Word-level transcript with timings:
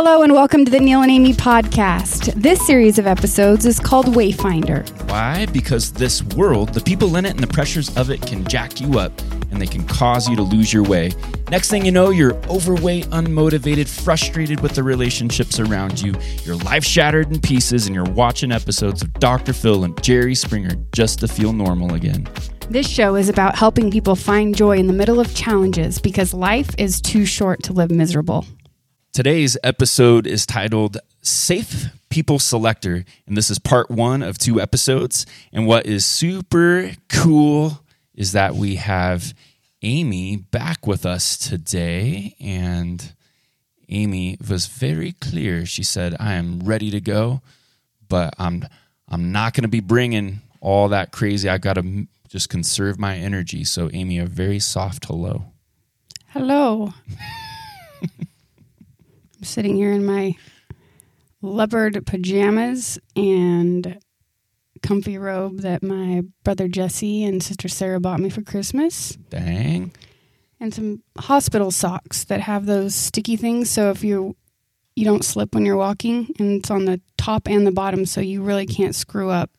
Hello 0.00 0.22
and 0.22 0.32
welcome 0.32 0.64
to 0.64 0.70
the 0.70 0.78
Neal 0.78 1.02
and 1.02 1.10
Amie 1.10 1.32
podcast. 1.32 2.32
This 2.40 2.64
series 2.64 3.00
of 3.00 3.08
episodes 3.08 3.66
is 3.66 3.80
called 3.80 4.06
Wayfinder. 4.06 4.88
Why? 5.10 5.46
Because 5.46 5.92
this 5.92 6.22
world, 6.22 6.72
the 6.72 6.80
people 6.80 7.16
in 7.16 7.26
it 7.26 7.30
and 7.30 7.40
the 7.40 7.48
pressures 7.48 7.88
of 7.96 8.08
it 8.08 8.22
can 8.22 8.46
jack 8.46 8.80
you 8.80 9.00
up 9.00 9.10
and 9.50 9.60
they 9.60 9.66
can 9.66 9.84
cause 9.88 10.28
you 10.28 10.36
to 10.36 10.42
lose 10.42 10.72
your 10.72 10.84
way. 10.84 11.10
Next 11.50 11.68
thing 11.68 11.84
you 11.84 11.90
know, 11.90 12.10
you're 12.10 12.36
overweight, 12.46 13.06
unmotivated, 13.06 13.88
frustrated 13.88 14.60
with 14.60 14.76
the 14.76 14.84
relationships 14.84 15.58
around 15.58 16.00
you. 16.00 16.14
Your 16.44 16.54
life 16.58 16.84
shattered 16.84 17.32
in 17.32 17.40
pieces 17.40 17.86
and 17.86 17.94
you're 17.96 18.04
watching 18.04 18.52
episodes 18.52 19.02
of 19.02 19.12
Dr. 19.14 19.52
Phil 19.52 19.82
and 19.82 20.00
Jerry 20.00 20.36
Springer 20.36 20.76
just 20.92 21.18
to 21.18 21.26
feel 21.26 21.52
normal 21.52 21.94
again. 21.94 22.28
This 22.70 22.88
show 22.88 23.16
is 23.16 23.28
about 23.28 23.56
helping 23.56 23.90
people 23.90 24.14
find 24.14 24.54
joy 24.54 24.76
in 24.76 24.86
the 24.86 24.92
middle 24.92 25.18
of 25.18 25.34
challenges 25.34 25.98
because 25.98 26.32
life 26.32 26.70
is 26.78 27.00
too 27.00 27.24
short 27.24 27.64
to 27.64 27.72
live 27.72 27.90
miserable. 27.90 28.46
Today's 29.18 29.56
episode 29.64 30.28
is 30.28 30.46
titled 30.46 30.98
Safe 31.22 31.86
People 32.08 32.38
Selector, 32.38 33.04
and 33.26 33.36
this 33.36 33.50
is 33.50 33.58
part 33.58 33.90
one 33.90 34.22
of 34.22 34.38
two 34.38 34.60
episodes. 34.60 35.26
And 35.52 35.66
what 35.66 35.86
is 35.86 36.06
super 36.06 36.92
cool 37.08 37.80
is 38.14 38.30
that 38.30 38.54
we 38.54 38.76
have 38.76 39.34
Amie 39.82 40.36
back 40.36 40.86
with 40.86 41.04
us 41.04 41.36
today. 41.36 42.36
And 42.38 43.12
Amie 43.90 44.38
was 44.48 44.68
very 44.68 45.10
clear. 45.20 45.66
She 45.66 45.82
said, 45.82 46.14
I 46.20 46.34
am 46.34 46.60
ready 46.60 46.92
to 46.92 47.00
go, 47.00 47.42
but 48.08 48.34
I'm, 48.38 48.68
I'm 49.08 49.32
not 49.32 49.52
going 49.52 49.62
to 49.62 49.68
be 49.68 49.80
bringing 49.80 50.42
all 50.60 50.90
that 50.90 51.10
crazy. 51.10 51.48
I 51.48 51.58
got 51.58 51.72
to 51.72 52.06
just 52.28 52.50
conserve 52.50 53.00
my 53.00 53.16
energy. 53.16 53.64
So, 53.64 53.90
Amie, 53.92 54.20
a 54.20 54.26
very 54.26 54.60
soft 54.60 55.06
hello. 55.06 55.46
Hello. 56.28 56.94
I'm 59.38 59.44
sitting 59.44 59.76
here 59.76 59.92
in 59.92 60.04
my 60.04 60.34
leopard 61.40 62.04
pajamas 62.06 62.98
and 63.14 63.98
comfy 64.82 65.16
robe 65.16 65.60
that 65.60 65.82
my 65.82 66.22
brother 66.42 66.66
Jesse 66.66 67.24
and 67.24 67.42
sister 67.42 67.68
Sarah 67.68 68.00
bought 68.00 68.20
me 68.20 68.30
for 68.30 68.42
Christmas. 68.42 69.16
Dang. 69.30 69.92
And 70.58 70.74
some 70.74 71.02
hospital 71.16 71.70
socks 71.70 72.24
that 72.24 72.40
have 72.40 72.66
those 72.66 72.96
sticky 72.96 73.36
things 73.36 73.70
so 73.70 73.90
if 73.90 74.02
you 74.02 74.36
you 74.96 75.04
don't 75.04 75.24
slip 75.24 75.54
when 75.54 75.64
you're 75.64 75.76
walking 75.76 76.34
and 76.40 76.58
it's 76.58 76.70
on 76.72 76.84
the 76.84 77.00
top 77.16 77.46
and 77.46 77.64
the 77.64 77.70
bottom 77.70 78.04
so 78.04 78.20
you 78.20 78.42
really 78.42 78.66
can't 78.66 78.96
screw 78.96 79.30
up 79.30 79.50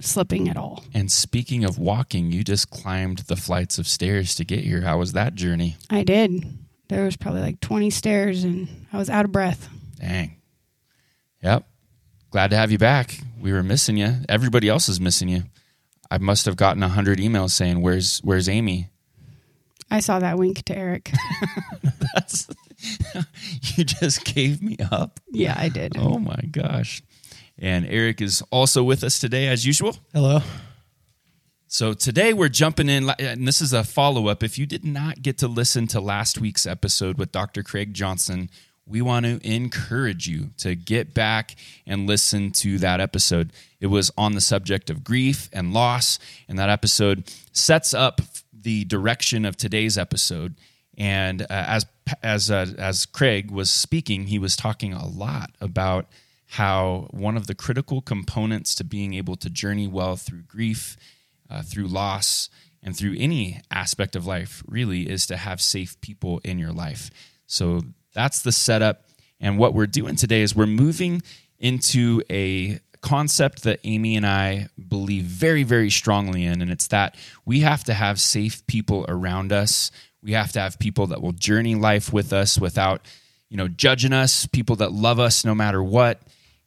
slipping 0.00 0.48
at 0.48 0.56
all. 0.56 0.82
And 0.92 1.12
speaking 1.12 1.62
of 1.62 1.78
walking, 1.78 2.32
you 2.32 2.42
just 2.42 2.70
climbed 2.70 3.18
the 3.18 3.36
flights 3.36 3.78
of 3.78 3.86
stairs 3.86 4.34
to 4.34 4.44
get 4.44 4.64
here. 4.64 4.80
How 4.80 4.98
was 4.98 5.12
that 5.12 5.36
journey? 5.36 5.76
I 5.88 6.02
did. 6.02 6.58
There 6.90 7.04
was 7.04 7.16
probably 7.16 7.40
like 7.40 7.60
20 7.60 7.88
stairs 7.90 8.42
and 8.42 8.68
I 8.92 8.98
was 8.98 9.08
out 9.08 9.24
of 9.24 9.30
breath. 9.30 9.68
Dang. 10.00 10.36
Yep. 11.40 11.64
Glad 12.30 12.50
to 12.50 12.56
have 12.56 12.72
you 12.72 12.78
back. 12.78 13.16
We 13.40 13.52
were 13.52 13.62
missing 13.62 13.96
you. 13.96 14.16
Everybody 14.28 14.68
else 14.68 14.88
is 14.88 15.00
missing 15.00 15.28
you. 15.28 15.44
I 16.10 16.18
must 16.18 16.46
have 16.46 16.56
gotten 16.56 16.82
a 16.82 16.88
hundred 16.88 17.20
emails 17.20 17.50
saying, 17.50 17.80
"Where's 17.80 18.18
Where's 18.24 18.48
Amie?" 18.48 18.88
I 19.88 20.00
saw 20.00 20.18
that 20.18 20.36
wink 20.36 20.64
to 20.64 20.76
Erik. 20.76 21.12
That's 22.14 22.48
you 23.76 23.84
just 23.84 24.24
gave 24.24 24.60
me 24.60 24.76
up. 24.90 25.20
Yeah, 25.30 25.54
I 25.56 25.68
did. 25.68 25.96
Oh 25.96 26.18
my 26.18 26.40
gosh! 26.50 27.02
And 27.56 27.86
Erik 27.86 28.20
is 28.20 28.42
also 28.50 28.82
with 28.82 29.04
us 29.04 29.20
today, 29.20 29.46
as 29.46 29.64
usual. 29.64 29.96
Hello. 30.12 30.40
So 31.72 31.94
today 31.94 32.32
we're 32.32 32.48
jumping 32.48 32.88
in, 32.88 33.08
and 33.20 33.46
this 33.46 33.60
is 33.60 33.72
a 33.72 33.84
follow 33.84 34.26
up. 34.26 34.42
If 34.42 34.58
you 34.58 34.66
did 34.66 34.84
not 34.84 35.22
get 35.22 35.38
to 35.38 35.46
listen 35.46 35.86
to 35.88 36.00
last 36.00 36.40
week's 36.40 36.66
episode 36.66 37.16
with 37.16 37.30
Dr. 37.30 37.62
Craig 37.62 37.94
Johnson, 37.94 38.50
we 38.86 39.00
want 39.00 39.24
to 39.24 39.38
encourage 39.48 40.26
you 40.26 40.50
to 40.58 40.74
get 40.74 41.14
back 41.14 41.54
and 41.86 42.08
listen 42.08 42.50
to 42.50 42.78
that 42.78 42.98
episode. 42.98 43.52
It 43.78 43.86
was 43.86 44.10
on 44.18 44.32
the 44.32 44.40
subject 44.40 44.90
of 44.90 45.04
grief 45.04 45.48
and 45.52 45.72
loss, 45.72 46.18
and 46.48 46.58
that 46.58 46.70
episode 46.70 47.32
sets 47.52 47.94
up 47.94 48.20
the 48.52 48.84
direction 48.86 49.44
of 49.44 49.56
today's 49.56 49.96
episode. 49.96 50.56
And 50.98 51.42
uh, 51.42 51.46
as 51.50 51.86
as 52.20 52.50
uh, 52.50 52.66
as 52.78 53.06
Craig 53.06 53.52
was 53.52 53.70
speaking, 53.70 54.26
he 54.26 54.40
was 54.40 54.56
talking 54.56 54.92
a 54.92 55.06
lot 55.06 55.52
about 55.60 56.06
how 56.48 57.06
one 57.12 57.36
of 57.36 57.46
the 57.46 57.54
critical 57.54 58.00
components 58.00 58.74
to 58.74 58.82
being 58.82 59.14
able 59.14 59.36
to 59.36 59.48
journey 59.48 59.86
well 59.86 60.16
through 60.16 60.42
grief 60.48 60.96
uh, 61.50 61.62
through 61.62 61.88
loss 61.88 62.48
and 62.82 62.96
through 62.96 63.16
any 63.18 63.60
aspect 63.70 64.16
of 64.16 64.26
life 64.26 64.62
really 64.66 65.08
is 65.08 65.26
to 65.26 65.36
have 65.36 65.60
safe 65.60 66.00
people 66.00 66.40
in 66.44 66.58
your 66.58 66.72
life. 66.72 67.10
So 67.46 67.82
that's 68.14 68.42
the 68.42 68.52
setup. 68.52 69.04
And 69.40 69.58
what 69.58 69.74
we're 69.74 69.86
doing 69.86 70.16
today 70.16 70.42
is 70.42 70.54
we're 70.54 70.66
moving 70.66 71.22
into 71.58 72.22
a 72.30 72.78
concept 73.02 73.62
that 73.64 73.80
Amie 73.84 74.16
and 74.16 74.26
I 74.26 74.68
believe 74.88 75.24
very, 75.24 75.62
very 75.62 75.90
strongly 75.90 76.44
in. 76.44 76.60
And 76.62 76.70
it's 76.70 76.88
that 76.88 77.16
we 77.44 77.60
have 77.60 77.84
to 77.84 77.94
have 77.94 78.20
safe 78.20 78.66
people 78.66 79.04
around 79.08 79.52
us. 79.52 79.90
We 80.22 80.32
have 80.32 80.52
to 80.52 80.60
have 80.60 80.78
people 80.78 81.06
that 81.08 81.22
will 81.22 81.32
journey 81.32 81.74
life 81.74 82.12
with 82.12 82.32
us 82.32 82.58
without, 82.58 83.06
you 83.48 83.56
know, 83.56 83.68
judging 83.68 84.12
us, 84.12 84.46
people 84.46 84.76
that 84.76 84.92
love 84.92 85.18
us 85.18 85.44
no 85.44 85.54
matter 85.54 85.82
what. 85.82 86.20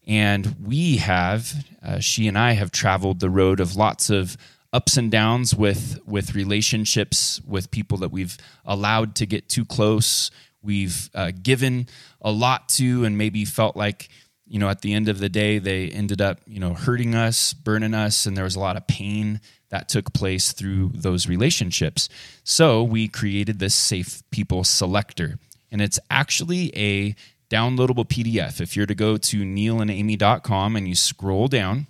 And 0.07 0.55
we 0.61 0.97
have, 0.97 1.53
uh, 1.83 1.99
she 1.99 2.27
and 2.27 2.37
I 2.37 2.53
have 2.53 2.71
traveled 2.71 3.19
the 3.19 3.29
road 3.29 3.59
of 3.59 3.75
lots 3.75 4.09
of 4.09 4.35
ups 4.73 4.97
and 4.97 5.11
downs 5.11 5.55
with 5.55 5.99
with 6.05 6.35
relationships 6.35 7.39
with 7.47 7.71
people 7.71 7.97
that 7.99 8.11
we've 8.11 8.37
allowed 8.65 9.15
to 9.15 9.25
get 9.25 9.47
too 9.47 9.63
close 9.63 10.31
we've 10.61 11.09
uh, 11.13 11.31
given 11.41 11.87
a 12.21 12.31
lot 12.31 12.67
to 12.67 13.05
and 13.05 13.17
maybe 13.17 13.45
felt 13.45 13.77
like 13.77 14.09
you 14.47 14.59
know 14.59 14.69
at 14.69 14.81
the 14.81 14.93
end 14.93 15.07
of 15.07 15.19
the 15.19 15.29
day 15.29 15.59
they 15.59 15.89
ended 15.89 16.21
up 16.21 16.39
you 16.47 16.59
know 16.59 16.73
hurting 16.73 17.13
us 17.13 17.53
burning 17.53 17.93
us 17.93 18.25
and 18.25 18.35
there 18.35 18.43
was 18.43 18.55
a 18.55 18.59
lot 18.59 18.75
of 18.75 18.87
pain 18.87 19.39
that 19.69 19.89
took 19.89 20.13
place 20.13 20.51
through 20.51 20.91
those 20.93 21.27
relationships. 21.27 22.07
So 22.43 22.83
we 22.83 23.07
created 23.07 23.57
this 23.57 23.73
safe 23.73 24.21
people 24.29 24.63
selector 24.63 25.39
and 25.71 25.81
it's 25.81 25.99
actually 26.11 26.71
a 26.77 27.15
downloadable 27.49 28.07
pdf 28.07 28.61
if 28.61 28.75
you're 28.75 28.85
to 28.85 28.95
go 28.95 29.17
to 29.17 29.41
nealandamie.com 29.43 30.75
and 30.75 30.87
you 30.87 30.95
scroll 30.95 31.47
down 31.47 31.85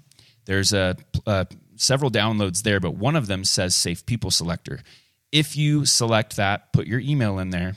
there's 0.45 0.73
a, 0.73 0.97
a 1.25 1.47
several 1.83 2.09
downloads 2.09 2.63
there, 2.63 2.79
but 2.79 2.95
one 2.95 3.15
of 3.15 3.27
them 3.27 3.43
says 3.43 3.75
Safe 3.75 4.05
People 4.05 4.31
Selector. 4.31 4.79
If 5.31 5.55
you 5.55 5.85
select 5.85 6.35
that, 6.37 6.73
put 6.73 6.87
your 6.87 6.99
email 6.99 7.39
in 7.39 7.49
there, 7.49 7.75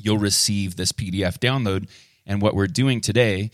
you'll 0.00 0.18
receive 0.18 0.76
this 0.76 0.92
PDF 0.92 1.38
download. 1.38 1.88
And 2.26 2.42
what 2.42 2.54
we're 2.54 2.66
doing 2.66 3.00
today 3.00 3.50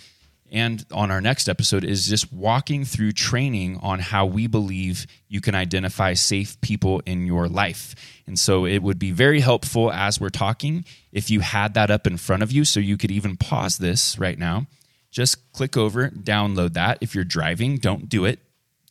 and 0.50 0.84
on 0.92 1.10
our 1.10 1.20
next 1.20 1.48
episode 1.48 1.84
is 1.84 2.09
just 2.09 2.32
walking 2.32 2.84
through 2.84 3.12
training 3.12 3.78
on 3.82 3.98
how 3.98 4.26
we 4.26 4.47
believe 4.47 5.06
you 5.28 5.41
can 5.41 5.54
identify 5.54 6.14
safe 6.14 6.60
people 6.60 7.03
in 7.04 7.26
your 7.26 7.48
life. 7.48 7.94
And 8.26 8.38
so 8.38 8.64
it 8.64 8.82
would 8.82 8.98
be 8.98 9.10
very 9.10 9.41
helpful 9.41 9.93
as 9.93 10.20
we're 10.20 10.28
talking 10.28 10.84
if 11.12 11.31
you 11.31 11.41
had 11.41 11.75
that 11.75 11.91
up 11.91 12.06
in 12.06 12.16
front 12.16 12.43
of 12.43 12.53
you 12.53 12.64
so 12.64 12.81
you 12.81 12.97
could 12.97 13.10
even 13.10 13.37
pause 13.37 13.78
this 13.78 14.19
right 14.19 14.38
now. 14.38 14.66
Just 15.10 15.53
click 15.53 15.76
over, 15.76 16.10
download 16.10 16.75
that. 16.75 16.98
If 17.00 17.14
you're 17.14 17.25
driving, 17.25 17.78
don't 17.78 18.08
do 18.08 18.25
it. 18.25 18.38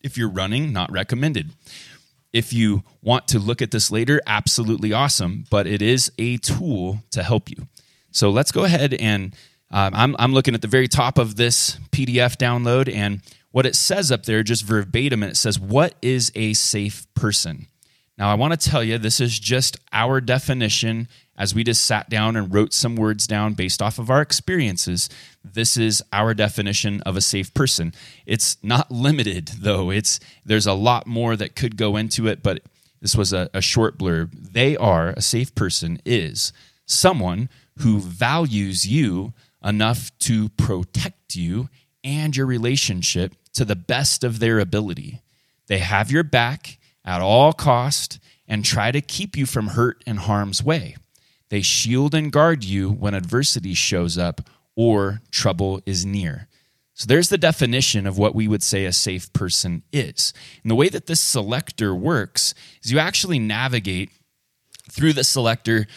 If 0.06 0.18
you're 0.18 0.30
running, 0.30 0.72
not 0.72 0.92
recommended. 0.92 1.52
If 2.32 2.54
you 2.54 2.84
want 3.02 3.28
to 3.30 3.40
look 3.40 3.62
at 3.62 3.72
this 3.72 3.90
later, 3.90 4.22
absolutely 4.28 4.94
awesome, 4.94 5.46
but 5.50 5.66
it 5.66 5.82
is 5.82 6.12
a 6.20 6.38
tool 6.38 7.00
to 7.12 7.24
help 7.24 7.50
you. 7.50 7.68
So 8.12 8.30
let's 8.30 8.52
go 8.52 8.66
ahead 8.66 8.94
and 8.94 9.36
um, 9.72 9.94
I'm, 9.96 10.16
I'm 10.20 10.32
looking 10.32 10.54
at 10.54 10.62
the 10.62 10.68
very 10.68 10.88
top 10.88 11.18
of 11.18 11.38
this 11.38 11.80
PDF 11.92 12.38
download, 12.38 12.94
and 12.94 13.22
what 13.52 13.66
it 13.66 13.76
says 13.76 14.12
up 14.12 14.24
there, 14.24 14.44
just 14.44 14.64
verbatim, 14.64 15.24
and 15.24 15.32
it 15.32 15.38
says, 15.38 15.60
What 15.60 15.96
is 16.02 16.32
a 16.36 16.54
safe 16.54 17.08
person? 17.16 17.68
Now, 18.18 18.30
I 18.30 18.36
want 18.36 18.60
to 18.60 18.70
tell 18.70 18.84
you, 18.84 18.98
this 18.98 19.20
is 19.20 19.38
just 19.40 19.78
our 19.92 20.22
definition 20.22 21.08
as 21.38 21.54
we 21.54 21.64
just 21.64 21.84
sat 21.84 22.10
down 22.10 22.36
and 22.36 22.54
wrote 22.54 22.74
some 22.74 22.96
words 22.96 23.28
down 23.28 23.54
based 23.54 23.82
off 23.82 24.00
of 24.00 24.10
our 24.10 24.22
experiences. 24.22 25.10
This 25.44 25.78
is 25.78 26.02
our 26.14 26.34
definition 26.34 27.02
of 27.02 27.18
a 27.18 27.22
safe 27.22 27.54
person. 27.54 27.94
It's 28.26 28.58
not 28.64 28.92
limited, 28.92 29.48
though. 29.60 29.90
It's 29.90 30.20
there's 30.46 30.68
a 30.68 30.74
lot 30.74 31.08
more 31.08 31.36
that 31.36 31.56
could 31.56 31.78
go 31.78 31.98
into 31.98 32.28
it, 32.28 32.42
but 32.42 32.62
this 33.02 33.16
was 33.16 33.34
a, 33.34 33.50
a 33.54 33.62
short 33.62 33.98
blurb. 33.98 34.54
They 34.54 34.78
are 34.78 35.10
a 35.10 35.22
safe 35.22 35.54
person 35.56 36.02
is 36.06 36.54
someone 36.86 37.50
who 37.80 38.00
values 38.00 38.88
you 38.88 39.34
enough 39.64 40.12
to 40.20 40.50
protect 40.50 41.36
you 41.36 41.70
and 42.04 42.36
your 42.36 42.46
relationship 42.46 43.34
to 43.54 43.66
the 43.66 43.76
best 43.76 44.24
of 44.24 44.40
their 44.40 44.60
ability. 44.60 45.22
They 45.68 45.80
have 45.80 46.12
your 46.12 46.24
back 46.24 46.78
at 47.04 47.22
all 47.22 47.54
cost 47.54 48.20
and 48.48 48.64
try 48.64 48.92
to 48.92 49.02
keep 49.02 49.36
you 49.36 49.46
from 49.46 49.70
hurt 49.70 50.04
and 50.06 50.20
harm's 50.20 50.64
way. 50.64 50.96
They 51.50 51.62
shield 51.62 52.16
and 52.16 52.32
guard 52.32 52.64
you 52.64 52.92
when 52.92 53.14
adversity 53.14 53.74
shows 53.74 54.18
up 54.18 54.42
or 54.76 55.22
trouble 55.32 55.82
is 55.86 56.06
near. 56.06 56.48
So 56.94 57.06
there's 57.08 57.30
the 57.30 57.38
definition 57.38 58.08
of 58.08 58.18
what 58.18 58.34
we 58.34 58.48
would 58.48 58.64
say 58.64 58.86
a 58.86 58.94
safe 58.94 59.32
person 59.34 59.84
is. 59.92 60.34
And 60.64 60.72
the 60.72 60.76
way 60.76 60.88
that 60.90 61.08
this 61.08 61.20
selector 61.20 61.94
works 61.94 62.54
is 62.84 62.92
you 62.92 63.00
actually 63.00 63.38
navigate 63.38 64.12
through 64.90 65.14
the 65.14 65.26
selector 65.26 65.88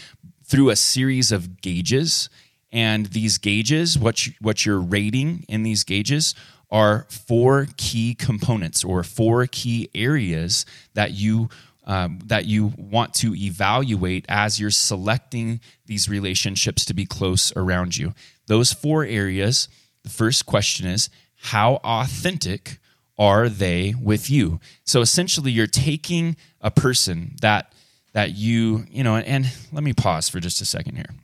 through 0.44 0.70
a 0.70 0.76
series 0.76 1.30
of 1.30 1.60
gauges. 1.60 2.28
And 2.72 3.06
these 3.06 3.38
gauges, 3.38 3.98
what 3.98 4.26
you, 4.26 4.32
what 4.40 4.66
you're 4.66 4.80
rating 4.80 5.44
in 5.48 5.62
these 5.62 5.84
gauges 5.84 6.34
are 6.70 7.06
four 7.08 7.68
key 7.76 8.14
components 8.14 8.84
or 8.84 9.02
four 9.02 9.46
key 9.46 9.88
areas 9.94 10.66
that 10.94 11.12
you 11.12 11.48
um, 11.88 12.20
that 12.26 12.44
you 12.44 12.72
want 12.76 13.14
to 13.14 13.34
evaluate 13.34 14.26
as 14.28 14.60
you're 14.60 14.70
selecting 14.70 15.58
these 15.86 16.08
relationships 16.08 16.84
to 16.84 16.94
be 16.94 17.06
close 17.06 17.50
around 17.56 17.96
you. 17.96 18.14
Those 18.46 18.72
four 18.72 19.04
areas. 19.04 19.68
The 20.04 20.10
first 20.10 20.46
question 20.46 20.86
is 20.86 21.08
how 21.36 21.80
authentic 21.82 22.78
are 23.18 23.48
they 23.48 23.94
with 24.00 24.28
you? 24.30 24.60
So 24.84 25.00
essentially, 25.00 25.50
you're 25.50 25.66
taking 25.66 26.36
a 26.60 26.70
person 26.70 27.34
that 27.40 27.72
that 28.12 28.36
you 28.36 28.84
you 28.90 29.02
know, 29.02 29.16
and 29.16 29.50
let 29.72 29.82
me 29.82 29.94
pause 29.94 30.28
for 30.28 30.40
just 30.40 30.60
a 30.60 30.66
second 30.66 30.96
here. 30.96 31.14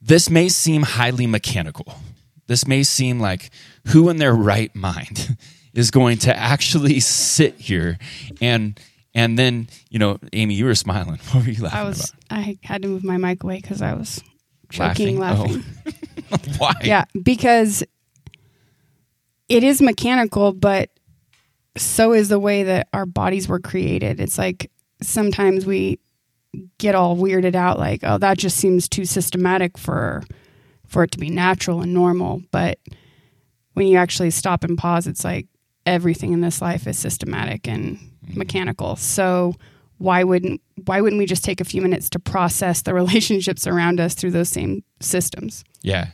This 0.00 0.30
may 0.30 0.48
seem 0.48 0.82
highly 0.82 1.26
mechanical. 1.26 1.94
This 2.46 2.66
may 2.66 2.84
seem 2.84 3.20
like 3.20 3.50
who 3.88 4.08
in 4.08 4.16
their 4.16 4.34
right 4.34 4.74
mind 4.74 5.36
is 5.76 5.92
going 5.92 6.18
to 6.18 6.36
actually 6.36 6.98
sit 7.00 7.54
here 7.54 7.98
and 8.40 8.80
and 9.14 9.38
then 9.38 9.68
you 9.90 9.98
know 10.00 10.18
amie 10.34 10.54
you 10.54 10.64
were 10.64 10.74
smiling 10.74 11.18
what 11.30 11.44
were 11.44 11.50
you 11.50 11.62
laughing 11.62 11.78
I 11.78 11.84
was 11.84 12.10
about 12.10 12.38
I 12.38 12.58
had 12.62 12.82
to 12.82 12.88
move 12.88 13.04
my 13.04 13.16
mic 13.18 13.44
away 13.44 13.60
because 13.60 13.80
I 13.82 13.94
was 13.94 14.20
choking 14.70 15.18
Laughing? 15.18 15.52
laughing. 15.52 15.64
Oh. 16.32 16.38
why 16.58 16.72
Yeah, 16.82 17.04
because 17.22 17.84
it 19.48 19.62
is 19.62 19.80
mechanical, 19.80 20.52
but 20.52 20.90
so 21.76 22.12
is 22.12 22.28
the 22.28 22.40
way 22.40 22.64
that 22.64 22.88
our 22.92 23.06
bodies 23.06 23.46
were 23.46 23.60
created. 23.60 24.18
It's 24.20 24.38
like 24.38 24.70
sometimes 25.02 25.66
we 25.66 26.00
get 26.78 26.94
all 26.94 27.16
weirded 27.16 27.54
out 27.54 27.78
like, 27.78 28.00
oh, 28.02 28.18
that 28.18 28.38
just 28.38 28.56
seems 28.56 28.88
too 28.88 29.04
systematic 29.04 29.78
for 29.78 30.22
for 30.86 31.02
it 31.04 31.10
to 31.12 31.18
be 31.18 31.30
natural 31.30 31.82
and 31.82 31.92
normal, 31.92 32.42
but 32.50 32.78
when 33.74 33.86
you 33.86 33.98
actually 33.98 34.30
stop 34.30 34.64
and 34.64 34.78
pause, 34.78 35.06
it's 35.06 35.24
like 35.24 35.46
everything 35.86 36.32
in 36.32 36.40
this 36.40 36.60
life 36.60 36.86
is 36.86 36.98
systematic 36.98 37.68
and 37.68 37.98
mechanical. 38.34 38.96
So 38.96 39.54
why 39.98 40.24
wouldn't 40.24 40.60
why 40.84 41.00
wouldn't 41.00 41.18
we 41.18 41.26
just 41.26 41.44
take 41.44 41.60
a 41.60 41.64
few 41.64 41.80
minutes 41.80 42.10
to 42.10 42.18
process 42.18 42.82
the 42.82 42.92
relationships 43.02 43.66
around 43.66 44.00
us 44.00 44.14
through 44.14 44.32
those 44.32 44.48
same 44.48 44.84
systems? 45.00 45.64
Yeah, 45.82 46.08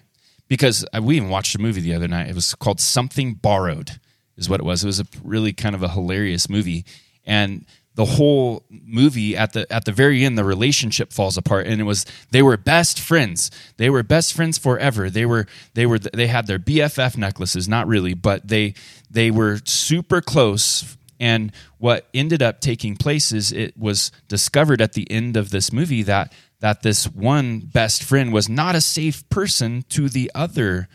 because 0.49 0.85
uh, 0.95 1.01
we 1.03 1.17
even 1.17 1.31
watched 1.31 1.55
a 1.55 1.59
movie 1.59 1.81
the 1.81 1.95
other 1.95 2.09
night. 2.09 2.29
It 2.29 2.35
was 2.35 2.55
called 2.55 2.81
Something 2.81 3.35
Borrowed, 3.35 3.99
is 4.37 4.49
what 4.49 4.61
it 4.61 4.65
was. 4.65 4.85
It 4.85 4.87
was 4.87 5.01
a 5.01 5.07
really 5.25 5.53
kind 5.53 5.75
of 5.75 5.83
a 5.83 5.89
hilarious 5.89 6.49
movie, 6.49 6.85
and 7.25 7.67
the 7.95 8.05
whole 8.05 8.65
movie 8.71 9.37
at 9.37 9.53
the 9.53 9.71
at 9.73 9.85
the 9.85 9.93
very 9.93 10.25
end, 10.25 10.39
the 10.39 10.45
relationship 10.45 11.13
falls 11.13 11.37
apart, 11.37 11.67
and 11.67 11.81
it 11.81 11.85
was 11.85 12.07
they 12.31 12.43
were 12.43 12.57
best 12.57 12.99
friends. 12.99 13.51
They 13.77 13.91
were 13.91 14.03
best 14.03 14.33
friends 14.33 14.59
forever. 14.59 15.11
They 15.11 15.27
were 15.27 15.47
they 15.75 15.85
were 15.85 15.99
they 15.99 16.27
had 16.27 16.47
their 16.47 16.59
BFF 16.59 17.17
necklaces, 17.17 17.69
not 17.69 17.87
really, 17.87 18.15
but 18.15 18.49
they 18.49 18.75
they 19.11 19.31
were 19.31 19.61
super 19.65 20.21
close. 20.21 20.97
And 21.21 21.53
what 21.79 22.09
ended 22.13 22.43
up 22.43 22.61
taking 22.61 22.97
place 22.97 23.31
is 23.31 23.53
it 23.53 23.77
was 23.79 24.11
discovered 24.27 24.81
at 24.81 24.95
the 24.95 25.09
end 25.11 25.37
of 25.37 25.51
this 25.51 25.73
movie 25.73 26.03
that 26.03 26.33
that 26.61 26.83
this 26.83 27.05
one 27.07 27.61
best 27.61 28.03
friend 28.03 28.33
was 28.33 28.49
not 28.49 28.75
a 28.75 28.81
safe 28.81 29.29
person 29.29 29.85
to 29.91 30.09
the 30.09 30.31
other 30.35 30.89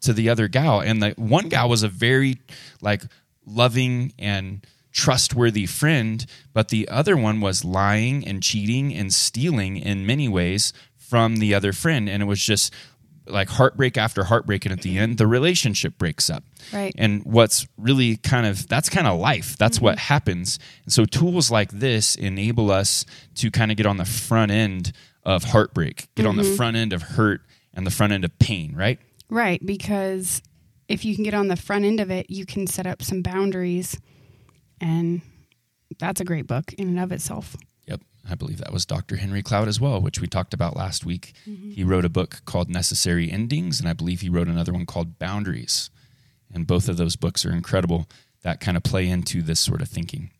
to 0.00 0.12
the 0.12 0.30
other 0.30 0.48
gal 0.48 0.80
and 0.80 1.02
the 1.02 1.10
one 1.16 1.48
gal 1.50 1.68
was 1.68 1.82
a 1.82 1.88
very 1.88 2.40
like 2.80 3.02
loving 3.46 4.12
and 4.18 4.66
trustworthy 4.92 5.66
friend 5.66 6.26
but 6.52 6.68
the 6.68 6.88
other 6.88 7.16
one 7.16 7.40
was 7.40 7.64
lying 7.64 8.26
and 8.26 8.42
cheating 8.42 8.92
and 8.94 9.12
stealing 9.12 9.76
in 9.76 10.06
many 10.06 10.28
ways 10.28 10.72
from 11.10 11.36
the 11.36 11.52
other 11.52 11.72
friend. 11.72 12.08
And 12.08 12.22
it 12.22 12.26
was 12.26 12.40
just 12.40 12.72
like 13.26 13.48
heartbreak 13.48 13.98
after 13.98 14.24
heartbreak. 14.24 14.64
And 14.64 14.72
at 14.72 14.82
the 14.82 14.96
end 14.96 15.18
the 15.18 15.26
relationship 15.26 15.98
breaks 15.98 16.30
up. 16.30 16.44
Right. 16.72 16.94
and 16.96 17.24
what's 17.24 17.66
really 17.76 18.16
kind 18.16 18.46
of 18.46 18.68
that's 18.68 18.88
kind 18.88 19.08
of 19.08 19.18
life. 19.18 19.56
That's 19.58 19.80
what 19.80 19.96
mm-hmm. 19.96 20.12
happens. 20.12 20.58
And 20.84 20.92
so 20.92 21.04
tools 21.04 21.50
like 21.50 21.72
this 21.72 22.14
enable 22.14 22.70
us 22.70 23.04
to 23.36 23.50
kind 23.50 23.72
of 23.72 23.76
get 23.76 23.86
on 23.86 23.96
the 23.96 24.04
front 24.04 24.52
end 24.52 24.92
of 25.24 25.44
heartbreak 25.44 26.08
get 26.14 26.24
on 26.24 26.36
the 26.36 26.42
mm-hmm. 26.42 26.56
front 26.56 26.76
end 26.76 26.92
of 26.92 27.02
hurt 27.02 27.42
and 27.74 27.86
the 27.86 27.90
front 27.90 28.12
end 28.12 28.24
of 28.24 28.38
pain 28.38 28.74
right? 28.74 28.98
Right, 29.28 29.64
because 29.64 30.42
if 30.88 31.04
you 31.04 31.14
can 31.14 31.22
get 31.22 31.34
on 31.34 31.46
the 31.46 31.56
front 31.56 31.84
end 31.84 32.00
of 32.00 32.10
it, 32.10 32.30
you 32.30 32.44
can 32.44 32.66
set 32.66 32.84
up 32.84 33.00
some 33.00 33.22
boundaries, 33.22 33.96
and 34.80 35.20
that's 35.98 36.20
a 36.20 36.24
great 36.24 36.46
book 36.46 36.72
in 36.74 36.88
and 36.88 37.00
of 37.00 37.12
itself. 37.12 37.56
Yep. 37.86 38.00
I 38.28 38.34
believe 38.34 38.58
that 38.58 38.72
was 38.72 38.86
Dr. 38.86 39.16
Henry 39.16 39.42
Cloud 39.42 39.68
as 39.68 39.80
well, 39.80 40.00
which 40.00 40.20
we 40.20 40.26
talked 40.26 40.54
about 40.54 40.76
last 40.76 41.04
week. 41.04 41.32
Mm-hmm. 41.48 41.70
He 41.70 41.84
wrote 41.84 42.04
a 42.04 42.10
book 42.10 42.42
called 42.44 42.68
Necessary 42.68 43.30
Endings, 43.30 43.80
and 43.80 43.88
I 43.88 43.92
believe 43.92 44.20
he 44.20 44.28
wrote 44.28 44.48
another 44.48 44.72
one 44.72 44.86
called 44.86 45.18
Boundaries. 45.18 45.90
And 46.52 46.66
both 46.66 46.88
of 46.88 46.96
those 46.96 47.16
books 47.16 47.44
are 47.44 47.52
incredible 47.52 48.08
that 48.42 48.60
kind 48.60 48.76
of 48.76 48.82
play 48.82 49.08
into 49.08 49.42
this 49.42 49.60
sort 49.60 49.82
of 49.82 49.88
thinking. 49.88 50.30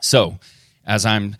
So, 0.00 0.38
as 0.86 1.04
I'm 1.04 1.36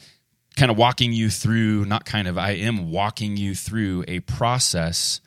kind 0.56 0.70
of 0.70 0.76
walking 0.76 1.12
you 1.12 1.30
through, 1.30 1.84
not 1.84 2.04
kind 2.04 2.26
of, 2.26 2.36
I 2.38 2.52
am 2.52 2.90
walking 2.90 3.36
you 3.36 3.54
through 3.54 4.04
a 4.08 4.20
process. 4.20 5.20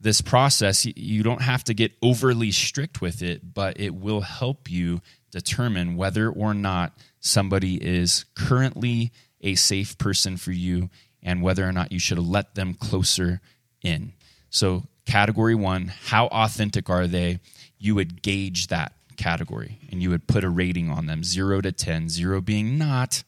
This 0.00 0.20
process, 0.20 0.86
you 0.86 1.22
don't 1.22 1.42
have 1.42 1.64
to 1.64 1.74
get 1.74 1.92
overly 2.02 2.52
strict 2.52 3.00
with 3.00 3.22
it, 3.22 3.54
but 3.54 3.78
it 3.80 3.94
will 3.94 4.20
help 4.20 4.70
you 4.70 5.00
determine 5.36 5.96
whether 5.96 6.30
or 6.30 6.54
not 6.54 6.96
somebody 7.20 7.76
is 7.76 8.24
currently 8.34 9.12
a 9.42 9.54
safe 9.54 9.98
person 9.98 10.38
for 10.38 10.50
you 10.50 10.88
and 11.22 11.42
whether 11.42 11.68
or 11.68 11.72
not 11.72 11.92
you 11.92 11.98
should 11.98 12.18
let 12.18 12.54
them 12.54 12.72
closer 12.72 13.42
in. 13.82 14.12
So, 14.48 14.84
category 15.04 15.54
one, 15.54 15.92
how 16.06 16.28
authentic 16.28 16.88
are 16.88 17.06
they? 17.06 17.40
You 17.78 17.94
would 17.96 18.22
gauge 18.22 18.68
that 18.68 18.92
category 19.18 19.78
and 19.90 20.02
you 20.02 20.08
would 20.08 20.26
put 20.26 20.42
a 20.42 20.48
rating 20.48 20.88
on 20.88 21.04
them 21.04 21.22
zero 21.22 21.60
to 21.60 21.70
10, 21.70 22.08
zero 22.08 22.40
being 22.40 22.78
not, 22.78 23.22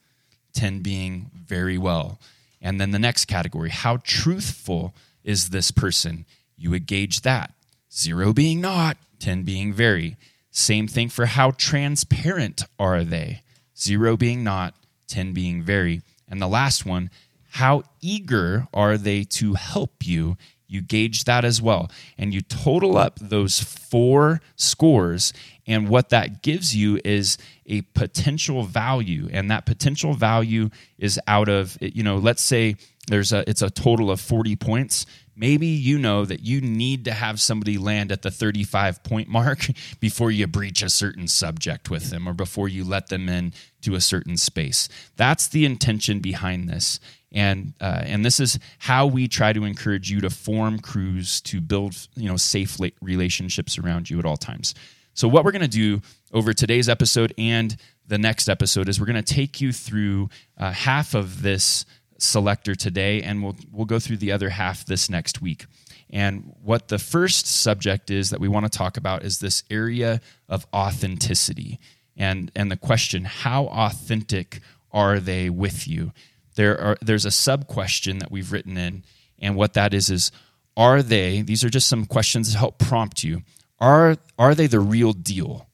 10 0.54 0.80
being 0.80 1.30
very 1.34 1.76
well. 1.76 2.18
And 2.62 2.80
then 2.80 2.92
the 2.92 2.98
next 2.98 3.26
category, 3.26 3.68
how 3.68 3.98
truthful 3.98 4.94
is 5.24 5.50
this 5.50 5.70
person? 5.70 6.24
You 6.56 6.70
would 6.70 6.86
gauge 6.86 7.20
that. 7.20 7.52
Zero 7.92 8.32
being 8.32 8.62
not, 8.62 8.96
10 9.18 9.42
being 9.42 9.74
very. 9.74 10.16
Same 10.50 10.88
thing 10.88 11.08
for 11.08 11.26
how 11.26 11.52
transparent 11.52 12.62
are 12.78 13.04
they? 13.04 13.42
Zero 13.76 14.16
being 14.16 14.42
not, 14.42 14.74
10 15.08 15.32
being 15.32 15.62
very. 15.62 16.02
And 16.28 16.40
the 16.40 16.48
last 16.48 16.84
one, 16.84 17.10
how 17.52 17.82
eager 18.00 18.66
are 18.74 18.98
they 18.98 19.24
to 19.24 19.54
help 19.54 20.06
you? 20.06 20.36
You 20.66 20.82
gauge 20.82 21.24
that 21.24 21.44
as 21.44 21.62
well. 21.62 21.90
And 22.18 22.34
you 22.34 22.42
total 22.42 22.98
up 22.98 23.18
those 23.20 23.60
four 23.60 24.40
scores. 24.56 25.32
And 25.66 25.88
what 25.88 26.10
that 26.10 26.42
gives 26.42 26.76
you 26.76 27.00
is 27.04 27.38
a 27.66 27.82
potential 27.82 28.64
value. 28.64 29.28
And 29.32 29.50
that 29.50 29.64
potential 29.64 30.12
value 30.12 30.68
is 30.98 31.18
out 31.26 31.48
of, 31.48 31.78
you 31.80 32.02
know, 32.02 32.18
let's 32.18 32.42
say 32.42 32.76
there's 33.08 33.32
a, 33.32 33.48
it's 33.48 33.62
a 33.62 33.70
total 33.70 34.10
of 34.10 34.20
40 34.20 34.56
points 34.56 35.06
maybe 35.38 35.66
you 35.66 35.98
know 35.98 36.24
that 36.24 36.40
you 36.40 36.60
need 36.60 37.04
to 37.04 37.12
have 37.12 37.40
somebody 37.40 37.78
land 37.78 38.10
at 38.10 38.22
the 38.22 38.30
35 38.30 39.02
point 39.04 39.28
mark 39.28 39.66
before 40.00 40.30
you 40.30 40.46
breach 40.46 40.82
a 40.82 40.90
certain 40.90 41.28
subject 41.28 41.88
with 41.88 42.10
them 42.10 42.28
or 42.28 42.34
before 42.34 42.68
you 42.68 42.84
let 42.84 43.08
them 43.08 43.28
in 43.28 43.52
to 43.82 43.94
a 43.94 44.00
certain 44.00 44.36
space. 44.36 44.88
That's 45.16 45.48
the 45.48 45.64
intention 45.64 46.18
behind 46.18 46.68
this. 46.68 47.00
And 47.30 47.74
uh, 47.80 48.02
and 48.04 48.24
this 48.24 48.40
is 48.40 48.58
how 48.78 49.06
we 49.06 49.28
try 49.28 49.52
to 49.52 49.64
encourage 49.64 50.10
you 50.10 50.20
to 50.22 50.30
form 50.30 50.78
crews 50.78 51.40
to 51.42 51.60
build 51.60 51.94
you 52.16 52.28
know 52.28 52.36
safe 52.36 52.78
relationships 53.00 53.78
around 53.78 54.08
you 54.08 54.18
at 54.18 54.24
all 54.24 54.38
times. 54.38 54.74
So 55.12 55.28
what 55.28 55.44
we're 55.44 55.52
going 55.52 55.62
to 55.62 55.68
do 55.68 56.00
over 56.32 56.52
today's 56.52 56.88
episode 56.88 57.34
and 57.36 57.76
the 58.06 58.18
next 58.18 58.48
episode 58.48 58.88
is 58.88 58.98
we're 58.98 59.06
going 59.06 59.22
to 59.22 59.34
take 59.34 59.60
you 59.60 59.72
through 59.72 60.30
uh, 60.56 60.72
half 60.72 61.14
of 61.14 61.42
this 61.42 61.84
selector 62.18 62.74
today, 62.74 63.22
and 63.22 63.42
we'll 63.42 63.56
we'll 63.72 63.86
go 63.86 63.98
through 63.98 64.18
the 64.18 64.32
other 64.32 64.50
half 64.50 64.84
this 64.84 65.08
next 65.08 65.40
week. 65.40 65.66
And 66.10 66.54
what 66.62 66.88
the 66.88 66.98
first 66.98 67.46
subject 67.46 68.10
is 68.10 68.30
that 68.30 68.40
we 68.40 68.48
want 68.48 68.70
to 68.70 68.76
talk 68.76 68.96
about 68.96 69.24
is 69.24 69.38
this 69.38 69.62
area 69.70 70.20
of 70.48 70.66
authenticity, 70.74 71.78
and 72.16 72.50
and 72.54 72.70
the 72.70 72.76
question: 72.76 73.24
How 73.24 73.66
authentic 73.66 74.60
are 74.90 75.20
they 75.20 75.50
with 75.50 75.86
you? 75.86 76.12
There 76.56 76.78
are 76.80 76.96
there's 77.00 77.24
a 77.24 77.30
sub 77.30 77.66
question 77.66 78.18
that 78.18 78.30
we've 78.30 78.52
written 78.52 78.76
in, 78.76 79.04
and 79.38 79.54
what 79.54 79.74
that 79.74 79.94
is 79.94 80.10
is 80.10 80.32
are 80.76 81.02
they? 81.02 81.42
These 81.42 81.64
are 81.64 81.70
just 81.70 81.88
some 81.88 82.06
questions 82.06 82.52
to 82.52 82.58
help 82.58 82.78
prompt 82.78 83.24
you. 83.24 83.42
Are 83.78 84.16
are 84.38 84.54
they 84.54 84.66
the 84.66 84.80
real 84.80 85.12
deal, 85.12 85.68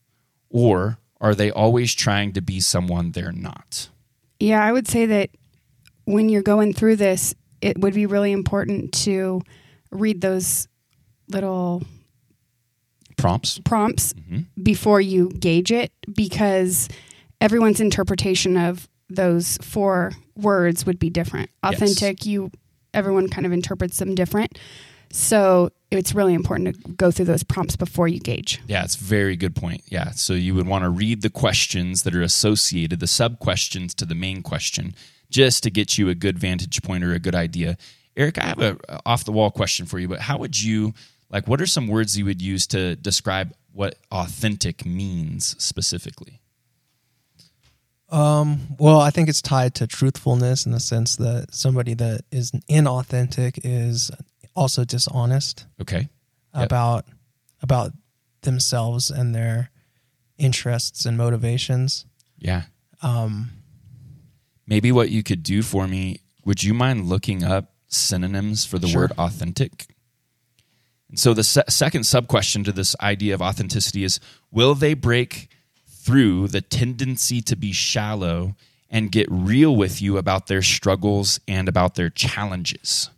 or 0.51 0.99
are 1.21 1.35
they 1.35 1.51
always 1.51 1.95
trying 1.95 2.33
to 2.33 2.43
be 2.43 2.61
someone 2.61 3.13
they're 3.13 3.33
not? 3.33 3.89
Yeah, 4.41 4.63
I 4.63 4.73
would 4.73 4.89
say 4.89 5.07
that 5.07 5.31
when 6.05 6.29
you're 6.29 6.43
going 6.43 6.73
through 6.73 6.97
this, 6.97 7.35
it 7.61 7.79
would 7.79 7.95
be 7.95 8.07
really 8.07 8.33
important 8.33 8.93
to 8.93 9.43
read 9.91 10.21
those 10.21 10.69
little 11.29 11.83
Prompts. 13.17 13.61
prompts 13.65 14.13
mm-hmm. 14.13 14.41
before 14.63 15.01
you 15.01 15.31
gauge 15.31 15.71
it 15.71 15.93
because 16.13 16.89
everyone's 17.41 17.81
interpretation 17.81 18.57
of 18.57 18.89
those 19.09 19.59
four 19.63 20.13
words 20.37 20.85
would 20.85 20.99
be 20.99 21.11
different. 21.11 21.51
Yes. 21.63 21.75
Authentic, 21.75 22.27
you 22.27 22.51
everyone 22.93 23.29
kind 23.29 23.47
of 23.47 23.53
interprets 23.53 23.99
them 23.99 24.15
different. 24.15 24.59
So 25.11 25.71
it's 25.91 26.15
really 26.15 26.35
important 26.35 26.75
to 26.75 26.93
go 26.93 27.11
through 27.11 27.27
those 27.27 27.43
prompts 27.43 27.77
before 27.77 28.09
you 28.09 28.19
gauge. 28.19 28.61
Yeah, 28.67 28.83
it's 28.83 28.97
a 28.97 29.05
very 29.05 29.37
good 29.37 29.55
point. 29.55 29.83
Yeah. 29.89 30.11
So 30.11 30.33
you 30.33 30.55
would 30.55 30.67
want 30.67 30.83
to 30.85 30.91
read 30.91 31.23
the 31.23 31.31
questions 31.31 32.03
that 32.03 32.15
are 32.15 32.23
associated, 32.23 33.01
the 33.01 33.07
sub 33.07 33.39
questions 33.39 33.95
to 33.97 34.05
the 34.05 34.15
main 34.15 34.43
question, 34.43 34.95
just 35.35 35.65
to 35.65 35.71
get 35.71 35.99
you 35.99 36.09
a 36.09 36.15
good 36.15 36.39
vantage 36.39 36.81
point 36.83 37.03
or 37.03 37.13
a 37.13 37.19
good 37.19 37.35
idea. 37.35 37.77
Erik, 38.17 38.39
I 38.39 38.45
have 38.45 38.61
a 38.61 38.79
off 39.05 39.25
the 39.25 39.33
wall 39.33 39.51
question 39.51 39.85
for 39.85 39.99
you, 39.99 40.07
but 40.07 40.21
how 40.21 40.39
would 40.39 40.63
you 40.63 40.95
like 41.29 41.49
what 41.49 41.61
are 41.61 41.67
some 41.67 41.89
words 41.89 42.17
you 42.17 42.25
would 42.25 42.41
use 42.41 42.69
to 42.69 42.95
describe 42.95 43.53
what 43.73 43.97
authentic 44.13 44.87
means 44.87 45.57
specifically? 45.63 46.41
Um, 48.11 48.77
well, 48.79 49.01
I 49.01 49.11
think 49.11 49.29
it's 49.29 49.43
tied 49.43 49.75
to 49.77 49.89
truthfulness 49.89 50.67
in 50.67 50.73
the 50.73 50.79
sense 50.79 51.17
that 51.17 51.53
somebody 51.53 51.95
that 51.95 52.21
is 52.31 52.53
inauthentic 52.71 53.59
is 53.65 54.13
also 54.55 54.85
dishonest 54.85 55.67
Okay. 55.81 56.09
Yep. 56.55 56.67
about 56.67 57.07
about 57.61 57.91
themselves 58.43 59.11
and 59.11 59.35
their 59.35 59.71
interests 60.39 61.07
and 61.07 61.19
motivations. 61.19 62.07
Yeah. 62.39 62.63
Um, 63.03 63.51
Maybe 64.67 64.91
what 64.93 65.11
you 65.11 65.23
could 65.23 65.43
do 65.43 65.63
for 65.63 65.87
me, 65.87 66.21
would 66.45 66.63
you 66.63 66.75
mind 66.75 67.07
looking 67.07 67.45
up 67.45 67.73
synonyms 67.89 68.65
for 68.65 68.79
the 68.79 68.89
Sure. 68.89 69.03
word 69.03 69.13
authentic? 69.19 69.87
And 71.09 71.19
so 71.19 71.35
the 71.35 71.45
se- 71.45 71.65
second 71.69 72.05
sub 72.05 72.27
question 72.29 72.65
to 72.65 72.73
this 72.73 72.97
idea 73.01 73.35
of 73.35 73.43
authenticity 73.43 74.05
is 74.05 74.21
will 74.51 74.75
they 74.75 74.95
break 74.95 75.49
through 75.87 76.49
the 76.49 76.61
tendency 76.61 77.41
to 77.43 77.57
be 77.57 77.73
shallow 77.73 78.57
and 78.91 79.11
get 79.13 79.27
real 79.31 79.75
with 79.75 80.01
you 80.03 80.19
about 80.19 80.47
their 80.47 80.63
struggles 80.63 81.41
and 81.47 81.69
about 81.69 81.95
their 81.95 82.11
challenges? 82.11 83.11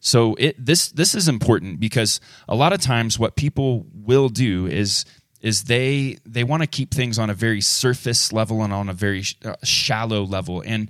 So 0.00 0.36
it 0.36 0.64
this 0.64 0.88
this 0.88 1.14
is 1.14 1.26
important 1.26 1.80
because 1.80 2.20
a 2.48 2.54
lot 2.54 2.72
of 2.72 2.80
times 2.80 3.18
what 3.18 3.34
people 3.34 3.86
will 3.92 4.28
do 4.28 4.66
is 4.66 5.04
is 5.40 5.64
they 5.64 6.18
they 6.24 6.44
want 6.44 6.62
to 6.62 6.66
keep 6.66 6.92
things 6.92 7.18
on 7.18 7.30
a 7.30 7.34
very 7.34 7.60
surface 7.60 8.32
level 8.32 8.62
and 8.62 8.72
on 8.72 8.88
a 8.88 8.92
very 8.92 9.22
sh- 9.22 9.36
uh, 9.44 9.54
shallow 9.62 10.22
level 10.24 10.62
and 10.66 10.88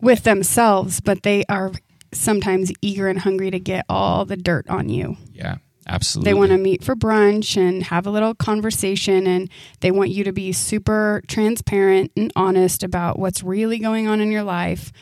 With 0.00 0.22
themselves, 0.24 1.00
but 1.00 1.22
they 1.22 1.44
are 1.48 1.72
sometimes 2.12 2.72
eager 2.82 3.08
and 3.08 3.18
hungry 3.18 3.50
to 3.50 3.58
get 3.58 3.84
all 3.88 4.24
the 4.24 4.36
dirt 4.36 4.68
on 4.68 4.88
you. 4.88 5.16
yeah 5.32 5.56
absolutely 5.88 6.30
They 6.30 6.34
want 6.34 6.50
to 6.52 6.58
meet 6.58 6.82
for 6.84 6.94
brunch 6.96 7.56
and 7.56 7.82
have 7.84 8.06
a 8.06 8.10
little 8.10 8.34
conversation, 8.34 9.26
and 9.26 9.48
they 9.80 9.90
want 9.90 10.10
you 10.10 10.24
to 10.24 10.32
be 10.32 10.52
super 10.52 11.22
transparent 11.28 12.12
and 12.16 12.32
honest 12.36 12.82
about 12.82 13.18
what's 13.18 13.42
really 13.42 13.78
going 13.78 14.08
on 14.08 14.20
in 14.20 14.30
your 14.30 14.42
life. 14.42 14.92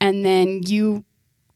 And 0.00 0.24
then 0.24 0.62
you 0.64 1.04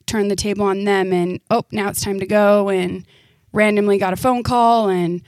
turn 0.06 0.28
the 0.28 0.36
table 0.36 0.64
on 0.64 0.84
them, 0.84 1.12
and 1.12 1.40
oh, 1.50 1.64
now 1.70 1.88
it's 1.88 2.00
time 2.02 2.18
to 2.20 2.26
go. 2.26 2.68
And 2.70 3.06
randomly 3.52 3.98
got 3.98 4.12
a 4.12 4.16
phone 4.16 4.42
call, 4.42 4.88
and 4.88 5.22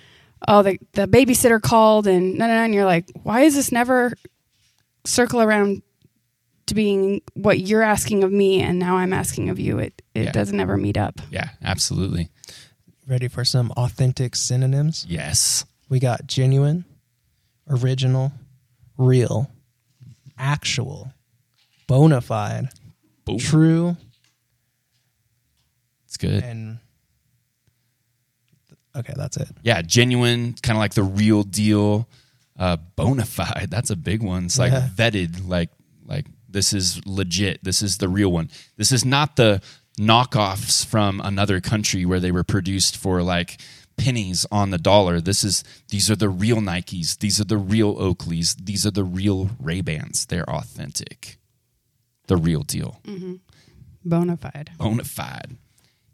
oh, 0.48 0.62
the, 0.62 0.78
the 0.92 1.06
babysitter 1.06 1.60
called, 1.60 2.06
and 2.06 2.36
no, 2.38 2.46
no, 2.46 2.54
no. 2.54 2.62
And 2.64 2.74
you're 2.74 2.84
like, 2.84 3.08
why 3.22 3.42
is 3.42 3.54
this 3.54 3.70
never 3.72 4.12
circle 5.04 5.40
around 5.42 5.82
to 6.66 6.74
being 6.74 7.20
what 7.34 7.58
you're 7.60 7.82
asking 7.82 8.24
of 8.24 8.32
me, 8.32 8.60
and 8.62 8.78
now 8.78 8.96
I'm 8.96 9.12
asking 9.12 9.50
of 9.50 9.58
you? 9.58 9.78
It, 9.78 10.02
it 10.14 10.24
Yeah. 10.24 10.32
doesn't 10.32 10.58
ever 10.60 10.76
meet 10.76 10.96
up. 10.96 11.20
yeah 11.30 11.48
absolutely 11.62 12.30
ready 13.06 13.28
for 13.28 13.44
some 13.44 13.70
authentic 13.76 14.34
synonyms? 14.36 15.04
yes 15.08 15.64
We 15.90 15.98
got 16.00 16.26
genuine, 16.26 16.84
original, 17.68 18.32
real, 18.96 19.50
actual, 20.38 21.12
bona 21.86 22.20
fide, 22.22 22.68
Boom. 23.26 23.38
true, 23.38 23.96
it's 26.06 26.16
good 26.16 26.42
and 26.44 26.78
okay, 28.96 29.12
that's 29.16 29.36
it. 29.36 29.48
yeah 29.62 29.82
genuine 29.82 30.54
kind 30.62 30.76
of 30.76 30.80
like 30.80 30.94
the 30.94 31.02
real 31.02 31.42
deal 31.42 32.08
uh 32.58 32.76
bona 32.96 33.24
fide 33.24 33.66
that's 33.70 33.90
a 33.90 33.96
big 33.96 34.22
one 34.22 34.44
it's 34.46 34.58
like 34.58 34.72
Yeah. 34.72 34.88
vetted 34.94 35.48
like 35.48 35.70
like 36.06 36.26
this 36.48 36.72
is 36.72 37.04
legit 37.06 37.62
this 37.64 37.82
is 37.82 37.98
the 37.98 38.08
real 38.08 38.30
one 38.30 38.48
this 38.76 38.92
is 38.92 39.04
not 39.04 39.36
the 39.36 39.60
knockoffs 39.98 40.84
from 40.84 41.20
another 41.20 41.60
country 41.60 42.04
where 42.04 42.20
they 42.20 42.30
were 42.32 42.44
produced 42.44 42.96
for 42.96 43.22
like 43.22 43.60
pennies 43.96 44.44
on 44.50 44.70
the 44.70 44.78
dollar 44.78 45.20
this 45.20 45.44
is 45.44 45.62
these 45.88 46.10
are 46.10 46.16
the 46.16 46.28
real 46.28 46.56
nikes 46.58 47.18
these 47.18 47.40
are 47.40 47.44
the 47.44 47.56
real 47.56 47.94
oakleys 47.96 48.56
these 48.64 48.84
are 48.84 48.90
the 48.90 49.04
real 49.04 49.50
ray-bans 49.60 50.26
they're 50.26 50.48
authentic 50.50 51.38
the 52.26 52.36
real 52.36 52.62
deal 52.62 53.00
Bona 54.04 54.36
fide. 54.36 54.70
bona 54.78 55.04
fide. 55.04 55.56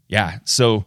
Yeah. 0.08 0.38
So 0.44 0.84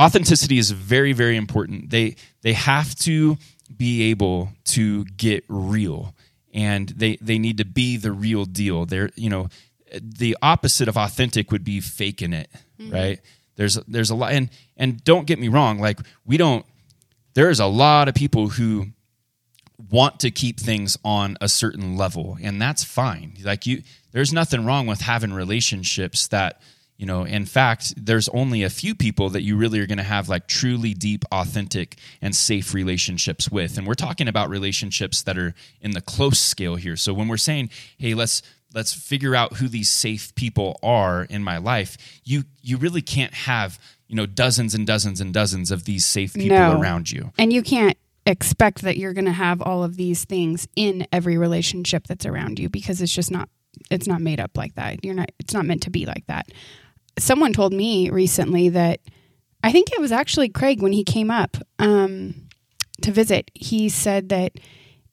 authenticity 0.00 0.58
is 0.58 0.70
very, 0.70 1.12
very 1.12 1.36
important. 1.36 1.90
They 1.90 2.16
they 2.42 2.52
have 2.52 2.94
to 2.96 3.36
be 3.76 4.10
able 4.10 4.50
to 4.64 5.04
get 5.04 5.44
real 5.48 6.14
and 6.54 6.88
they 6.88 7.16
they 7.20 7.38
need 7.38 7.58
to 7.58 7.64
be 7.64 7.96
the 7.96 8.12
real 8.12 8.44
deal. 8.44 8.86
They're 8.86 9.10
you 9.14 9.30
know 9.30 9.48
the 10.00 10.36
opposite 10.42 10.88
of 10.88 10.96
authentic 10.96 11.50
would 11.50 11.64
be 11.64 11.80
faking 11.80 12.32
it, 12.32 12.50
mm-hmm. 12.80 12.92
right? 12.92 13.20
There's 13.56 13.76
there's 13.86 14.10
a 14.10 14.14
lot 14.14 14.32
and 14.32 14.50
and 14.76 15.02
don't 15.04 15.26
get 15.26 15.38
me 15.38 15.48
wrong, 15.48 15.78
like 15.78 15.98
we 16.24 16.36
don't 16.36 16.64
there's 17.34 17.60
a 17.60 17.66
lot 17.66 18.08
of 18.08 18.14
people 18.14 18.48
who 18.48 18.86
want 19.90 20.20
to 20.20 20.30
keep 20.30 20.58
things 20.58 20.98
on 21.04 21.36
a 21.40 21.48
certain 21.48 21.96
level 21.96 22.36
and 22.42 22.60
that's 22.60 22.82
fine 22.82 23.36
like 23.44 23.64
you 23.64 23.80
there's 24.10 24.32
nothing 24.32 24.66
wrong 24.66 24.88
with 24.88 25.00
having 25.00 25.32
relationships 25.32 26.26
that 26.26 26.60
you 26.98 27.06
know 27.06 27.24
in 27.24 27.46
fact 27.46 27.94
there's 27.96 28.28
only 28.30 28.62
a 28.62 28.70
few 28.70 28.94
people 28.94 29.30
that 29.30 29.42
you 29.42 29.56
really 29.56 29.80
are 29.80 29.86
going 29.86 29.98
to 29.98 30.04
have 30.04 30.28
like 30.28 30.46
truly 30.46 30.92
deep 30.92 31.24
authentic 31.32 31.96
and 32.20 32.36
safe 32.36 32.74
relationships 32.74 33.50
with 33.50 33.78
and 33.78 33.86
we're 33.86 33.94
talking 33.94 34.28
about 34.28 34.50
relationships 34.50 35.22
that 35.22 35.38
are 35.38 35.54
in 35.80 35.92
the 35.92 36.00
close 36.00 36.38
scale 36.38 36.76
here 36.76 36.96
so 36.96 37.14
when 37.14 37.28
we're 37.28 37.36
saying 37.36 37.70
hey 37.96 38.12
let's 38.14 38.42
let's 38.74 38.92
figure 38.92 39.34
out 39.34 39.54
who 39.58 39.68
these 39.68 39.88
safe 39.90 40.34
people 40.34 40.78
are 40.82 41.24
in 41.24 41.42
my 41.42 41.56
life 41.56 41.96
you 42.24 42.42
you 42.60 42.76
really 42.76 43.00
can't 43.02 43.32
have 43.32 43.78
you 44.08 44.16
know 44.16 44.26
dozens 44.26 44.74
and 44.74 44.86
dozens 44.86 45.20
and 45.20 45.32
dozens 45.32 45.70
of 45.70 45.84
these 45.84 46.04
safe 46.04 46.34
people 46.34 46.58
No. 46.58 46.80
around 46.80 47.10
you 47.10 47.32
And 47.38 47.52
you 47.52 47.62
can't 47.62 47.96
expect 48.26 48.82
that 48.82 48.98
you're 48.98 49.14
going 49.14 49.24
to 49.24 49.32
have 49.32 49.62
all 49.62 49.82
of 49.82 49.96
these 49.96 50.24
things 50.24 50.68
in 50.76 51.06
every 51.12 51.38
relationship 51.38 52.06
that's 52.06 52.26
around 52.26 52.58
you 52.58 52.68
because 52.68 53.00
it's 53.00 53.12
just 53.12 53.30
not 53.30 53.48
it's 53.90 54.06
not 54.06 54.20
made 54.20 54.38
up 54.40 54.50
like 54.56 54.74
that. 54.74 55.02
You're 55.04 55.14
not 55.14 55.30
it's 55.38 55.54
not 55.54 55.64
meant 55.64 55.82
to 55.84 55.90
be 55.90 56.04
like 56.04 56.26
that. 56.26 56.46
Someone 57.20 57.52
told 57.52 57.72
me 57.72 58.10
recently 58.10 58.68
that 58.70 59.00
I 59.62 59.72
think 59.72 59.92
it 59.92 60.00
was 60.00 60.12
actually 60.12 60.48
Craig 60.48 60.80
when 60.82 60.92
he 60.92 61.04
came 61.04 61.30
up 61.30 61.56
um, 61.78 62.48
to 63.02 63.12
visit. 63.12 63.50
He 63.54 63.88
said 63.88 64.28
that 64.28 64.52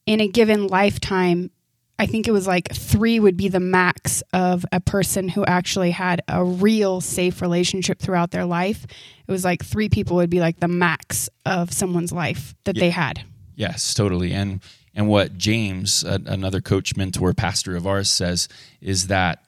in 0.06 0.20
a 0.22 0.28
given 0.28 0.68
lifetime, 0.68 1.52
I 1.98 2.06
think 2.06 2.28
it 2.28 2.32
was 2.32 2.46
like 2.46 2.74
three 2.74 3.20
would 3.20 3.38
be 3.38 3.48
the 3.48 3.60
max 3.60 4.22
of 4.34 4.66
a 4.72 4.80
person 4.80 5.30
who 5.30 5.46
actually 5.46 5.92
had 5.92 6.22
a 6.28 6.44
real 6.44 7.00
safe 7.02 7.42
relationship 7.42 8.00
throughout 8.00 8.32
their 8.32 8.46
life. 8.46 8.86
It 9.28 9.32
was 9.32 9.46
like 9.46 9.64
three 9.64 9.90
people 9.90 10.18
would 10.18 10.30
be 10.30 10.42
like 10.42 10.60
the 10.60 10.68
max 10.68 11.30
of 11.46 11.72
someone's 11.72 12.12
life 12.12 12.54
that 12.66 12.76
they 12.76 12.90
had. 12.90 13.24
Yes, 13.56 13.94
totally. 13.94 14.34
And 14.34 14.62
and 14.94 15.10
what 15.10 15.38
James, 15.38 16.04
a, 16.04 16.22
another 16.26 16.62
coach, 16.62 16.96
mentor, 16.96 17.34
pastor 17.34 17.76
of 17.76 17.88
ours, 17.88 18.10
says 18.10 18.48
is 18.82 19.08
that 19.08 19.44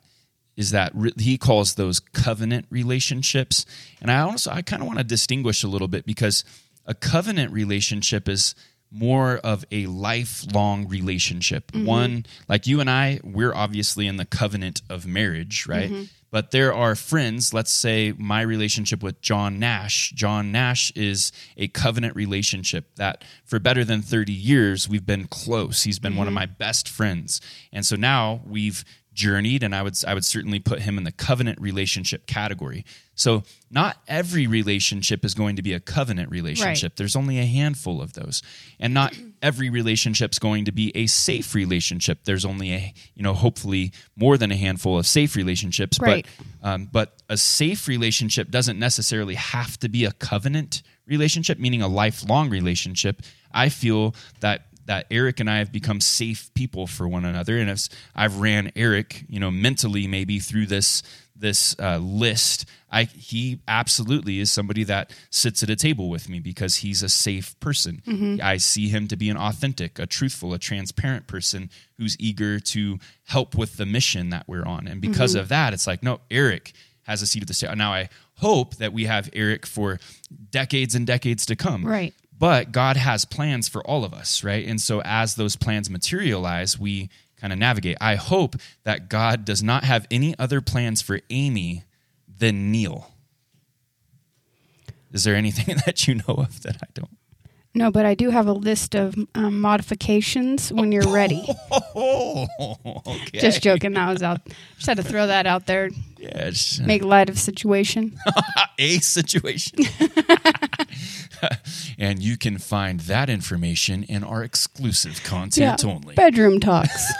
is 0.57 0.71
that 0.71 0.91
re- 0.93 1.13
he 1.17 1.37
calls 1.37 1.75
those 1.75 1.99
covenant 1.99 2.65
relationships. 2.69 3.65
And 4.01 4.11
I 4.11 4.19
also 4.19 4.51
I 4.51 4.63
kind 4.63 4.81
of 4.81 4.87
want 4.87 4.97
to 4.97 5.05
distinguish 5.05 5.63
a 5.63 5.67
little 5.67 5.87
bit 5.87 6.05
because 6.05 6.43
a 6.85 6.93
covenant 6.93 7.53
relationship 7.53 8.27
is 8.27 8.55
more 8.91 9.37
of 9.37 9.65
a 9.71 9.85
lifelong 9.85 10.87
relationship. 10.87 11.71
Mm-hmm. 11.71 11.85
One 11.85 12.25
like 12.49 12.67
you 12.67 12.79
and 12.79 12.89
I, 12.89 13.19
we're 13.23 13.53
obviously 13.53 14.07
in 14.07 14.17
the 14.17 14.25
covenant 14.25 14.81
of 14.89 15.05
marriage, 15.05 15.67
right? 15.67 15.89
Mm-hmm. 15.89 16.03
But 16.29 16.51
there 16.51 16.73
are 16.73 16.95
friends, 16.95 17.53
let's 17.53 17.71
say 17.71 18.13
my 18.17 18.41
relationship 18.41 19.01
with 19.01 19.21
John 19.21 19.59
Nash. 19.59 20.11
John 20.11 20.51
Nash 20.51 20.91
is 20.91 21.31
a 21.55 21.69
covenant 21.69 22.15
relationship 22.17 22.95
that 22.95 23.23
for 23.45 23.59
better 23.59 23.85
than 23.85 24.01
30 24.01 24.33
years 24.33 24.89
we've 24.89 25.05
been 25.05 25.27
close. 25.27 25.83
He's 25.83 25.99
been 25.99 26.17
one 26.17 26.27
of 26.27 26.31
mm-hmm. 26.31 26.35
my 26.35 26.45
best 26.47 26.89
friends. 26.89 27.39
And 27.71 27.85
so 27.85 27.95
now 27.95 28.41
we've 28.45 28.83
journeyed 29.17 29.63
and 29.63 29.73
I 29.75 29.81
would 29.81 29.97
I 30.05 30.13
would 30.13 30.23
certainly 30.23 30.59
put 30.59 30.81
him 30.81 30.97
in 30.97 31.03
the 31.03 31.11
covenant 31.11 31.59
relationship 31.59 32.27
category. 32.27 32.85
So 33.15 33.41
not 33.71 33.97
every 34.07 34.45
relationship 34.45 35.25
is 35.25 35.33
going 35.33 35.55
to 35.55 35.63
be 35.63 35.73
a 35.73 35.79
covenant 35.79 36.29
relationship. 36.29 36.95
There's 36.97 37.15
only 37.15 37.39
a 37.39 37.45
handful 37.45 37.99
of 37.99 38.13
those. 38.13 38.43
And 38.79 38.93
not 38.93 39.17
every 39.41 39.71
relationship's 39.71 40.37
going 40.37 40.65
to 40.65 40.71
be 40.71 40.91
a 40.95 41.07
safe 41.07 41.55
relationship. 41.55 42.25
There's 42.25 42.45
only 42.45 42.71
a, 42.73 42.93
you 43.15 43.23
know, 43.23 43.33
hopefully 43.33 43.91
more 44.15 44.37
than 44.37 44.51
a 44.51 44.55
handful 44.55 44.99
of 44.99 45.07
safe 45.07 45.35
relationships, 45.35 45.97
Right. 45.99 46.27
but 46.61 46.69
um, 46.69 46.89
but 46.91 47.23
a 47.27 47.37
safe 47.37 47.87
relationship 47.87 48.51
doesn't 48.51 48.77
necessarily 48.77 49.33
have 49.35 49.79
to 49.79 49.89
be 49.89 50.05
a 50.05 50.11
covenant 50.11 50.83
relationship, 51.07 51.57
meaning 51.57 51.81
a 51.81 51.87
lifelong 51.87 52.51
relationship. 52.51 53.23
I 53.51 53.69
feel 53.69 54.13
that 54.41 54.66
that 54.87 55.05
Erik 55.11 55.39
and 55.39 55.49
I 55.49 55.59
have 55.59 55.71
become 55.71 56.01
safe 56.01 56.49
people 56.53 56.87
for 56.87 57.07
one 57.07 57.25
another, 57.25 57.57
and 57.57 57.69
as 57.69 57.89
I've 58.15 58.37
ran 58.37 58.71
Erik, 58.75 59.23
you 59.29 59.39
know, 59.39 59.51
mentally 59.51 60.07
maybe 60.07 60.39
through 60.39 60.65
this 60.65 61.03
this 61.35 61.75
uh, 61.79 61.97
list, 61.99 62.65
I 62.89 63.03
he 63.03 63.59
absolutely 63.67 64.39
is 64.39 64.49
somebody 64.51 64.83
that 64.85 65.11
sits 65.29 65.61
at 65.61 65.69
a 65.69 65.75
table 65.75 66.09
with 66.09 66.29
me 66.29 66.39
because 66.39 66.77
he's 66.77 67.03
a 67.03 67.09
safe 67.09 67.57
person. 67.59 68.01
I 68.41 68.57
see 68.57 68.87
him 68.87 69.07
to 69.09 69.15
be 69.15 69.29
an 69.29 69.37
authentic, 69.37 69.99
a 69.99 70.07
truthful, 70.07 70.53
a 70.53 70.59
transparent 70.59 71.27
person 71.27 71.69
who's 71.97 72.15
eager 72.19 72.59
to 72.59 72.97
help 73.25 73.55
with 73.55 73.77
the 73.77 73.85
mission 73.85 74.29
that 74.31 74.45
we're 74.47 74.65
on, 74.65 74.87
and 74.87 74.99
because 75.01 75.35
of 75.35 75.49
that, 75.49 75.73
it's 75.73 75.85
like 75.85 76.01
no, 76.01 76.21
Erik 76.31 76.73
has 77.03 77.21
a 77.21 77.27
seat 77.27 77.41
at 77.41 77.47
the 77.47 77.53
table. 77.53 77.75
Now 77.75 77.93
I 77.93 78.09
hope 78.35 78.75
that 78.75 78.93
we 78.93 79.05
have 79.05 79.29
Erik 79.33 79.65
for 79.65 79.99
decades 80.51 80.95
and 80.95 81.05
decades 81.07 81.45
to 81.47 81.55
come. 81.55 81.85
Right. 81.85 82.13
But 82.39 82.71
God 82.71 82.97
has 82.97 83.25
plans 83.25 83.67
for 83.67 83.85
all 83.85 84.05
of 84.05 84.13
us, 84.13 84.43
right? 84.43 84.65
And 84.67 84.79
so 84.79 85.01
as 85.03 85.35
those 85.35 85.55
plans 85.55 85.89
materialize, 85.89 86.77
we 86.77 87.09
kind 87.37 87.51
of 87.51 87.59
navigate. 87.59 87.97
I 87.99 88.15
hope 88.15 88.55
that 88.83 89.09
God 89.09 89.45
does 89.45 89.63
not 89.63 89.83
have 89.83 90.07
any 90.11 90.37
other 90.37 90.61
plans 90.61 91.01
for 91.01 91.19
Amie 91.31 91.83
than 92.37 92.71
Neal. 92.71 93.11
Is 95.11 95.23
there 95.23 95.35
anything 95.35 95.77
that 95.85 96.07
you 96.07 96.15
know 96.15 96.35
of 96.35 96.61
that 96.63 96.77
I 96.81 96.87
don't? 96.93 97.17
No, 97.77 97.91
but 97.91 98.07
I 98.07 98.15
do 98.15 98.31
have 98.31 98.47
a 98.47 98.53
list 98.53 98.95
of 98.95 99.13
um, 99.35 99.61
modifications 99.61 100.73
when 100.73 100.91
you're 100.91 101.13
ready. 101.13 101.47
Oh, 101.99 102.47
okay. 103.07 103.39
Just 103.39 103.63
joking. 103.63 103.93
That 103.93 104.07
was 104.09 104.21
out. 104.21 104.41
Just 104.75 104.85
had 104.85 104.97
to 104.97 105.03
throw 105.03 105.25
that 105.25 105.47
out 105.47 105.65
there. 105.65 105.89
Yes. 106.19 106.79
Make 106.79 107.03
light 107.03 107.27
of 107.27 107.39
situation. 107.39 108.15
a 108.77 108.99
situation. 108.99 109.79
and 111.97 112.21
you 112.21 112.37
can 112.37 112.59
find 112.59 112.99
that 113.01 113.31
information 113.31 114.03
in 114.03 114.23
our 114.23 114.43
exclusive 114.43 115.23
content 115.23 115.83
only. 115.83 116.13
Bedroom 116.13 116.59
talks. 116.59 117.11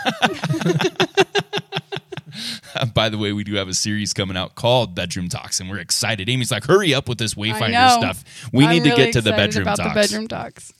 By 2.94 3.08
the 3.08 3.18
way, 3.18 3.32
we 3.32 3.44
do 3.44 3.54
have 3.54 3.68
a 3.68 3.74
series 3.74 4.12
coming 4.12 4.36
out 4.36 4.54
called 4.54 4.94
Bedroom 4.94 5.28
Talks, 5.28 5.60
and 5.60 5.68
we're 5.68 5.78
excited. 5.78 6.28
Amie's 6.28 6.50
like, 6.50 6.64
"Hurry 6.64 6.94
up 6.94 7.08
with 7.08 7.18
this 7.18 7.34
Wayfinder 7.34 7.96
stuff. 7.96 8.24
We 8.52 8.64
I'm 8.64 8.70
need 8.70 8.84
to 8.84 8.96
get 8.96 9.12
to 9.14 9.20
the 9.20 9.32
Bedroom 9.32 9.64
Talks." 9.64 9.78
the 9.78 9.94
bedroom 9.94 10.28
talks. 10.28 10.72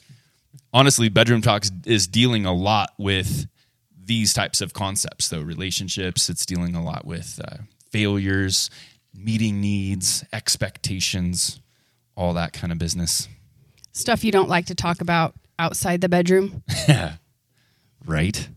Honestly, 0.72 1.08
Bedroom 1.08 1.40
Talks 1.40 1.70
is 1.86 2.06
dealing 2.06 2.44
a 2.44 2.52
lot 2.52 2.92
with 2.98 3.46
these 4.04 4.34
types 4.34 4.60
of 4.60 4.72
concepts, 4.72 5.28
though 5.28 5.40
relationships. 5.40 6.28
It's 6.28 6.44
dealing 6.44 6.74
a 6.74 6.82
lot 6.82 7.06
with 7.06 7.40
uh, 7.42 7.58
failures, 7.90 8.70
meeting 9.14 9.60
needs, 9.60 10.24
expectations, 10.32 11.60
all 12.16 12.34
that 12.34 12.52
kind 12.52 12.72
of 12.72 12.78
business. 12.78 13.28
Stuff 13.92 14.24
you 14.24 14.32
don't 14.32 14.48
like 14.48 14.66
to 14.66 14.74
talk 14.74 15.00
about 15.00 15.34
outside 15.58 16.00
the 16.00 16.08
bedroom. 16.08 16.62
right? 18.06 18.48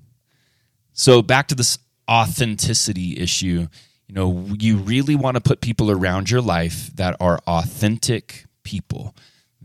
So 0.94 1.22
back 1.22 1.48
to 1.48 1.56
this 1.56 1.78
authenticity 2.10 3.18
issue. 3.18 3.68
You 4.08 4.16
know, 4.16 4.48
you 4.60 4.78
really 4.78 5.16
want 5.16 5.36
to 5.36 5.42
put 5.42 5.62
people 5.62 5.90
around 5.90 6.30
your 6.30 6.42
life 6.42 6.90
that 6.96 7.16
are 7.20 7.40
authentic 7.48 8.46
people. 8.64 9.16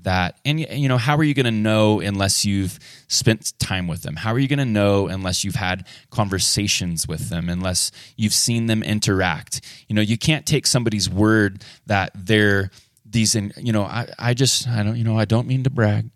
That 0.02 0.38
and 0.44 0.60
you 0.60 0.88
know, 0.88 0.98
how 0.98 1.16
are 1.16 1.24
you 1.24 1.34
going 1.34 1.46
to 1.46 1.50
know 1.50 2.00
unless 2.00 2.44
you've 2.44 2.78
spent 3.08 3.58
time 3.58 3.88
with 3.88 4.02
them? 4.02 4.14
How 4.14 4.32
are 4.32 4.38
you 4.38 4.46
going 4.46 4.60
to 4.60 4.64
know 4.64 5.08
unless 5.08 5.42
you've 5.42 5.56
had 5.56 5.84
conversations 6.10 7.08
with 7.08 7.28
them, 7.28 7.48
unless 7.48 7.90
you've 8.16 8.32
seen 8.32 8.66
them 8.66 8.84
interact? 8.84 9.62
You 9.88 9.96
know, 9.96 10.02
you 10.02 10.16
can't 10.16 10.46
take 10.46 10.68
somebody's 10.68 11.10
word 11.10 11.64
that 11.86 12.12
they're 12.14 12.70
these. 13.04 13.34
In, 13.34 13.52
you 13.56 13.72
know, 13.72 13.82
I, 13.82 14.06
I 14.16 14.34
just 14.34 14.68
I 14.68 14.84
don't 14.84 14.94
you 14.94 15.02
know 15.02 15.18
I 15.18 15.24
don't 15.24 15.48
mean 15.48 15.64
to 15.64 15.70
brag, 15.70 16.08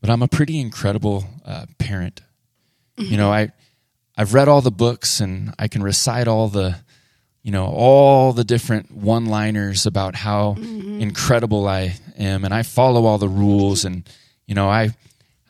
but 0.00 0.08
I'm 0.08 0.22
a 0.22 0.28
pretty 0.28 0.60
incredible 0.60 1.24
uh, 1.44 1.66
parent 1.78 2.20
you 2.96 3.16
know 3.16 3.32
i 3.32 3.50
i've 4.16 4.34
read 4.34 4.48
all 4.48 4.60
the 4.60 4.70
books 4.70 5.20
and 5.20 5.54
i 5.58 5.68
can 5.68 5.82
recite 5.82 6.28
all 6.28 6.48
the 6.48 6.76
you 7.42 7.50
know 7.50 7.66
all 7.66 8.32
the 8.32 8.44
different 8.44 8.90
one 8.90 9.26
liners 9.26 9.86
about 9.86 10.14
how 10.14 10.54
incredible 11.00 11.66
i 11.66 11.94
am. 12.18 12.44
And 12.44 12.54
i 12.54 12.62
follow 12.62 13.04
all 13.04 13.18
the 13.18 13.28
rules 13.28 13.84
and 13.84 14.08
you 14.46 14.54
know 14.54 14.68
i 14.68 14.90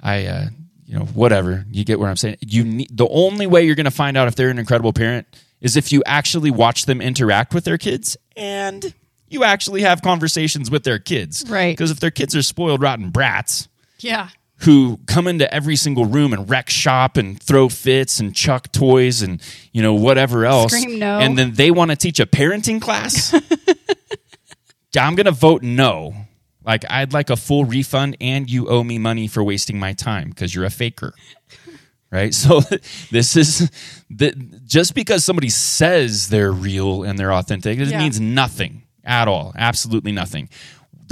i 0.02 0.26
uh, 0.26 0.47
you 0.87 0.98
know 0.98 1.05
whatever. 1.07 1.64
You 1.70 1.85
get 1.85 1.98
what 2.01 2.09
i'm 2.09 2.16
saying? 2.16 2.37
You 2.40 2.64
need 2.64 2.88
the 2.96 3.09
only 3.09 3.46
way 3.46 3.64
you're 3.64 3.75
going 3.75 3.85
to 3.85 3.90
find 3.90 4.16
out 4.16 4.29
if 4.29 4.35
they're 4.37 4.51
an 4.51 4.59
incredible 4.59 4.92
parent 4.92 5.27
is 5.61 5.77
if 5.77 5.92
you 5.92 6.03
actually 6.07 6.51
watch 6.51 6.87
them 6.87 7.01
interact 7.01 7.55
with 7.55 7.64
their 7.64 7.79
kids 7.79 8.16
and 8.37 8.92
you 9.29 9.44
actually 9.44 9.83
have 9.83 10.03
conversations 10.03 10.70
with 10.70 10.85
their 10.85 10.98
kids. 10.98 11.44
Right. 11.48 11.72
because 11.72 11.90
if 11.90 12.01
their 12.01 12.11
kids 12.11 12.35
are 12.37 12.42
spoiled 12.42 12.83
rotten 12.83 13.11
brats 13.11 13.68
Yeah. 14.01 14.29
Who 14.62 14.98
come 15.07 15.27
into 15.27 15.53
every 15.53 15.77
single 15.77 16.05
room 16.05 16.33
and 16.33 16.48
wreck 16.48 16.70
shop 16.70 17.16
and 17.16 17.40
throw 17.42 17.68
fits 17.68 18.20
and 18.20 18.35
chuck 18.35 18.70
toys 18.72 19.22
and 19.22 19.40
you 19.72 19.83
know 19.83 19.94
whatever 19.94 20.44
else. 20.46 20.72
Scream 20.72 20.98
no. 20.98 21.18
and 21.18 21.37
then 21.37 21.55
they 21.55 21.70
want 21.70 21.90
to 21.90 21.96
teach 21.96 22.20
a 22.20 22.27
parenting 22.27 22.81
class? 22.81 23.35
I'm 24.98 25.14
going 25.14 25.27
to 25.27 25.33
vote 25.33 25.62
no. 25.62 26.14
Like 26.64 26.85
i'd 26.88 27.12
like 27.12 27.29
a 27.31 27.37
full 27.37 27.64
refund 27.64 28.16
and 28.20 28.48
you 28.48 28.68
owe 28.68 28.85
me 28.85 28.98
money 28.98 29.27
for 29.27 29.42
wasting 29.42 29.81
my 29.81 29.94
time 29.94 30.29
because 30.31 30.55
you're 30.55 30.64
a 30.64 30.70
faker. 30.70 31.12
Right? 32.11 32.33
So 32.35 32.61
this 33.11 33.37
is 33.37 33.70
the, 34.11 34.33
just 34.66 34.94
because 34.94 35.25
somebody 35.25 35.48
says 35.48 36.29
they're 36.29 36.53
real 36.53 37.03
and 37.05 37.18
they're 37.18 37.33
authentic 37.33 37.79
it 37.79 37.88
Yeah. 37.88 37.98
means 37.98 38.20
nothing 38.20 38.83
at 39.03 39.27
all. 39.29 39.53
Absolutely 39.57 40.12
nothing 40.12 40.48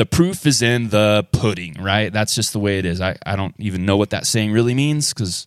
the 0.01 0.07
proof 0.07 0.47
is 0.47 0.63
in 0.63 0.89
the 0.89 1.29
pudding 1.31 1.75
right? 1.79 2.11
That's 2.11 2.35
just 2.35 2.55
the 2.55 2.59
way 2.59 2.79
it 2.79 2.87
is. 2.87 3.03
I, 3.03 3.19
I 3.27 3.37
don't 3.37 3.55
even 3.59 3.85
know 3.85 3.99
what 3.99 4.09
that 4.11 4.27
saying 4.27 4.51
really 4.51 4.73
means 4.73 5.13
because 5.13 5.47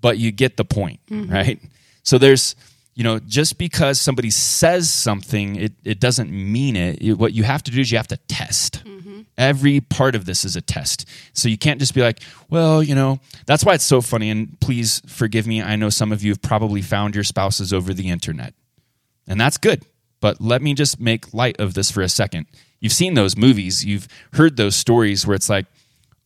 but 0.00 0.18
you 0.18 0.32
get 0.32 0.56
the 0.56 0.64
point 0.64 0.98
mm-hmm. 1.06 1.32
right? 1.32 1.60
So 2.02 2.18
there's 2.18 2.56
you 2.96 3.04
know 3.04 3.20
just 3.20 3.56
because 3.56 4.00
somebody 4.00 4.30
says 4.30 4.92
something 4.92 5.54
it, 5.54 5.72
it 5.84 6.00
doesn't 6.00 6.28
mean 6.28 6.74
it. 6.74 7.02
You- 7.02 7.14
what 7.14 7.34
you 7.34 7.44
have 7.44 7.62
to 7.62 7.70
do 7.70 7.80
is 7.80 7.92
you 7.92 7.96
have 7.96 8.08
to 8.08 8.16
test. 8.26 8.84
Mm-hmm. 8.84 9.20
Every 9.38 9.80
part 9.80 10.16
of 10.16 10.24
this 10.24 10.44
is 10.44 10.56
a 10.56 10.60
test. 10.60 11.08
So 11.32 11.48
you 11.48 11.56
can't 11.56 11.78
just 11.78 11.94
be 11.94 12.02
like 12.02 12.18
well 12.50 12.82
you 12.82 12.96
know 12.96 13.20
that's 13.46 13.64
why 13.64 13.74
it's 13.74 13.84
so 13.84 14.00
funny 14.00 14.28
and 14.28 14.58
please 14.58 15.02
forgive 15.06 15.46
me 15.46 15.62
i 15.62 15.76
know 15.76 15.88
some 15.88 16.10
of 16.10 16.24
you 16.24 16.32
have 16.32 16.42
probably 16.42 16.82
found 16.82 17.14
your 17.14 17.22
spouses 17.22 17.72
over 17.72 17.94
the 17.94 18.10
internet. 18.10 18.54
And 19.28 19.40
that's 19.40 19.56
good. 19.56 19.84
But 20.20 20.40
let 20.40 20.62
me 20.62 20.74
just 20.74 20.98
make 20.98 21.32
light 21.32 21.60
of 21.60 21.74
this 21.74 21.92
for 21.92 22.02
a 22.02 22.08
second. 22.08 22.46
You've 22.84 22.92
seen 22.92 23.14
those 23.14 23.34
movies, 23.34 23.82
you've 23.82 24.06
heard 24.34 24.58
those 24.58 24.76
stories 24.76 25.26
where 25.26 25.34
it's 25.34 25.48
like, 25.48 25.64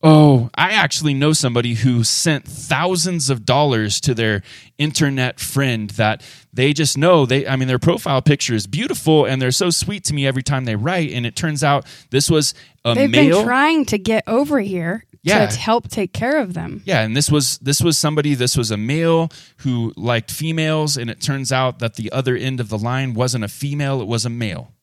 oh, 0.03 0.49
I 0.55 0.71
actually 0.71 1.13
know 1.13 1.31
somebody 1.31 1.75
who 1.75 2.03
sent 2.03 2.45
thousands 2.45 3.29
of 3.29 3.45
dollars 3.45 4.01
to 4.01 4.13
their 4.13 4.43
internet 4.77 5.39
friend 5.39 5.89
that 5.91 6.21
they 6.51 6.73
just 6.73 6.97
know 6.97 7.25
they 7.25 7.47
I 7.47 7.55
mean 7.55 7.69
their 7.69 7.79
profile 7.79 8.21
picture 8.21 8.55
is 8.55 8.67
beautiful 8.67 9.23
and 9.23 9.41
they're 9.41 9.51
so 9.51 9.69
sweet 9.69 10.03
to 10.05 10.13
me 10.13 10.27
every 10.27 10.43
time 10.43 10.65
they 10.65 10.75
write 10.75 11.11
and 11.13 11.25
it 11.25 11.33
turns 11.37 11.63
out 11.63 11.85
this 12.09 12.29
was 12.29 12.53
a 12.83 12.93
They've 12.93 13.09
male 13.09 13.37
been 13.37 13.45
trying 13.45 13.85
to 13.85 13.97
get 13.97 14.25
over 14.27 14.59
here 14.59 15.05
Yeah. 15.23 15.45
to 15.47 15.57
help 15.57 15.87
take 15.89 16.11
care 16.11 16.39
of 16.41 16.53
them. 16.55 16.81
Yeah, 16.83 17.03
and 17.03 17.15
this 17.15 17.31
was 17.31 17.57
this 17.59 17.79
was 17.81 17.97
somebody 17.97 18.35
this 18.35 18.57
was 18.57 18.69
a 18.69 18.77
male 18.77 19.29
who 19.59 19.93
liked 19.95 20.29
females 20.29 20.97
and 20.97 21.09
it 21.09 21.21
turns 21.21 21.53
out 21.53 21.79
that 21.79 21.95
the 21.95 22.11
other 22.11 22.35
end 22.35 22.59
of 22.59 22.67
the 22.67 22.77
line 22.77 23.13
wasn't 23.13 23.45
a 23.45 23.49
female, 23.49 24.01
it 24.01 24.07
was 24.09 24.25
a 24.25 24.29
male. 24.29 24.73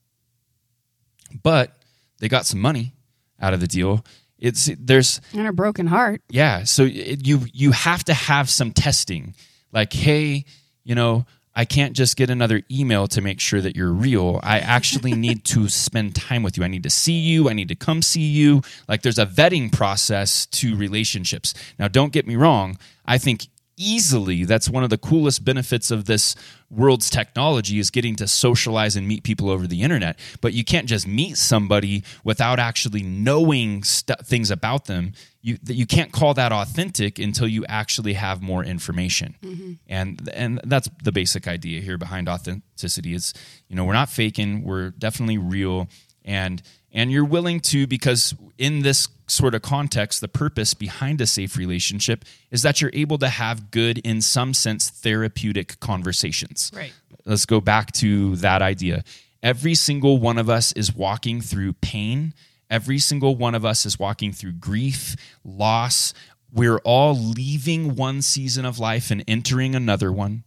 But 1.42 1.76
they 2.18 2.28
got 2.28 2.46
some 2.46 2.60
money 2.60 2.94
out 3.40 3.54
of 3.54 3.60
the 3.60 3.66
deal. 3.66 4.04
It's 4.38 4.70
there's 4.78 5.20
And 5.32 5.46
a 5.46 5.52
broken 5.52 5.86
heart. 5.86 6.20
yeah, 6.30 6.64
so 6.64 6.84
it, 6.84 7.26
you 7.26 7.46
you 7.52 7.72
have 7.72 8.04
to 8.04 8.14
have 8.14 8.50
some 8.50 8.72
testing. 8.72 9.34
Like, 9.72 9.92
hey, 9.92 10.44
you 10.84 10.94
know, 10.94 11.26
I 11.54 11.64
can't 11.64 11.94
just 11.96 12.16
get 12.18 12.28
another 12.28 12.62
email 12.70 13.06
to 13.08 13.22
make 13.22 13.40
sure 13.40 13.62
that 13.62 13.76
you're 13.76 13.92
real. 13.92 14.40
I 14.42 14.58
actually 14.58 15.14
need 15.26 15.44
to 15.46 15.68
spend 15.70 16.14
time 16.14 16.42
with 16.42 16.58
you. 16.58 16.64
I 16.64 16.68
need 16.68 16.82
to 16.82 16.90
see 16.90 17.18
you. 17.18 17.48
I 17.48 17.54
need 17.54 17.68
to 17.68 17.74
come 17.74 18.02
see 18.02 18.20
you. 18.26 18.60
Like, 18.88 19.00
there's 19.02 19.18
a 19.18 19.24
vetting 19.26 19.72
process 19.72 20.44
to 20.46 20.76
relationships. 20.76 21.54
Now, 21.78 21.88
don't 21.88 22.12
get 22.12 22.26
me 22.26 22.36
wrong. 22.36 22.78
I 23.06 23.16
think 23.18 23.46
easily. 23.76 24.44
That's 24.44 24.68
one 24.68 24.84
of 24.84 24.90
the 24.90 24.98
coolest 24.98 25.44
benefits 25.44 25.90
of 25.90 26.06
this 26.06 26.34
world's 26.70 27.08
technology 27.10 27.78
is 27.78 27.90
getting 27.90 28.16
to 28.16 28.26
socialize 28.26 28.96
and 28.96 29.06
meet 29.06 29.22
people 29.22 29.50
over 29.50 29.66
the 29.66 29.82
internet. 29.82 30.18
But 30.40 30.52
you 30.52 30.64
can't 30.64 30.86
just 30.86 31.06
meet 31.06 31.36
somebody 31.36 32.02
without 32.24 32.58
actually 32.58 33.02
knowing 33.02 33.84
st- 33.84 34.24
things 34.24 34.50
about 34.50 34.86
them. 34.86 35.12
You 35.42 35.58
that 35.62 35.74
you 35.74 35.86
can't 35.86 36.12
call 36.12 36.34
that 36.34 36.52
authentic 36.52 37.18
until 37.18 37.46
you 37.46 37.64
actually 37.66 38.14
have 38.14 38.42
more 38.42 38.64
information. 38.64 39.36
Mm-hmm. 39.42 39.72
And 39.86 40.28
and 40.34 40.60
that's 40.64 40.88
the 41.02 41.12
basic 41.12 41.46
idea 41.46 41.80
here 41.80 41.98
behind 41.98 42.28
authenticity 42.28 43.14
is 43.14 43.32
you 43.68 43.76
know 43.76 43.84
we're 43.84 43.92
not 43.92 44.08
faking 44.08 44.64
we're 44.64 44.90
definitely 44.90 45.38
real. 45.38 45.88
And 46.24 46.62
and 46.92 47.12
you're 47.12 47.24
willing 47.24 47.60
to 47.60 47.86
because 47.86 48.34
in 48.58 48.82
this 48.82 49.06
sort 49.28 49.54
of 49.54 49.62
context 49.62 50.20
the 50.20 50.28
purpose 50.28 50.74
behind 50.74 51.20
a 51.20 51.26
safe 51.26 51.56
relationship 51.56 52.24
is 52.50 52.62
that 52.62 52.80
you're 52.80 52.90
able 52.94 53.18
to 53.18 53.28
have 53.28 53.70
good 53.70 53.98
in 53.98 54.20
some 54.20 54.54
sense 54.54 54.88
therapeutic 54.90 55.78
conversations 55.80 56.70
Right. 56.74 56.92
let's 57.24 57.46
go 57.46 57.60
back 57.60 57.92
to 57.92 58.36
that 58.36 58.62
idea 58.62 59.02
every 59.42 59.74
single 59.74 60.18
one 60.18 60.38
of 60.38 60.48
us 60.48 60.72
is 60.72 60.94
walking 60.94 61.40
through 61.40 61.72
pain 61.74 62.34
every 62.70 62.98
single 62.98 63.34
one 63.36 63.54
of 63.54 63.64
us 63.64 63.84
is 63.86 63.98
walking 63.98 64.32
through 64.32 64.52
grief 64.52 65.16
loss 65.44 66.14
we're 66.52 66.78
all 66.84 67.14
leaving 67.14 67.96
one 67.96 68.22
season 68.22 68.64
of 68.64 68.78
life 68.78 69.10
and 69.10 69.22
entering 69.28 69.74
another 69.74 70.10
one. 70.10 70.44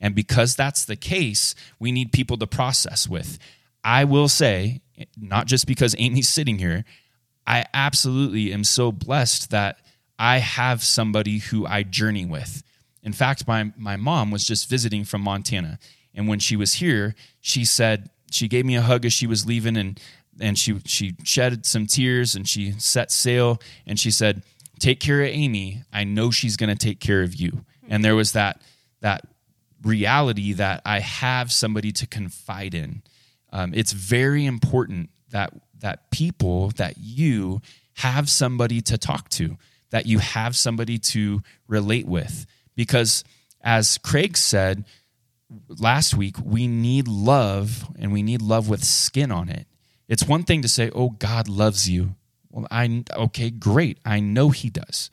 And 0.00 0.12
because 0.12 0.56
that's 0.56 0.84
the 0.84 0.96
case, 0.96 1.54
we 1.78 1.92
need 1.92 2.10
people 2.10 2.36
to 2.38 2.46
process 2.48 3.06
with. 3.08 3.38
I 3.84 4.02
will 4.02 4.28
say, 4.28 4.80
not 5.16 5.46
just 5.46 5.66
because 5.68 5.94
Amie's 6.00 6.28
sitting 6.28 6.58
here, 6.58 6.84
I 7.46 7.64
absolutely 7.74 8.52
am 8.52 8.64
so 8.64 8.92
blessed 8.92 9.50
that 9.50 9.78
I 10.18 10.38
have 10.38 10.82
somebody 10.82 11.38
who 11.38 11.66
I 11.66 11.82
journey 11.82 12.24
with. 12.24 12.62
In 13.02 13.12
fact, 13.12 13.48
my, 13.48 13.72
my 13.76 13.96
mom 13.96 14.30
was 14.30 14.46
just 14.46 14.68
visiting 14.68 15.04
from 15.04 15.22
Montana. 15.22 15.78
And 16.14 16.28
when 16.28 16.38
she 16.38 16.56
was 16.56 16.74
here, 16.74 17.14
she 17.40 17.64
said, 17.64 18.10
she 18.30 18.48
gave 18.48 18.64
me 18.64 18.76
a 18.76 18.82
hug 18.82 19.04
as 19.04 19.12
she 19.12 19.26
was 19.26 19.46
leaving 19.46 19.76
and, 19.76 20.00
and 20.40 20.58
she, 20.58 20.78
she 20.84 21.14
shed 21.24 21.66
some 21.66 21.86
tears 21.86 22.34
and 22.34 22.48
she 22.48 22.72
set 22.72 23.10
sail 23.10 23.60
and 23.86 23.98
she 23.98 24.10
said, 24.10 24.42
Take 24.78 24.98
care 24.98 25.22
of 25.22 25.28
Amie. 25.28 25.82
I 25.92 26.02
know 26.04 26.30
she's 26.32 26.56
going 26.56 26.70
to 26.70 26.76
take 26.76 26.98
care 26.98 27.22
of 27.22 27.34
you. 27.36 27.64
And 27.88 28.04
there 28.04 28.16
was 28.16 28.32
that, 28.32 28.60
that 29.00 29.26
reality 29.82 30.52
that 30.54 30.82
I 30.84 31.00
have 31.00 31.52
somebody 31.52 31.92
to 31.92 32.06
confide 32.06 32.74
in. 32.74 33.02
Um, 33.52 33.72
it's 33.74 33.92
very 33.92 34.44
important 34.44 35.10
that 35.30 35.52
that 35.82 36.10
people 36.10 36.70
that 36.70 36.94
you 36.98 37.60
have 37.96 38.28
somebody 38.30 38.80
to 38.80 38.96
talk 38.96 39.28
to, 39.28 39.58
that 39.90 40.06
you 40.06 40.18
have 40.18 40.56
somebody 40.56 40.98
to 40.98 41.42
relate 41.68 42.06
with, 42.06 42.46
because 42.74 43.22
as 43.60 43.98
Craig 43.98 44.36
said 44.36 44.84
last 45.68 46.14
week, 46.14 46.36
we 46.42 46.66
need 46.66 47.06
love, 47.06 47.86
and 47.98 48.12
we 48.12 48.22
need 48.22 48.42
love 48.42 48.68
with 48.68 48.82
skin 48.82 49.30
on 49.30 49.48
it. 49.48 49.66
It's 50.08 50.24
one 50.24 50.44
thing 50.44 50.62
to 50.62 50.68
say, 50.68 50.90
"Oh, 50.94 51.10
God 51.10 51.48
loves 51.48 51.88
you." 51.88 52.16
Well, 52.50 52.66
I 52.70 53.04
okay, 53.14 53.50
great. 53.50 53.98
I 54.04 54.20
know 54.20 54.50
He 54.50 54.70
does, 54.70 55.10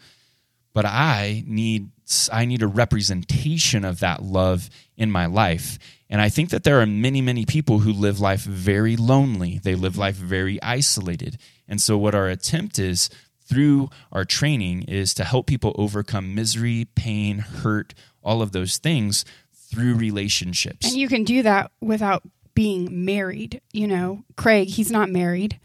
but 0.74 0.86
I 0.86 1.44
need 1.46 1.92
I 2.32 2.46
need 2.46 2.62
a 2.62 2.68
representation 2.68 3.86
of 3.86 4.00
that 4.00 4.24
love 4.24 4.70
in 4.98 5.12
my 5.12 5.26
life. 5.26 5.78
And 6.10 6.22
I 6.22 6.30
think 6.30 6.50
that 6.50 6.64
there 6.64 6.82
are 6.82 6.86
many, 6.86 7.22
many 7.22 7.46
people 7.46 7.80
who 7.80 7.94
live 7.94 8.20
life 8.20 8.42
very 8.42 8.96
lonely. 8.96 9.60
They 9.62 9.76
live 9.76 9.94
mm-hmm. 9.94 10.02
life 10.02 10.16
very 10.16 10.62
isolated. 10.64 11.38
And 11.68 11.80
so, 11.80 11.98
what 11.98 12.16
our 12.16 12.28
attempt 12.28 12.80
is 12.80 13.10
through 13.46 13.90
our 14.12 14.26
training 14.26 14.84
is 14.84 15.14
to 15.16 15.24
help 15.24 15.48
people 15.48 15.76
overcome 15.76 16.36
misery, 16.36 16.88
pain, 16.96 17.40
hurt, 17.40 17.94
all 18.24 18.42
of 18.42 18.52
those 18.52 18.78
things 18.78 19.26
through 19.54 19.96
relationships. 19.96 20.88
And 20.88 20.98
you 20.98 21.08
can 21.08 21.24
do 21.24 21.44
that 21.44 21.72
without 21.80 22.24
being 22.54 23.06
married. 23.06 23.62
You 23.72 23.88
know, 23.88 24.24
Craig, 24.36 24.68
he's 24.68 24.92
not 24.92 25.10
married. 25.10 25.60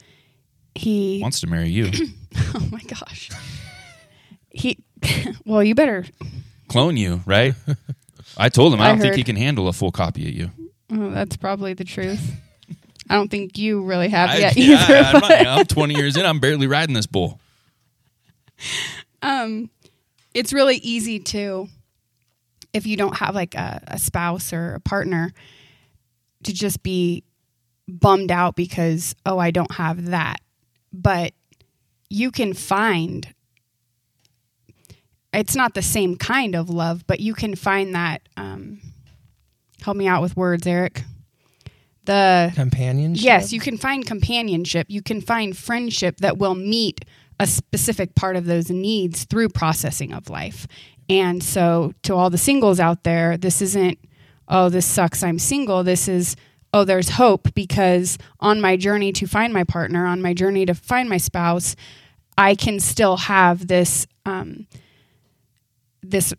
He 0.74 1.20
wants 1.22 1.40
to 1.40 1.46
marry 1.46 1.68
you. 1.68 1.90
oh 2.54 2.68
my 2.70 2.80
gosh. 2.80 3.30
He 4.50 4.78
well, 5.44 5.62
you 5.62 5.74
better 5.74 6.04
clone 6.68 6.96
you, 6.96 7.22
right? 7.26 7.54
I 8.36 8.48
told 8.48 8.74
him 8.74 8.80
I, 8.80 8.84
I 8.84 8.88
don't 8.88 8.98
heard. 8.98 9.02
think 9.02 9.16
he 9.16 9.24
can 9.24 9.36
handle 9.36 9.68
a 9.68 9.72
full 9.72 9.92
copy 9.92 10.28
of 10.28 10.34
you. 10.34 10.50
Oh, 10.92 11.10
that's 11.10 11.36
probably 11.36 11.74
the 11.74 11.84
truth. 11.84 12.32
I 13.08 13.14
don't 13.14 13.30
think 13.30 13.58
you 13.58 13.82
really 13.82 14.08
have 14.08 14.30
I, 14.30 14.36
yet 14.38 14.56
yeah, 14.56 14.84
either. 14.84 15.24
I, 15.24 15.42
not, 15.42 15.46
I'm 15.60 15.66
20 15.66 15.94
years 15.94 16.16
in. 16.16 16.24
I'm 16.24 16.40
barely 16.40 16.66
riding 16.66 16.94
this 16.94 17.06
bull. 17.06 17.40
Um, 19.22 19.70
it's 20.34 20.52
really 20.52 20.76
easy 20.76 21.18
to, 21.18 21.66
if 22.74 22.86
you 22.86 22.98
don't 22.98 23.16
have 23.16 23.34
like 23.34 23.54
a, 23.54 23.82
a 23.86 23.98
spouse 23.98 24.52
or 24.52 24.74
a 24.74 24.80
partner, 24.80 25.32
to 26.42 26.52
just 26.52 26.82
be 26.82 27.24
bummed 27.88 28.30
out 28.30 28.54
because 28.54 29.16
oh, 29.24 29.38
I 29.38 29.50
don't 29.50 29.72
have 29.72 30.06
that. 30.06 30.42
But 30.92 31.32
you 32.10 32.30
can 32.30 32.52
find 32.52 33.26
it's 35.34 35.56
not 35.56 35.74
the 35.74 35.82
same 35.82 36.16
kind 36.16 36.54
of 36.54 36.70
love, 36.70 37.06
but 37.06 37.20
you 37.20 37.34
can 37.34 37.54
find 37.54 37.94
that. 37.94 38.22
Um, 38.36 38.80
help 39.82 39.96
me 39.96 40.06
out 40.06 40.22
with 40.22 40.36
words, 40.36 40.66
Erik. 40.66 41.02
The 42.04 42.52
companionship. 42.54 43.24
Yes, 43.24 43.52
you 43.52 43.60
can 43.60 43.76
find 43.78 44.06
companionship. 44.06 44.86
You 44.88 45.02
can 45.02 45.20
find 45.20 45.56
friendship 45.56 46.18
that 46.18 46.38
will 46.38 46.54
meet 46.54 47.04
a 47.40 47.46
specific 47.46 48.14
part 48.14 48.36
of 48.36 48.44
those 48.44 48.70
needs 48.70 49.24
through 49.24 49.48
processing 49.48 50.12
of 50.12 50.30
life. 50.30 50.66
And 51.08 51.42
so, 51.42 51.92
to 52.02 52.14
all 52.14 52.30
the 52.30 52.38
singles 52.38 52.80
out 52.80 53.04
there, 53.04 53.36
this 53.36 53.60
isn't, 53.60 53.98
oh, 54.48 54.68
this 54.68 54.86
sucks, 54.86 55.22
I'm 55.22 55.38
single. 55.38 55.82
This 55.82 56.08
is, 56.08 56.36
oh, 56.72 56.84
there's 56.84 57.10
hope 57.10 57.52
because 57.54 58.18
on 58.40 58.60
my 58.60 58.76
journey 58.76 59.12
to 59.12 59.26
find 59.26 59.52
my 59.52 59.64
partner, 59.64 60.06
on 60.06 60.22
my 60.22 60.32
journey 60.32 60.64
to 60.66 60.74
find 60.74 61.08
my 61.08 61.18
spouse, 61.18 61.76
I 62.38 62.54
can 62.54 62.80
still 62.80 63.16
have 63.16 63.66
this 63.66 64.06
um, 64.24 64.66
this 66.10 66.32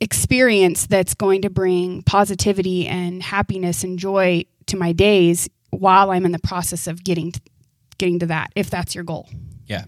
experience 0.00 0.86
that's 0.86 1.14
going 1.14 1.42
to 1.42 1.50
bring 1.50 2.02
positivity 2.02 2.88
and 2.88 3.22
happiness 3.22 3.84
and 3.84 3.98
joy 3.98 4.44
to 4.66 4.76
my 4.76 4.92
days 4.92 5.48
while 5.70 6.10
I'm 6.10 6.24
in 6.24 6.32
the 6.32 6.40
process 6.40 6.86
of 6.86 7.04
getting 7.04 7.32
getting 7.98 8.18
to 8.18 8.26
that 8.26 8.50
if 8.56 8.68
that's 8.68 8.94
your 8.94 9.04
goal. 9.04 9.28
Yeah. 9.66 9.84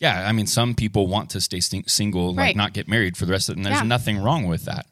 Yeah, 0.00 0.28
I 0.28 0.32
mean 0.32 0.46
some 0.46 0.74
people 0.74 1.06
want 1.06 1.30
to 1.30 1.40
stay 1.40 1.60
single 1.60 2.34
like 2.34 2.38
right. 2.38 2.56
not 2.56 2.72
get 2.72 2.88
married 2.88 3.16
for 3.16 3.26
the 3.26 3.32
rest 3.32 3.48
of 3.48 3.54
it 3.54 3.58
and 3.58 3.66
there's 3.66 3.78
yeah. 3.78 3.84
nothing 3.84 4.18
wrong 4.18 4.48
with 4.48 4.64
that. 4.64 4.86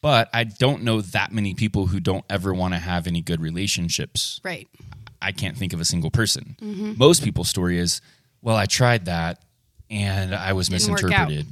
But 0.00 0.28
I 0.32 0.42
don't 0.44 0.82
know 0.82 1.00
that 1.00 1.30
many 1.30 1.54
people 1.54 1.86
who 1.86 2.00
don't 2.00 2.24
ever 2.28 2.52
want 2.52 2.74
to 2.74 2.80
have 2.80 3.06
any 3.06 3.22
good 3.22 3.40
relationships. 3.40 4.40
Right. 4.42 4.68
I 5.22 5.30
can't 5.30 5.56
think 5.56 5.72
of 5.72 5.80
a 5.80 5.84
single 5.84 6.10
person. 6.10 6.56
Mm-hmm. 6.60 6.94
Most 6.98 7.22
people's 7.22 7.48
story 7.48 7.78
is, 7.78 8.00
well, 8.42 8.56
I 8.56 8.66
tried 8.66 9.04
that 9.04 9.44
and 9.88 10.34
I 10.34 10.54
was 10.54 10.68
Didn't 10.68 10.90
misinterpreted 10.90 11.46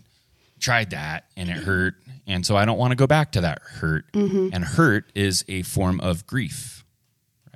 tried 0.61 0.91
that 0.91 1.27
and 1.37 1.49
it 1.49 1.57
hurt. 1.57 1.95
And 2.27 2.47
so 2.47 2.57
I 2.57 2.65
don't 2.65 2.79
want 2.79 2.93
to 2.93 2.97
go 2.97 3.07
back 3.07 3.33
to 3.33 3.41
that 3.41 3.61
hurt. 3.63 4.11
Mm-hmm. 4.13 4.51
And 4.53 4.65
hurt 4.65 5.11
is 5.15 5.45
a 5.49 5.63
form 5.63 6.01
of 6.01 6.27
grief, 6.27 6.85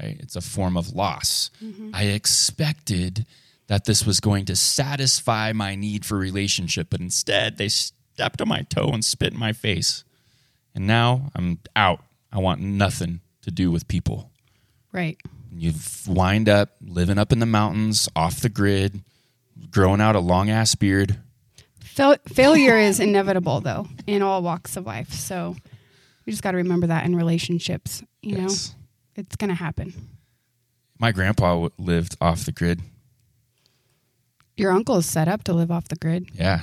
right? 0.00 0.16
It's 0.20 0.36
a 0.36 0.40
form 0.40 0.76
of 0.76 0.94
loss. 0.94 1.50
Mm-hmm. 1.62 1.90
I 1.94 2.04
expected 2.04 3.26
that 3.66 3.84
this 3.84 4.04
was 4.04 4.20
going 4.20 4.44
to 4.46 4.56
satisfy 4.56 5.52
my 5.52 5.74
need 5.74 6.04
for 6.04 6.18
relationship, 6.18 6.88
but 6.90 7.00
instead 7.00 7.56
they 7.56 7.68
stepped 7.68 8.40
on 8.40 8.48
my 8.48 8.62
toe 8.62 8.90
and 8.92 9.04
spit 9.04 9.32
in 9.32 9.38
my 9.38 9.52
face. 9.52 10.04
And 10.74 10.86
now 10.86 11.30
I'm 11.34 11.60
out. 11.76 12.02
I 12.32 12.38
want 12.40 12.60
nothing 12.60 13.20
to 13.42 13.50
do 13.50 13.70
with 13.70 13.86
people. 13.86 14.30
Right. 14.92 15.18
You've 15.56 16.06
wind 16.08 16.48
up 16.48 16.70
living 16.80 17.18
up 17.18 17.32
in 17.32 17.38
the 17.38 17.46
mountains, 17.46 18.08
off 18.16 18.40
the 18.40 18.48
grid, 18.48 19.02
growing 19.70 20.00
out 20.00 20.16
a 20.16 20.20
long 20.20 20.50
ass 20.50 20.74
beard, 20.74 21.20
Fail- 21.94 22.16
failure 22.26 22.76
is 22.76 22.98
inevitable, 22.98 23.60
though, 23.60 23.86
in 24.06 24.20
all 24.20 24.42
walks 24.42 24.76
of 24.76 24.84
life. 24.84 25.12
So 25.12 25.54
we 26.26 26.32
just 26.32 26.42
got 26.42 26.50
to 26.50 26.56
remember 26.56 26.88
that 26.88 27.04
in 27.04 27.14
relationships. 27.14 28.02
You 28.20 28.38
yes. 28.38 28.70
know, 28.70 29.22
it's 29.22 29.36
going 29.36 29.50
to 29.50 29.54
happen. 29.54 29.94
My 30.98 31.12
grandpa 31.12 31.68
lived 31.78 32.16
off 32.20 32.46
the 32.46 32.52
grid. 32.52 32.80
Your 34.56 34.72
uncle 34.72 34.96
is 34.96 35.06
set 35.06 35.28
up 35.28 35.44
to 35.44 35.52
live 35.52 35.70
off 35.70 35.86
the 35.86 35.94
grid. 35.96 36.30
Yeah. 36.34 36.62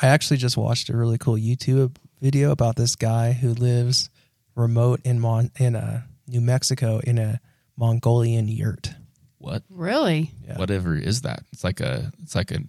I 0.00 0.06
actually 0.06 0.36
just 0.36 0.56
watched 0.56 0.88
a 0.88 0.96
really 0.96 1.18
cool 1.18 1.36
YouTube 1.36 1.96
video 2.20 2.52
about 2.52 2.76
this 2.76 2.94
guy 2.94 3.32
who 3.32 3.54
lives 3.54 4.08
remote 4.54 5.00
in 5.04 5.18
Mon- 5.18 5.50
in 5.58 5.74
uh, 5.74 6.02
New 6.28 6.40
Mexico 6.40 7.00
in 7.00 7.18
a 7.18 7.40
Mongolian 7.76 8.46
yurt. 8.46 8.92
What? 9.38 9.64
Really? 9.68 10.32
Yeah. 10.46 10.58
Whatever 10.58 10.94
is 10.94 11.22
that? 11.22 11.42
It's 11.52 11.64
like 11.64 11.80
a 11.80 12.12
it's 12.22 12.34
like 12.34 12.50
a 12.50 12.60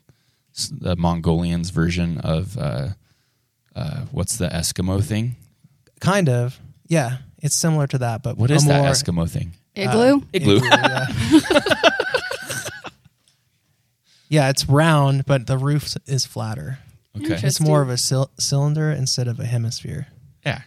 the 0.71 0.95
Mongolians 0.95 1.69
version 1.69 2.19
of 2.19 2.57
uh, 2.57 2.89
uh, 3.75 4.01
what's 4.11 4.37
the 4.37 4.47
Eskimo 4.47 5.03
thing? 5.03 5.35
Kind 5.99 6.29
of, 6.29 6.59
yeah. 6.87 7.17
It's 7.41 7.55
similar 7.55 7.87
to 7.87 7.97
that, 7.99 8.21
but 8.21 8.37
what 8.37 8.51
is 8.51 8.65
that 8.67 8.85
Eskimo 8.85 9.29
thing? 9.29 9.53
Igloo. 9.75 10.17
Uh, 10.17 10.21
igloo. 10.33 10.57
igloo 10.57 10.67
yeah. 10.69 11.07
yeah, 14.29 14.49
it's 14.49 14.67
round, 14.67 15.25
but 15.25 15.47
the 15.47 15.57
roof 15.57 15.95
is 16.05 16.25
flatter. 16.25 16.79
Okay, 17.17 17.39
it's 17.43 17.59
more 17.59 17.81
of 17.81 17.89
a 17.89 17.97
cylinder 17.97 18.91
instead 18.91 19.27
of 19.27 19.39
a 19.39 19.45
hemisphere. 19.45 20.07
Yeah. 20.45 20.61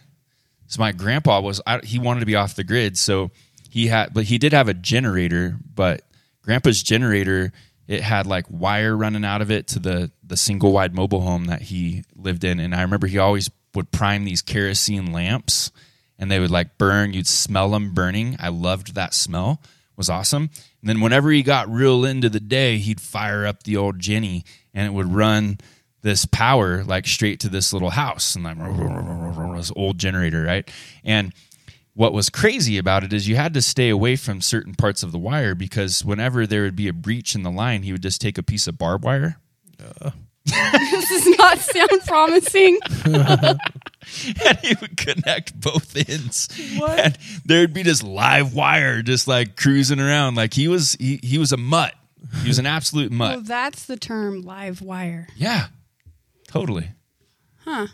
So 0.67 0.81
my 0.81 0.93
grandpa 0.93 1.41
was 1.41 1.61
I, 1.67 1.79
he 1.79 1.99
wanted 1.99 2.21
to 2.21 2.27
be 2.27 2.37
off 2.37 2.57
the 2.57 2.65
grid, 2.65 2.99
so 2.99 3.31
he 3.71 3.87
had, 3.87 4.13
but 4.13 4.25
he 4.25 4.39
did 4.39 4.53
have 4.53 4.69
a 4.69 4.75
generator. 4.75 5.57
But 5.75 6.03
grandpa's 6.43 6.83
generator 6.83 7.53
it 7.87 8.03
had 8.03 8.27
like 8.27 8.47
wire 8.49 8.97
running 8.97 9.25
out 9.25 9.43
of 9.43 9.51
it 9.51 9.67
to 9.69 9.79
the 9.79 10.11
the 10.23 10.37
single 10.37 10.73
wide 10.73 10.95
mobile 10.95 11.21
home 11.21 11.47
that 11.47 11.63
he 11.63 12.05
lived 12.17 12.45
in. 12.45 12.61
And 12.61 12.75
i 12.75 12.83
remember 12.83 13.07
he 13.07 13.19
always 13.19 13.51
would 13.75 13.91
prime 13.91 14.25
these 14.25 14.43
kerosene 14.43 15.13
lamps 15.13 15.71
and 16.19 16.31
they 16.31 16.41
would 16.41 16.51
like 16.51 16.79
burn. 16.79 17.13
You'd 17.13 17.27
smell 17.27 17.71
them 17.71 17.93
burning. 17.93 18.37
I 18.39 18.49
loved 18.49 18.95
that 18.95 19.15
smell. 19.15 19.61
It 19.63 19.99
was 19.99 20.09
awesome. 20.09 20.51
And 20.81 20.89
then 20.89 21.01
whenever 21.01 21.31
he 21.31 21.43
got 21.43 21.69
real 21.69 22.05
into 22.05 22.29
the 22.29 22.41
day 22.41 22.79
he'd 22.79 23.01
fire 23.01 23.47
up 23.47 23.63
the 23.65 23.77
old 23.77 23.99
jenny 23.99 24.45
and 24.73 24.87
it 24.87 24.91
would 24.91 25.13
run 25.13 25.59
this 26.03 26.25
power 26.27 26.85
like 26.85 27.07
straight 27.07 27.41
to 27.41 27.49
this 27.49 27.73
little 27.73 27.91
house. 27.91 28.35
And 28.35 28.45
like 28.45 28.57
this 29.57 29.73
old 29.75 29.99
generator 29.99 30.43
right? 30.43 30.71
And 31.05 31.33
what 31.95 32.13
was 32.13 32.29
crazy 32.29 32.77
about 32.77 33.05
it 33.05 33.13
is 33.13 33.29
you 33.29 33.37
had 33.37 33.55
to 33.55 33.63
stay 33.63 33.89
away 33.89 34.17
from 34.17 34.41
certain 34.41 34.75
parts 34.75 35.03
of 35.03 35.13
the 35.13 35.19
wire 35.19 35.55
because 35.55 36.05
whenever 36.05 36.47
there 36.47 36.63
would 36.63 36.77
be 36.77 36.89
a 36.89 36.93
breach 36.93 37.35
in 37.35 37.43
the 37.43 37.51
line, 37.51 37.83
he 37.83 37.93
would 37.93 38.03
just 38.03 38.21
take 38.21 38.37
a 38.37 38.43
piece 38.43 38.67
of 38.67 38.77
barbed 38.77 39.05
wire 39.05 39.37
uh. 40.03 40.11
this 40.45 41.09
does 41.09 41.39
not 41.39 41.59
sound 41.59 42.01
promising. 42.07 42.79
and 43.07 44.59
he 44.63 44.75
would 44.79 44.95
connect 44.99 45.59
both 45.59 45.97
ends. 45.97 46.49
What? 46.77 46.99
And 47.01 47.19
there'd 47.47 47.73
be 47.73 47.83
this 47.83 48.03
live 48.03 48.53
wire 48.53 49.01
just 49.01 49.27
like 49.27 49.57
cruising 49.57 50.01
around. 50.01 50.35
Like 50.35 50.53
he 50.53 50.69
was 50.69 50.99
he, 51.01 51.19
he 51.23 51.39
was 51.39 51.53
a 51.53 51.57
mutt. 51.57 51.95
He 52.43 52.49
was 52.49 52.59
an 52.59 52.67
absolute 52.67 53.11
mutt. 53.11 53.37
Well, 53.37 53.45
that's 53.45 53.87
the 53.87 53.97
term 53.97 54.43
live 54.43 54.83
wire. 54.83 55.29
Yeah. 55.35 55.69
Totally. 56.49 56.91
Huh. 57.65 57.87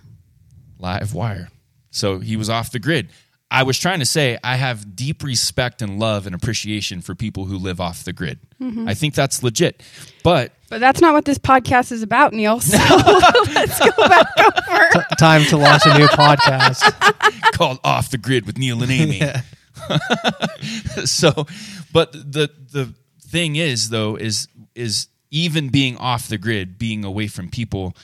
Live 0.79 1.15
wire. 1.15 1.51
So 1.93 2.19
he 2.19 2.37
was 2.37 2.51
off 2.51 2.73
the 2.73 2.81
grid. 2.81 3.11
I 3.51 3.65
was 3.65 3.79
trying 3.79 3.99
to 3.99 4.07
say 4.07 4.39
I 4.45 4.57
have 4.57 4.95
deep 4.95 5.25
respect 5.25 5.83
and 5.83 5.99
love 5.99 6.27
and 6.27 6.35
appreciation 6.35 7.01
for 7.01 7.15
people 7.15 7.47
who 7.47 7.59
live 7.59 7.81
off 7.81 8.05
the 8.05 8.13
grid. 8.13 8.39
Mm-hmm. 8.61 8.89
I 8.89 8.95
think 8.95 9.15
that's 9.15 9.43
legit. 9.43 9.83
But 10.23 10.53
But 10.69 10.81
that's 10.81 11.01
not 11.01 11.15
what 11.15 11.25
this 11.25 11.39
podcast 11.39 11.91
is 11.91 12.03
about, 12.03 12.33
Neal. 12.33 12.61
So 12.61 12.77
let's 13.55 13.79
go 13.79 14.09
back 14.09 14.27
over. 14.39 15.05
Time 15.19 15.45
to 15.47 15.57
launch 15.57 15.83
a 15.85 15.99
new 15.99 16.07
podcast. 16.07 17.53
called 17.55 17.81
Off 17.85 18.11
the 18.11 18.19
Grid 18.19 18.47
with 18.47 18.57
Neal 18.57 18.83
and 18.83 18.93
Amie. 18.93 19.19
Yeah. 19.19 19.43
so 21.05 21.47
but 21.93 22.13
the 22.13 22.51
the 22.71 22.95
thing 23.23 23.57
is 23.57 23.91
though 23.91 24.17
is 24.17 24.49
is 24.75 25.09
even 25.31 25.69
being 25.69 25.97
off 25.97 26.29
the 26.29 26.39
grid 26.39 26.79
being 26.79 27.05
away 27.05 27.27
from 27.27 27.49
people 27.49 27.97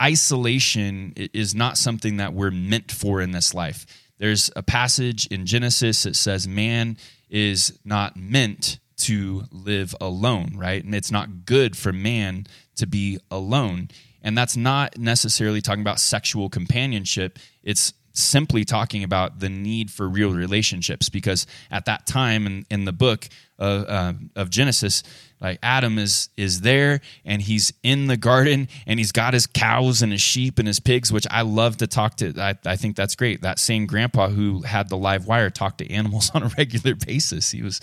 isolation 0.00 1.12
is 1.16 1.54
not 1.54 1.76
something 1.78 2.18
that 2.18 2.34
we're 2.34 2.50
meant 2.50 2.92
for 2.92 3.20
in 3.20 3.32
this 3.32 3.54
life 3.54 3.86
there's 4.24 4.50
a 4.56 4.62
passage 4.62 5.26
in 5.26 5.44
genesis 5.44 6.04
that 6.04 6.16
says 6.16 6.48
man 6.48 6.96
is 7.28 7.78
not 7.84 8.16
meant 8.16 8.78
to 8.96 9.42
live 9.50 9.94
alone 10.00 10.54
right? 10.56 10.82
And 10.82 10.94
it's 10.94 11.10
not 11.10 11.44
good 11.44 11.76
for 11.76 11.92
man 11.92 12.46
to 12.76 12.86
be 12.86 13.18
alone. 13.30 13.88
And 14.22 14.36
that's 14.38 14.56
not 14.56 14.96
necessarily 14.96 15.60
talking 15.60 15.82
about 15.82 16.00
sexual 16.00 16.48
companionship. 16.48 17.38
It's 17.62 17.92
simply 18.14 18.64
talking 18.64 19.04
about 19.04 19.40
the 19.40 19.50
need 19.50 19.90
for 19.90 20.08
real 20.08 20.32
relationships 20.32 21.08
because 21.08 21.46
at 21.70 21.84
that 21.84 22.06
time 22.06 22.46
in, 22.46 22.64
in 22.70 22.84
the 22.84 22.92
book 22.92 23.28
of, 23.58 23.88
uh, 23.88 24.12
of 24.36 24.50
genesis 24.50 25.02
like 25.40 25.58
adam 25.62 25.98
is 25.98 26.28
is 26.36 26.62
there 26.62 27.00
and 27.24 27.42
he's 27.42 27.72
in 27.82 28.06
the 28.06 28.16
garden 28.16 28.68
and 28.86 28.98
he's 28.98 29.12
got 29.12 29.34
his 29.34 29.46
cows 29.46 30.02
and 30.02 30.12
his 30.12 30.20
sheep 30.20 30.58
and 30.58 30.66
his 30.66 30.80
pigs 30.80 31.12
which 31.12 31.26
i 31.30 31.42
love 31.42 31.76
to 31.76 31.86
talk 31.86 32.16
to. 32.16 32.34
I, 32.38 32.54
I 32.66 32.76
think 32.76 32.96
that's 32.96 33.14
great. 33.14 33.42
That 33.42 33.58
same 33.58 33.86
grandpa 33.86 34.28
who 34.28 34.62
had 34.62 34.88
the 34.88 34.96
live 34.96 35.26
wire 35.26 35.50
talked 35.50 35.78
to 35.78 35.90
animals 35.90 36.30
on 36.34 36.42
a 36.42 36.50
regular 36.58 36.94
basis. 36.94 37.50
He 37.50 37.62
was 37.62 37.80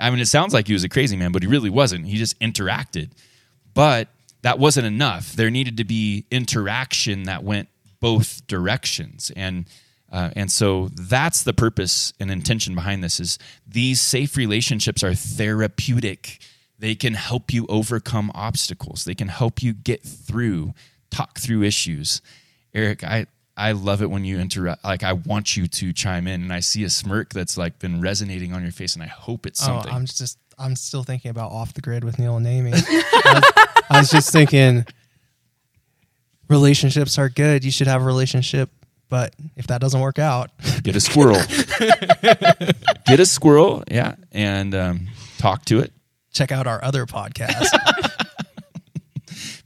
i 0.00 0.10
mean 0.10 0.18
it 0.18 0.26
sounds 0.26 0.52
like 0.52 0.66
he 0.66 0.72
was 0.72 0.84
a 0.84 0.88
crazy 0.88 1.16
man 1.16 1.32
but 1.32 1.42
he 1.42 1.48
really 1.48 1.70
wasn't. 1.70 2.06
He 2.06 2.16
just 2.16 2.38
interacted. 2.40 3.10
But 3.74 4.08
that 4.42 4.58
wasn't 4.58 4.86
enough. 4.86 5.32
There 5.32 5.50
needed 5.50 5.78
to 5.78 5.84
be 5.84 6.26
interaction 6.30 7.24
that 7.24 7.42
went 7.42 7.68
both 8.00 8.46
directions, 8.46 9.32
and 9.34 9.64
uh, 10.14 10.30
and 10.36 10.50
so 10.50 10.88
that's 10.94 11.42
the 11.42 11.52
purpose 11.52 12.12
and 12.20 12.30
intention 12.30 12.74
behind 12.76 13.02
this. 13.02 13.18
Is 13.18 13.36
these 13.66 14.00
safe 14.00 14.36
relationships 14.36 15.02
are 15.02 15.12
therapeutic. 15.12 16.38
They 16.78 16.94
can 16.94 17.14
help 17.14 17.52
you 17.52 17.66
overcome 17.68 18.30
obstacles. 18.32 19.04
They 19.04 19.14
can 19.16 19.26
help 19.28 19.60
you 19.60 19.72
get 19.72 20.02
through, 20.04 20.72
talk 21.10 21.38
through 21.40 21.64
issues. 21.64 22.22
Erik, 22.72 23.02
I 23.02 23.26
I 23.56 23.72
love 23.72 24.02
it 24.02 24.10
when 24.10 24.24
you 24.24 24.38
interrupt. 24.38 24.84
Like 24.84 25.02
I 25.02 25.14
want 25.14 25.56
you 25.56 25.66
to 25.66 25.92
chime 25.92 26.28
in, 26.28 26.42
and 26.42 26.52
I 26.52 26.60
see 26.60 26.84
a 26.84 26.90
smirk 26.90 27.32
that's 27.32 27.56
like 27.56 27.80
been 27.80 28.00
resonating 28.00 28.52
on 28.52 28.62
your 28.62 28.72
face, 28.72 28.94
and 28.94 29.02
I 29.02 29.06
hope 29.08 29.46
it's 29.46 29.60
Oh, 29.62 29.66
something. 29.66 29.92
I'm 29.92 30.06
just 30.06 30.38
I'm 30.58 30.76
still 30.76 31.02
thinking 31.02 31.30
about 31.32 31.50
off 31.50 31.74
the 31.74 31.80
grid 31.80 32.04
with 32.04 32.20
Neal 32.20 32.36
and 32.36 32.46
Amie. 32.46 32.72
I, 32.76 33.32
was, 33.34 33.82
I 33.90 33.98
was 33.98 34.10
just 34.10 34.30
thinking 34.32 34.84
relationships 36.48 37.18
are 37.18 37.28
good. 37.28 37.64
You 37.64 37.70
should 37.70 37.86
have 37.86 38.02
a 38.02 38.04
relationship, 38.04 38.70
but 39.14 39.32
if 39.54 39.68
that 39.68 39.80
doesn't 39.80 40.00
work 40.00 40.18
out, 40.18 40.50
Get 40.82 40.96
a 40.96 41.00
squirrel. 41.00 41.36
Get 43.06 43.20
a 43.20 43.26
squirrel, 43.26 43.84
yeah, 43.88 44.16
and 44.32 44.74
um, 44.74 45.06
talk 45.38 45.64
to 45.66 45.78
it. 45.78 45.92
check 46.32 46.50
out 46.50 46.66
our 46.66 46.82
other 46.82 47.06
podcast. 47.06 47.68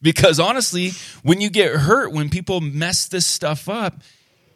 Because 0.01 0.39
honestly, 0.39 0.93
when 1.25 1.41
you 1.41 1.51
get 1.51 1.73
hurt, 1.75 2.13
when 2.13 2.29
people 2.31 2.61
mess 2.61 3.09
this 3.09 3.27
stuff 3.27 3.69
up, 3.69 4.01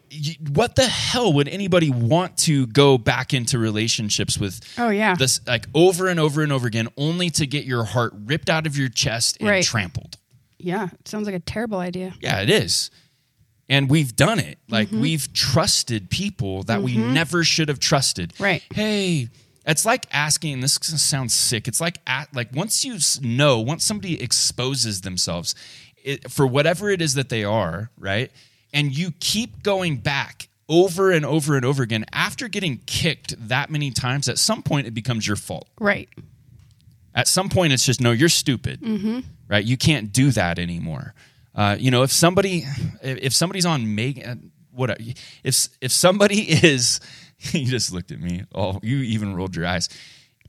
you, 0.09 0.35
what 0.53 0.77
the 0.77 0.87
hell 0.87 1.33
would 1.33 1.49
anybody 1.49 1.91
want 1.91 2.37
to 2.47 2.67
go 2.69 2.97
back 2.97 3.35
into 3.35 3.59
relationships 3.59 4.39
with? 4.39 4.61
Oh, 4.79 4.91
yeah. 4.91 5.17
this 5.17 5.41
like 5.47 5.67
over 5.75 6.07
and 6.07 6.21
over 6.21 6.43
and 6.43 6.53
over 6.53 6.69
again, 6.69 6.89
only 6.97 7.29
to 7.31 7.47
get 7.47 7.65
your 7.65 7.83
heart 7.83 8.13
ripped 8.25 8.49
out 8.51 8.67
of 8.69 8.77
your 8.79 8.89
chest 8.89 9.39
and 9.41 9.49
Right. 9.49 9.65
trampled. 9.65 10.17
Yeah, 10.59 10.89
it 10.93 11.09
sounds 11.09 11.27
like 11.27 11.35
a 11.35 11.41
terrible 11.41 11.79
idea. 11.81 12.15
Yeah, 12.21 12.41
it 12.41 12.49
is. 12.51 12.93
And 13.73 13.89
we've 13.89 14.15
done 14.15 14.39
it. 14.39 14.59
Like 14.69 14.89
mm-hmm. 14.89 15.01
we've 15.01 15.33
trusted 15.33 16.11
people 16.11 16.63
that 16.65 16.83
we 16.83 16.95
mm-hmm. 16.95 17.15
never 17.15 17.43
should 17.43 17.71
have 17.71 17.81
trusted. 17.81 18.35
Right. 18.39 18.63
Hey, 18.75 19.31
it's 19.65 19.87
like 19.87 20.07
asking. 20.13 20.61
This 20.61 20.75
sounds 20.75 21.33
sick. 21.35 21.67
It's 21.67 21.81
like 21.81 21.97
at, 22.07 22.29
like 22.35 22.55
once 22.55 22.85
you 22.85 22.99
know, 23.23 23.61
once 23.61 23.83
somebody 23.83 24.21
exposes 24.23 25.01
themselves 25.01 25.55
it, 26.05 26.31
for 26.31 26.47
whatever 26.47 26.91
it 26.91 27.01
is 27.01 27.15
that 27.15 27.31
they 27.31 27.45
are, 27.45 27.89
right? 27.97 28.31
And 28.75 28.95
you 28.95 29.13
keep 29.21 29.63
going 29.63 29.97
back 29.97 30.49
over 30.69 31.11
and 31.11 31.25
over 31.25 31.57
and 31.57 31.65
over 31.65 31.83
again 31.83 32.05
after 32.13 32.49
getting 32.49 32.79
kicked 32.85 33.35
that 33.49 33.71
many 33.71 33.91
times. 33.91 34.29
At 34.29 34.39
some 34.39 34.63
point, 34.63 34.87
it 34.87 34.93
becomes 34.93 35.27
your 35.27 35.37
fault 35.37 35.67
Right. 35.81 36.11
at 37.15 37.27
some 37.27 37.49
point 37.49 37.73
it's 37.73 37.87
just 37.87 38.01
no 38.01 38.11
you're 38.11 38.29
stupid 38.29 38.81
mm-hmm. 38.81 39.21
right 39.49 39.65
you 39.65 39.77
can't 39.77 40.13
do 40.13 40.31
that 40.31 40.59
anymore 40.59 41.15
uh, 41.55 41.77
you 41.79 41.91
know 41.91 42.03
if 42.03 42.13
somebody 42.13 42.65
if 43.03 43.33
somebody's 43.33 43.67
on 43.67 43.95
make 43.95 44.25
what 44.71 44.99
if 45.45 45.69
if 45.81 45.93
somebody 45.93 46.41
is 46.65 47.01
you 47.53 47.65
just 47.67 47.93
looked 47.93 48.11
at 48.13 48.21
me 48.21 48.45
oh 48.55 48.79
you 48.83 48.99
even 48.99 49.35
rolled 49.35 49.55
your 49.57 49.67
eyes 49.67 49.89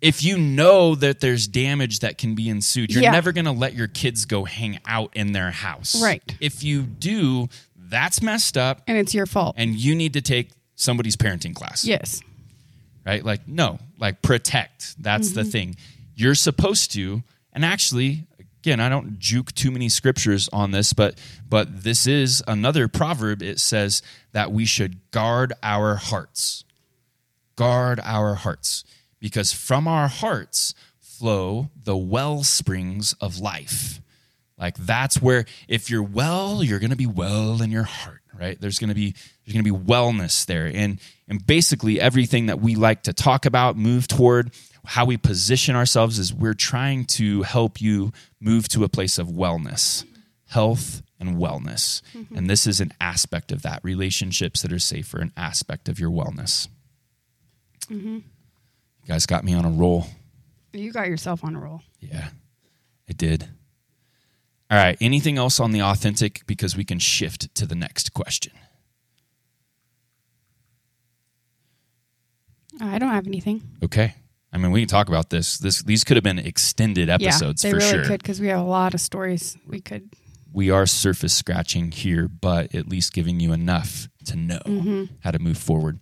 if 0.01 0.21
you 0.21 0.37
know 0.37 0.95
that 0.95 1.21
there's 1.21 1.47
damage 1.47 1.99
that 1.99 2.17
can 2.17 2.35
be 2.35 2.49
ensued 2.49 2.91
you're 2.91 3.03
Yeah. 3.03 3.11
never 3.11 3.31
going 3.31 3.45
to 3.45 3.51
let 3.51 3.73
your 3.73 3.87
kids 3.87 4.25
go 4.25 4.43
hang 4.45 4.79
out 4.85 5.11
in 5.15 5.31
their 5.31 5.51
house 5.51 6.01
Right. 6.01 6.21
if 6.39 6.63
you 6.63 6.81
do 6.83 7.49
that's 7.77 8.21
messed 8.21 8.57
up 8.57 8.81
And 8.87 8.97
it's 8.97 9.13
your 9.13 9.25
fault. 9.25 9.55
and 9.57 9.75
you 9.75 9.95
need 9.95 10.13
to 10.13 10.21
take 10.21 10.49
somebody's 10.75 11.15
parenting 11.15 11.53
class 11.55 11.85
yes. 11.85 12.21
right? 13.05 13.23
Like, 13.23 13.47
no, 13.47 13.79
like 13.99 14.21
protect. 14.21 14.95
That's 15.01 15.29
Mm-hmm. 15.29 15.35
the 15.39 15.43
thing. 15.45 15.75
You're 16.15 16.35
supposed 16.35 16.91
to, 16.93 17.21
and 17.53 17.63
actually, 17.65 18.25
again, 18.63 18.79
I 18.79 18.87
don't 18.87 19.19
juke 19.19 19.53
too 19.53 19.71
many 19.71 19.89
scriptures 19.89 20.47
on 20.53 20.71
this, 20.71 20.93
but 20.93 21.19
but 21.49 21.83
this 21.83 22.07
is 22.07 22.41
another 22.47 22.87
proverb. 22.87 23.43
It 23.43 23.59
says 23.59 24.01
that 24.31 24.53
we 24.53 24.63
should 24.65 25.11
guard 25.11 25.51
our 25.61 25.95
hearts. 25.95 26.63
Guard 27.57 27.99
our 28.01 28.35
hearts. 28.35 28.85
Because 29.19 29.51
from 29.51 29.85
our 29.85 30.07
hearts 30.07 30.73
flow 31.01 31.71
the 31.83 31.97
well 31.97 32.43
springs 32.43 33.13
of 33.19 33.37
life. 33.37 33.99
Like 34.57 34.77
that's 34.77 35.21
where 35.21 35.45
if 35.67 35.89
you're 35.89 36.01
well, 36.01 36.63
you're 36.63 36.79
going 36.79 36.91
to 36.91 36.95
be 36.95 37.05
well 37.05 37.61
in 37.61 37.69
your 37.69 37.83
heart, 37.83 38.21
right? 38.33 38.59
There's 38.59 38.79
going 38.79 38.89
to 38.89 38.95
be 38.95 39.11
there's 39.45 39.53
going 39.53 39.65
to 39.65 39.73
be 39.73 39.77
wellness 39.77 40.45
there. 40.45 40.71
And 40.73 41.01
and 41.27 41.45
basically 41.45 41.99
everything 41.99 42.45
that 42.45 42.61
we 42.61 42.75
like 42.75 43.03
to 43.03 43.13
talk 43.13 43.45
about, 43.45 43.75
move 43.75 44.07
toward, 44.07 44.53
how 44.85 45.05
we 45.05 45.17
position 45.17 45.75
ourselves 45.75 46.19
is 46.19 46.33
we're 46.33 46.53
trying 46.53 47.05
to 47.05 47.43
help 47.43 47.79
you 47.79 48.11
move 48.39 48.67
to 48.69 48.83
a 48.83 48.89
place 48.89 49.17
of 49.17 49.27
wellness, 49.27 50.05
health 50.47 51.01
and 51.19 51.37
wellness. 51.37 52.01
Mm-hmm. 52.13 52.35
And 52.37 52.49
this 52.49 52.67
is 52.67 52.81
an 52.81 52.91
aspect 52.99 53.51
of 53.51 53.61
that. 53.61 53.79
Relationships 53.83 54.61
that 54.61 54.73
are 54.73 54.79
safer, 54.79 55.19
an 55.19 55.31
aspect 55.37 55.87
of 55.87 55.99
your 55.99 56.11
wellness. 56.11 56.67
Mm-hmm. 57.89 58.15
You 58.15 59.07
guys 59.07 59.25
got 59.25 59.43
me 59.43 59.53
on 59.53 59.65
a 59.65 59.69
roll. 59.69 60.07
You 60.73 60.91
got 60.91 61.07
yourself 61.07 61.43
on 61.43 61.55
a 61.55 61.59
roll. 61.59 61.81
Yeah, 61.99 62.29
it 63.07 63.17
did. 63.17 63.49
All 64.71 64.77
right. 64.77 64.97
Anything 64.99 65.37
else 65.37 65.59
on 65.59 65.71
the 65.71 65.81
authentic? 65.81 66.45
Because 66.47 66.75
we 66.75 66.83
can 66.83 66.97
shift 66.97 67.53
to 67.55 67.65
the 67.67 67.75
next 67.75 68.13
question. 68.13 68.53
I 72.81 72.97
don't 72.97 73.11
have 73.11 73.27
anything. 73.27 73.61
Okay. 73.83 74.15
I 74.53 74.57
mean, 74.59 74.71
we 74.71 74.81
can 74.81 74.87
talk 74.87 75.07
about 75.09 75.29
this. 75.31 75.57
This 75.57 75.81
these 75.81 76.03
could 76.03 76.15
have 76.15 76.23
been 76.23 76.37
extended 76.39 77.09
episodes 77.09 77.63
yeah, 77.63 77.71
they 77.71 77.73
for 77.73 77.77
really 77.85 77.91
sure. 78.03 78.05
could 78.05 78.21
because 78.21 78.39
we 78.39 78.47
have 78.47 78.59
a 78.59 78.63
lot 78.63 78.93
of 78.93 79.01
stories 79.01 79.57
we 79.67 79.81
could. 79.81 80.09
We 80.53 80.69
are 80.69 80.85
surface 80.85 81.33
scratching 81.33 81.91
here, 81.91 82.27
but 82.27 82.75
at 82.75 82.87
least 82.87 83.13
giving 83.13 83.39
you 83.39 83.51
enough 83.53 84.07
to 84.25 84.35
know 84.35 84.59
Mm-hmm. 84.65 85.05
how 85.23 85.31
to 85.31 85.39
move 85.39 85.57
forward. 85.57 85.99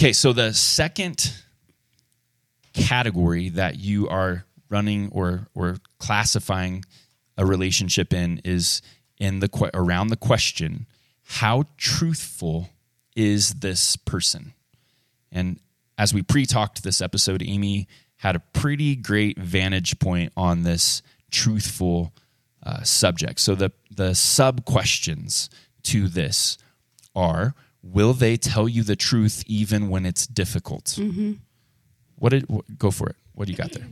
Okay, 0.00 0.12
so 0.12 0.32
the 0.32 0.52
second 0.52 1.32
category 2.72 3.48
that 3.50 3.78
you 3.78 4.08
are 4.08 4.44
running 4.68 5.08
or 5.12 5.48
or 5.54 5.76
classifying 5.98 6.84
a 7.36 7.46
relationship 7.46 8.12
in 8.12 8.40
is 8.44 8.82
in 9.18 9.40
the 9.40 9.48
que- 9.48 9.70
around 9.74 10.08
the 10.08 10.16
question 10.16 10.86
how 11.24 11.64
truthful 11.76 12.70
is 13.16 13.54
this 13.54 13.96
person 13.96 14.52
and 15.32 15.58
as 15.98 16.14
we 16.14 16.22
pre-talked 16.22 16.82
this 16.82 17.02
episode 17.02 17.42
amie 17.42 17.86
had 18.18 18.34
a 18.36 18.38
pretty 18.38 18.96
great 18.96 19.38
vantage 19.38 19.98
point 19.98 20.32
on 20.36 20.62
this 20.62 21.02
truthful 21.30 22.12
uh, 22.64 22.82
subject. 22.82 23.40
So 23.40 23.54
the 23.54 23.72
the 23.90 24.14
sub 24.14 24.64
questions 24.64 25.50
to 25.84 26.08
this 26.08 26.58
are: 27.14 27.54
Will 27.82 28.12
they 28.12 28.36
tell 28.36 28.68
you 28.68 28.82
the 28.82 28.96
truth 28.96 29.42
even 29.46 29.88
when 29.88 30.06
it's 30.06 30.26
difficult? 30.26 30.98
What 32.16 32.30
did 32.30 32.46
wh- 32.50 32.78
go 32.78 32.90
for 32.90 33.08
it? 33.08 33.16
What 33.34 33.46
do 33.46 33.52
you 33.52 33.58
got 33.58 33.72
there? 33.72 33.86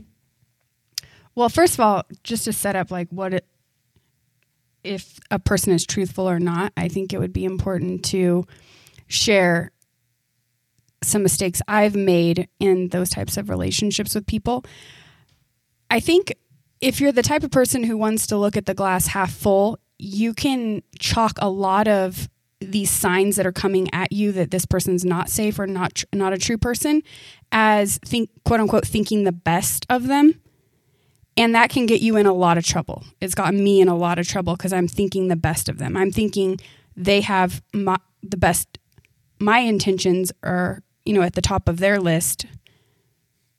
Well, 1.35 1.49
first 1.49 1.75
of 1.75 1.81
all, 1.81 2.03
just 2.25 2.45
to 2.47 2.53
set 2.53 2.75
up 2.77 2.91
like 2.91 3.09
what 3.11 3.35
it, 3.35 3.47
if 4.83 5.21
a 5.31 5.39
person 5.39 5.73
is 5.73 5.87
truthful 5.87 6.29
or 6.29 6.41
not, 6.41 6.73
I 6.77 6.89
think 6.89 7.13
it 7.13 7.19
would 7.19 7.33
be 7.33 7.45
important 7.45 8.05
to 8.07 8.47
share 9.07 9.71
some 11.07 11.23
mistakes 11.23 11.63
I've 11.69 11.95
made 11.95 12.49
in 12.59 12.89
those 12.89 13.11
types 13.11 13.37
of 13.37 13.49
relationships 13.49 14.15
with 14.15 14.27
people. 14.27 14.65
I 15.91 16.01
think 16.01 16.35
if 16.81 17.01
you're 17.01 17.13
the 17.13 17.23
type 17.23 17.43
of 17.43 17.51
person 17.51 17.85
who 17.85 17.97
wants 17.97 18.27
to 18.29 18.37
look 18.37 18.57
at 18.57 18.67
the 18.67 18.75
glass 18.75 19.09
half 19.09 19.33
full, 19.33 19.79
you 19.99 20.35
can 20.35 20.83
chalk 20.99 21.39
a 21.39 21.49
lot 21.49 21.89
of 21.89 22.29
these 22.61 22.91
signs 22.91 23.37
that 23.37 23.47
are 23.47 23.53
coming 23.53 23.89
at 23.93 24.13
you 24.13 24.33
that 24.33 24.51
this 24.51 24.67
person's 24.67 25.05
not 25.05 25.29
safe 25.29 25.59
or 25.59 25.67
not 25.67 25.95
tr- 25.95 26.07
not 26.15 26.33
a 26.33 26.39
true 26.39 26.57
person 26.57 27.03
as 27.53 27.99
think 27.99 28.31
quote 28.45 28.61
unquote 28.61 28.87
thinking 28.87 29.25
the 29.25 29.33
best 29.33 29.85
of 29.91 30.07
them 30.07 30.41
and 31.37 31.55
that 31.55 31.71
can 31.71 31.87
get 31.87 32.01
you 32.01 32.17
in 32.17 32.27
a 32.27 32.33
lot 32.33 32.57
of 32.57 32.65
trouble. 32.65 33.05
It's 33.21 33.35
gotten 33.35 33.63
me 33.63 33.81
in 33.81 33.89
a 33.89 33.97
lot 33.97 34.19
of 34.19 34.27
trouble 34.27 34.57
because 34.57 34.73
I'm 34.73 34.89
thinking 34.89 35.29
the 35.29 35.37
best 35.37 35.69
of 35.69 35.79
them. 35.79 35.97
I'm 35.97 36.11
thinking 36.11 36.59
they 36.97 37.21
have 37.21 37.63
my, 37.75 37.97
the 38.23 38.39
best. 38.39 38.79
My 39.39 39.59
intentions 39.59 40.33
are, 40.43 40.83
you 41.07 41.13
know, 41.15 41.23
at 41.23 41.35
the 41.35 41.41
top 41.43 41.69
of 41.69 41.79
their 41.79 41.99
list. 42.01 42.47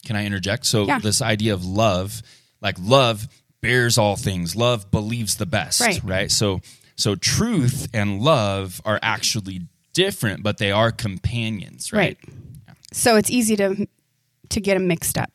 Can 0.05 0.15
I 0.15 0.25
interject? 0.25 0.65
So 0.65 0.85
Yeah. 0.85 0.99
this 0.99 1.21
idea 1.21 1.53
of 1.53 1.65
love, 1.65 2.21
like 2.61 2.77
love 2.79 3.27
bears 3.61 3.97
all 3.97 4.15
things. 4.15 4.55
Love 4.55 4.89
believes 4.91 5.35
the 5.37 5.45
best, 5.45 5.81
Right. 5.81 6.01
right? 6.03 6.31
So 6.31 6.61
so 6.95 7.15
truth 7.15 7.87
and 7.93 8.21
love 8.21 8.81
are 8.83 8.99
actually 9.03 9.61
different, 9.93 10.41
but 10.41 10.57
they 10.57 10.71
are 10.71 10.91
companions, 10.91 11.93
right? 11.93 12.17
So 12.91 13.15
it's 13.17 13.29
easy 13.29 13.55
to 13.57 13.87
to 14.49 14.61
get 14.61 14.75
them 14.75 14.87
mixed 14.87 15.17
up. 15.17 15.31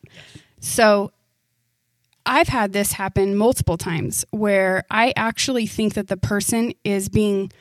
So 0.59 1.11
I've 2.25 2.47
had 2.47 2.73
this 2.73 2.93
happen 2.93 3.35
multiple 3.35 3.77
times 3.77 4.25
where 4.31 4.85
I 4.89 5.13
actually 5.15 5.67
think 5.67 5.93
that 5.95 6.07
the 6.07 6.17
person 6.17 6.73
is 6.83 7.09
being 7.09 7.51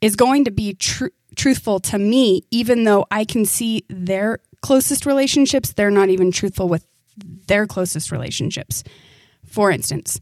is 0.00 0.16
going 0.16 0.44
to 0.44 0.50
be 0.50 0.74
tr- 0.74 1.06
truthful 1.38 1.80
to 1.80 1.98
me 1.98 2.42
even 2.50 2.84
though 2.84 3.06
I 3.10 3.24
can 3.24 3.46
see 3.46 3.84
their 3.88 4.40
closest 4.60 5.06
relationships 5.06 5.72
they're 5.72 5.90
not 5.90 6.10
even 6.10 6.30
truthful 6.30 6.68
with 6.68 6.84
their 7.46 7.66
closest 7.66 8.12
relationships. 8.12 8.84
For 9.46 9.70
instance, 9.70 10.20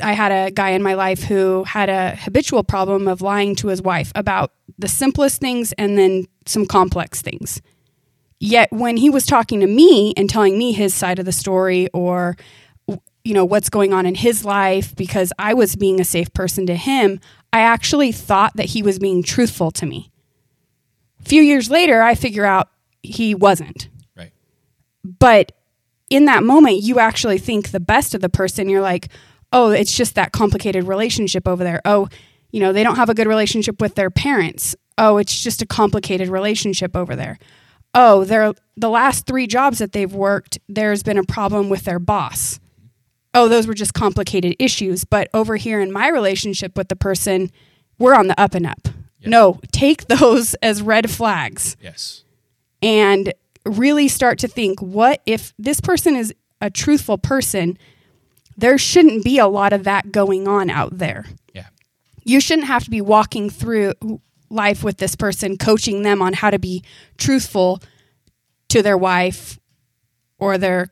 I 0.00 0.12
had 0.12 0.32
a 0.32 0.50
guy 0.50 0.70
in 0.70 0.82
my 0.82 0.94
life 0.94 1.24
who 1.24 1.64
had 1.64 1.88
a 1.88 2.16
habitual 2.16 2.62
problem 2.62 3.08
of 3.08 3.20
lying 3.20 3.54
to 3.56 3.68
his 3.68 3.82
wife 3.82 4.12
about 4.14 4.52
the 4.78 4.88
simplest 4.88 5.40
things 5.40 5.72
and 5.72 5.98
then 5.98 6.26
some 6.46 6.66
complex 6.66 7.20
things. 7.20 7.60
Yet 8.40 8.72
when 8.72 8.96
he 8.96 9.10
was 9.10 9.26
talking 9.26 9.60
to 9.60 9.66
me 9.66 10.12
and 10.16 10.28
telling 10.28 10.58
me 10.58 10.72
his 10.72 10.94
side 10.94 11.18
of 11.18 11.24
the 11.24 11.32
story 11.32 11.88
or 11.92 12.36
you 13.24 13.32
know 13.32 13.44
what's 13.44 13.70
going 13.70 13.94
on 13.94 14.04
in 14.04 14.14
his 14.14 14.44
life 14.44 14.94
because 14.96 15.32
I 15.38 15.54
was 15.54 15.76
being 15.76 15.98
a 15.98 16.04
safe 16.04 16.32
person 16.34 16.66
to 16.66 16.76
him, 16.76 17.20
I 17.54 17.60
actually 17.60 18.10
thought 18.10 18.56
that 18.56 18.66
he 18.66 18.82
was 18.82 18.98
being 18.98 19.22
truthful 19.22 19.70
to 19.70 19.86
me. 19.86 20.10
A 21.20 21.28
few 21.28 21.40
years 21.40 21.70
later, 21.70 22.02
I 22.02 22.16
figure 22.16 22.44
out 22.44 22.68
he 23.02 23.34
wasn't. 23.34 23.88
Right. 24.16 24.32
but 25.04 25.52
in 26.10 26.26
that 26.26 26.42
moment 26.42 26.82
you 26.82 26.98
actually 26.98 27.38
think 27.38 27.70
the 27.70 27.80
best 27.80 28.14
of 28.14 28.20
the 28.20 28.28
person. 28.28 28.68
You're 28.68 28.82
like 28.82 29.08
oh 29.52 29.70
it's 29.70 29.96
just 29.96 30.16
that 30.16 30.32
complicated 30.32 30.84
relationship 30.84 31.46
over 31.46 31.62
there. 31.64 31.80
Oh 31.84 32.08
you 32.50 32.60
know 32.60 32.72
they 32.72 32.82
don't 32.82 32.96
have 32.96 33.08
a 33.08 33.14
good 33.14 33.28
relationship 33.28 33.80
with 33.80 33.94
their 33.94 34.10
parents. 34.10 34.74
Oh 34.98 35.16
it's 35.16 35.38
just 35.40 35.62
a 35.62 35.66
complicated 35.66 36.28
relationship 36.28 36.96
over 36.96 37.14
there. 37.14 37.38
Oh 37.94 38.24
they're 38.24 38.52
the 38.76 38.90
last 38.90 39.26
3 39.26 39.46
jobs 39.46 39.78
that 39.78 39.92
they've 39.92 40.12
worked 40.12 40.58
there's 40.68 41.02
been 41.04 41.18
a 41.18 41.24
problem 41.24 41.68
with 41.68 41.84
their 41.84 42.00
boss 42.00 42.58
oh 43.34 43.48
those 43.48 43.66
were 43.66 43.74
just 43.74 43.94
complicated 43.94 44.54
issues. 44.58 45.04
But 45.04 45.28
over 45.34 45.56
here 45.56 45.80
in 45.80 45.92
my 45.92 46.08
relationship 46.08 46.76
with 46.76 46.88
the 46.88 46.96
person 46.96 47.50
we're 47.98 48.14
on 48.14 48.26
the 48.26 48.40
up 48.40 48.54
and 48.54 48.66
up. 48.66 48.88
No 49.24 49.60
take 49.72 50.06
those 50.08 50.54
as 50.54 50.82
red 50.82 51.10
flags. 51.10 51.76
Yes. 51.80 52.24
and 52.82 53.32
really 53.66 54.08
start 54.08 54.38
to 54.40 54.48
think 54.48 54.80
what 54.82 55.22
if 55.24 55.54
this 55.58 55.80
person 55.80 56.16
is 56.16 56.34
a 56.60 56.70
truthful 56.70 57.16
person? 57.18 57.78
There 58.56 58.76
shouldn't 58.78 59.24
be 59.24 59.38
a 59.38 59.46
lot 59.46 59.72
of 59.72 59.84
that 59.84 60.12
going 60.12 60.46
on 60.46 60.70
out 60.70 60.98
there. 60.98 61.24
Yeah. 61.54 61.66
you 62.24 62.40
shouldn't 62.40 62.66
have 62.68 62.84
to 62.84 62.90
be 62.90 63.00
walking 63.00 63.50
through 63.50 63.94
life 64.50 64.84
with 64.84 64.98
this 64.98 65.16
person 65.16 65.56
coaching 65.56 66.02
them 66.02 66.22
on 66.22 66.34
how 66.34 66.50
to 66.50 66.58
be 66.58 66.84
truthful 67.18 67.80
to 68.68 68.82
their 68.82 68.96
wife 68.98 69.58
or 70.38 70.58
their 70.58 70.88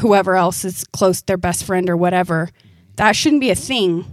whoever 0.00 0.36
else 0.36 0.64
is 0.64 0.84
close 0.92 1.22
their 1.22 1.36
best 1.36 1.64
friend 1.64 1.88
or 1.90 1.96
whatever 1.96 2.48
that 2.96 3.12
shouldn't 3.12 3.40
be 3.40 3.50
a 3.50 3.54
thing 3.54 4.04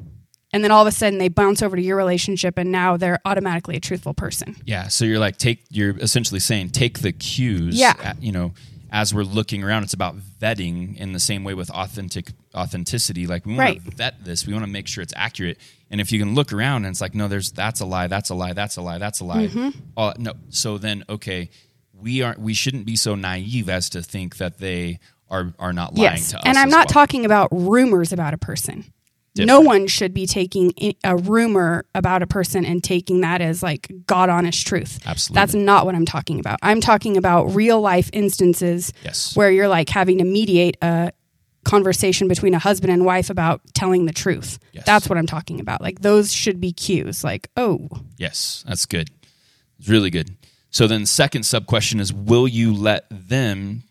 and 0.52 0.64
then 0.64 0.70
all 0.72 0.82
of 0.82 0.88
a 0.88 0.92
sudden 0.92 1.18
they 1.20 1.30
bounce 1.30 1.62
over 1.64 1.76
to 1.76 1.82
your 1.82 1.98
relationship 1.98 2.58
and 2.58 2.72
now 2.72 2.96
they're 2.98 3.20
automatically 3.26 3.76
a 3.76 3.80
truthful 3.80 4.14
person 4.14 4.56
Yeah. 4.66 4.88
So 4.88 5.06
you're 5.06 5.20
like 5.20 5.38
take 5.38 5.64
you're 5.70 5.98
essentially 6.00 6.40
saying 6.40 6.70
take 6.70 7.00
the 7.00 7.12
cues. 7.12 7.76
Yeah. 7.80 7.94
uh, 8.04 8.14
you 8.20 8.32
know, 8.32 8.54
as 8.92 9.12
we're 9.12 9.24
looking 9.24 9.64
around, 9.64 9.82
it's 9.82 9.96
about 9.96 10.16
vetting 10.40 10.96
in 10.98 11.14
the 11.14 11.20
same 11.20 11.44
way 11.44 11.56
with 11.56 11.72
authentic 11.72 12.32
authenticity. 12.54 13.26
Like 13.26 13.46
we 13.46 13.54
want 13.56 13.60
Right. 13.60 13.84
to 13.86 13.92
vet 13.96 14.24
this. 14.24 14.46
We 14.46 14.54
want 14.54 14.66
to 14.66 14.72
make 14.72 14.88
sure 14.88 15.02
it's 15.02 15.14
accurate. 15.16 15.58
And 15.90 16.00
if 16.00 16.12
you 16.12 16.20
can 16.20 16.36
look 16.36 16.54
around 16.54 16.86
and 16.86 16.92
it's 16.94 17.02
like, 17.02 17.16
no, 17.16 17.28
there's 17.28 17.52
that's 17.52 17.80
a 17.80 17.86
lie, 17.86 18.06
that's 18.08 18.30
a 18.30 18.36
lie, 18.36 18.54
that's 18.54 18.78
a 18.78 18.82
lie, 18.82 19.00
that's 19.00 19.20
a 19.20 19.26
lie. 19.26 19.48
Mm-hmm. 19.48 19.70
All- 19.98 20.14
no. 20.20 20.34
So 20.50 20.78
then 20.78 21.04
okay, 21.10 21.50
we 21.94 22.22
aren't 22.22 22.40
we 22.40 22.54
shouldn't 22.54 22.86
be 22.86 22.96
so 22.96 23.16
naive 23.16 23.70
as 23.70 23.90
to 23.90 24.04
think 24.04 24.38
that 24.38 24.60
they 24.60 25.00
are 25.34 25.54
are 25.60 25.74
not 25.74 25.96
lying 25.96 26.12
yes 26.14 26.32
to 26.32 26.38
us. 26.38 26.44
and 26.46 26.58
i'm 26.58 26.70
not 26.70 26.88
well. 26.88 26.94
talking 26.94 27.26
about 27.26 27.50
rumors 27.52 28.14
about 28.14 28.34
a 28.34 28.38
person 28.38 28.86
no 29.36 29.60
one 29.62 29.88
should 29.88 30.14
be 30.14 30.28
taking 30.28 30.72
a 31.04 31.16
rumor 31.18 31.86
about 31.96 32.22
a 32.22 32.28
person 32.28 32.64
and 32.64 32.84
taking 32.84 33.22
that 33.22 33.42
as 33.42 33.64
like 33.64 33.92
god 34.06 34.30
honest 34.30 34.66
truth 34.68 35.00
Absolutely. 35.08 35.42
that's 35.42 35.54
not 35.56 35.86
what 35.88 35.96
i'm 35.96 36.06
talking 36.06 36.40
about 36.40 36.60
i'm 36.62 36.80
talking 36.80 37.18
about 37.18 37.46
real 37.56 37.82
life 37.82 38.10
instances 38.14 38.94
Yes. 39.04 39.36
where 39.36 39.50
you're 39.50 39.68
like 39.68 39.90
having 39.90 40.20
to 40.20 40.24
mediate 40.24 40.78
a 40.84 41.12
conversation 41.64 42.28
between 42.28 42.54
a 42.54 42.60
husband 42.60 42.92
and 42.94 43.06
wife 43.06 43.30
about 43.32 43.62
telling 43.74 44.06
the 44.06 44.14
truth 44.14 44.60
Yes. 44.72 44.86
that's 44.86 45.10
what 45.10 45.18
i'm 45.18 45.26
talking 45.26 45.60
about 45.60 45.82
like 45.82 46.02
those 46.02 46.32
should 46.32 46.60
be 46.62 46.72
cues 46.72 47.24
like 47.24 47.50
oh 47.58 47.90
Yes, 48.18 48.64
that's 48.68 48.86
good. 48.86 49.10
It's 49.80 49.90
really 49.90 50.10
good. 50.10 50.38
So 50.70 50.88
then, 50.88 51.06
second 51.06 51.44
sub 51.44 51.66
question 51.66 52.00
is: 52.00 52.14
Will 52.14 52.48
you 52.48 52.74
let 52.74 53.06
them, 53.12 53.84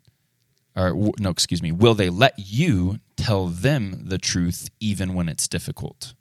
or 0.77 0.91
w- 0.91 1.13
no, 1.19 1.31
excuse 1.31 1.63
me, 1.63 1.73
will 1.73 1.95
they 1.95 2.09
let 2.11 2.35
you 2.39 2.99
tell 3.17 3.47
them 3.49 4.05
the 4.09 4.19
truth 4.19 4.71
even 4.81 5.15
when 5.15 5.29
it's 5.29 5.47
difficult? 5.49 6.15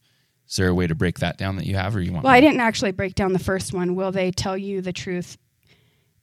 Is 0.49 0.57
there 0.57 0.67
a 0.67 0.73
way 0.73 0.85
to 0.87 0.95
break 0.95 1.19
that 1.19 1.37
down 1.37 1.55
that 1.55 1.65
you 1.65 1.75
have, 1.75 1.95
or 1.95 2.01
you 2.01 2.11
want? 2.11 2.25
well 2.25 2.33
i 2.33 2.41
didn't 2.41 2.59
actually 2.59 2.91
break 2.91 3.15
down 3.15 3.31
the 3.33 3.39
first 3.39 3.73
one 3.73 3.95
will 3.95 4.11
they 4.11 4.31
tell 4.31 4.57
you 4.57 4.81
the 4.81 4.91
truth 4.93 5.37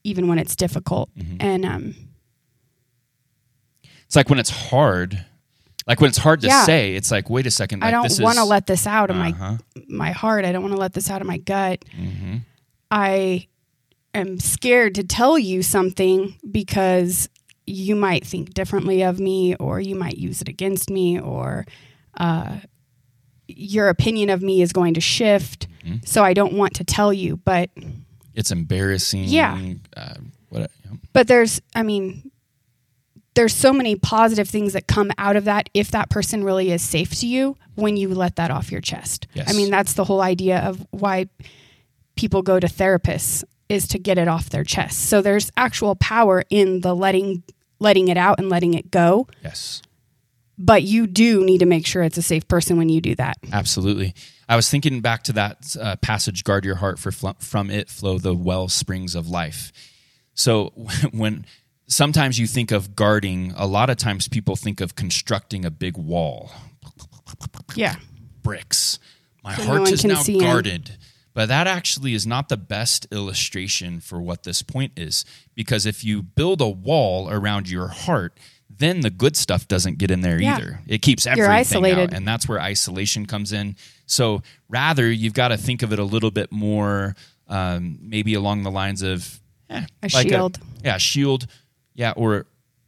even 0.05 0.29
when 0.29 0.39
it's 0.39 0.55
difficult 0.55 1.09
Mm-hmm. 1.17 1.37
and 1.41 1.65
um 1.65 1.95
It's 4.07 4.17
like 4.17 4.29
when 4.31 4.39
it's 4.39 4.51
hard, 4.51 5.25
like 5.87 6.01
when 6.01 6.09
it's 6.09 6.19
hard 6.19 6.41
to 6.43 6.47
Yeah. 6.47 6.65
say. 6.65 6.95
It's 6.95 7.11
like, 7.11 7.29
wait 7.29 7.47
a 7.47 7.51
second, 7.51 7.81
like 7.81 7.89
I 7.89 7.91
don't 7.91 8.21
want 8.21 8.37
to 8.37 8.43
is- 8.43 8.49
let 8.49 8.67
this 8.67 8.87
out 8.87 9.11
of 9.11 9.17
Uh-huh. 9.17 9.57
my 9.77 9.83
my 9.89 10.11
heart. 10.13 10.45
I 10.45 10.53
don't 10.53 10.63
want 10.63 10.75
to 10.75 10.81
let 10.81 10.93
this 10.95 11.11
out 11.11 11.21
of 11.21 11.27
my 11.27 11.39
gut. 11.39 11.85
Mm-hmm. 11.99 12.37
I 12.91 13.49
am 14.15 14.39
scared 14.41 14.95
to 14.97 15.05
tell 15.05 15.39
you 15.39 15.63
something 15.63 16.35
because 16.51 17.29
you 17.69 17.95
might 17.95 18.27
think 18.27 18.55
differently 18.55 19.03
of 19.03 19.21
me, 19.21 19.55
or 19.57 19.81
you 19.81 19.95
might 19.95 20.19
use 20.19 20.41
it 20.43 20.49
against 20.49 20.91
me, 20.91 21.21
or 21.21 21.67
uh, 22.19 22.57
your 23.47 23.89
opinion 23.89 24.31
of 24.31 24.43
me 24.43 24.63
is 24.63 24.73
going 24.73 24.95
to 24.95 25.01
shift. 25.01 25.69
Mm-hmm. 25.85 25.99
So 26.05 26.25
I 26.25 26.35
don't 26.35 26.55
want 26.55 26.75
to 26.75 26.85
tell 26.85 27.13
you, 27.13 27.37
but 27.37 27.71
It's 28.35 28.51
embarrassing. 28.51 29.25
Yeah. 29.25 29.59
Uh, 29.97 30.15
what? 30.49 30.71
but 31.13 31.29
there's 31.29 31.61
i 31.75 31.83
mean 31.83 32.31
there's 33.35 33.55
so 33.55 33.73
many 33.73 33.95
positive 33.97 34.49
things 34.49 34.73
that 34.73 34.87
come 34.87 35.11
out 35.19 35.37
of 35.37 35.45
that 35.45 35.69
if 35.75 35.91
that 35.91 36.09
person 36.09 36.43
really 36.43 36.71
is 36.73 36.81
safe 36.81 37.11
to 37.21 37.27
you 37.27 37.55
when 37.75 37.99
you 37.99 38.09
let 38.15 38.37
that 38.37 38.51
off 38.51 38.73
your 38.73 38.81
chest 38.81 39.27
Yes. 39.35 39.51
i 39.51 39.53
mean 39.53 39.71
that's 39.71 39.93
the 39.93 40.05
whole 40.05 40.23
idea 40.23 40.61
of 40.61 40.87
why 40.91 41.27
people 42.17 42.41
go 42.41 42.59
to 42.59 42.67
therapists 42.67 43.45
is 43.69 43.87
to 43.89 43.99
get 43.99 44.17
it 44.17 44.27
off 44.27 44.49
their 44.49 44.65
chest 44.65 45.01
so 45.11 45.21
there's 45.21 45.53
actual 45.59 45.95
power 45.97 46.43
in 46.49 46.81
the 46.81 46.95
letting 46.97 47.43
letting 47.81 48.09
it 48.09 48.17
out 48.17 48.39
and 48.39 48.49
letting 48.49 48.75
it 48.75 48.91
go 48.91 49.27
Yes. 49.43 49.83
but 50.59 50.83
you 50.83 51.07
do 51.07 51.45
need 51.45 51.59
to 51.59 51.67
make 51.67 51.87
sure 51.87 52.03
it's 52.03 52.19
a 52.19 52.23
safe 52.23 52.47
person 52.49 52.77
when 52.77 52.89
you 52.89 53.01
do 53.01 53.15
that 53.17 53.37
Absolutely. 53.53 54.15
I 54.51 54.57
was 54.57 54.71
thinking 54.71 55.03
back 55.03 55.25
to 55.25 55.33
that 55.35 55.77
uh, 55.79 55.97
passage, 55.97 56.43
guard 56.43 56.65
your 56.65 56.77
heart, 56.77 56.99
for 56.99 57.13
fl- 57.13 57.37
from 57.39 57.69
it 57.71 57.91
flow 57.91 58.19
the 58.19 58.35
well 58.35 58.69
springs 58.69 59.15
of 59.15 59.29
life. 59.29 59.73
So 60.33 60.73
when 61.13 61.45
sometimes 61.87 62.39
you 62.39 62.47
think 62.47 62.71
of 62.73 62.97
guarding, 62.97 63.53
a 63.57 63.67
lot 63.67 63.91
of 63.91 63.99
times 63.99 64.27
people 64.27 64.57
think 64.57 64.81
of 64.81 64.95
constructing 64.97 65.67
a 65.67 65.71
big 65.71 65.99
wall. 65.99 66.51
Yeah. 67.75 67.97
bricks. 68.43 68.99
My 69.45 69.55
So 69.55 69.65
heart 69.65 69.81
one 69.83 69.93
is 69.93 70.05
now 70.05 70.21
'em. 70.21 70.25
But 71.39 71.47
that 71.51 71.69
actually 71.69 72.15
is 72.15 72.27
not 72.27 72.49
the 72.49 72.57
best 72.57 73.07
illustration 73.13 74.01
for 74.01 74.21
what 74.21 74.43
this 74.43 74.61
point 74.61 74.91
is. 74.97 75.25
Because 75.55 75.87
if 75.87 76.03
you 76.03 76.21
build 76.21 76.61
a 76.61 76.67
wall 76.69 77.31
around 77.31 77.71
your 77.71 77.87
heart, 77.87 78.37
then 78.69 79.03
the 79.03 79.11
good 79.11 79.37
stuff 79.37 79.69
doesn't 79.69 79.99
get 79.99 80.11
in 80.11 80.23
there 80.23 80.41
Yeah. 80.43 80.57
either. 80.57 80.81
It 80.89 81.01
keeps 81.01 81.29
everything 81.29 81.49
isolated. 81.49 82.11
out. 82.11 82.13
And 82.13 82.27
that's 82.27 82.49
where 82.49 82.61
isolation 82.61 83.25
comes 83.25 83.53
in. 83.53 83.77
So 84.05 84.43
rather, 84.69 85.09
you've 85.13 85.33
got 85.33 85.49
to 85.49 85.57
think 85.57 85.85
of 85.85 85.93
it 85.93 86.01
a 86.01 86.05
little 86.05 86.33
bit 86.33 86.51
more, 86.51 87.15
um, 87.47 88.01
maybe 88.03 88.35
along 88.35 88.65
the 88.65 88.73
lines 88.73 89.03
of 89.03 89.39
eh, 89.71 89.87
A 90.03 90.09
shield. 90.09 90.59
yeah, 90.83 90.99
shield. 90.99 91.47
Yeah, 91.95 92.15
or 92.17 92.47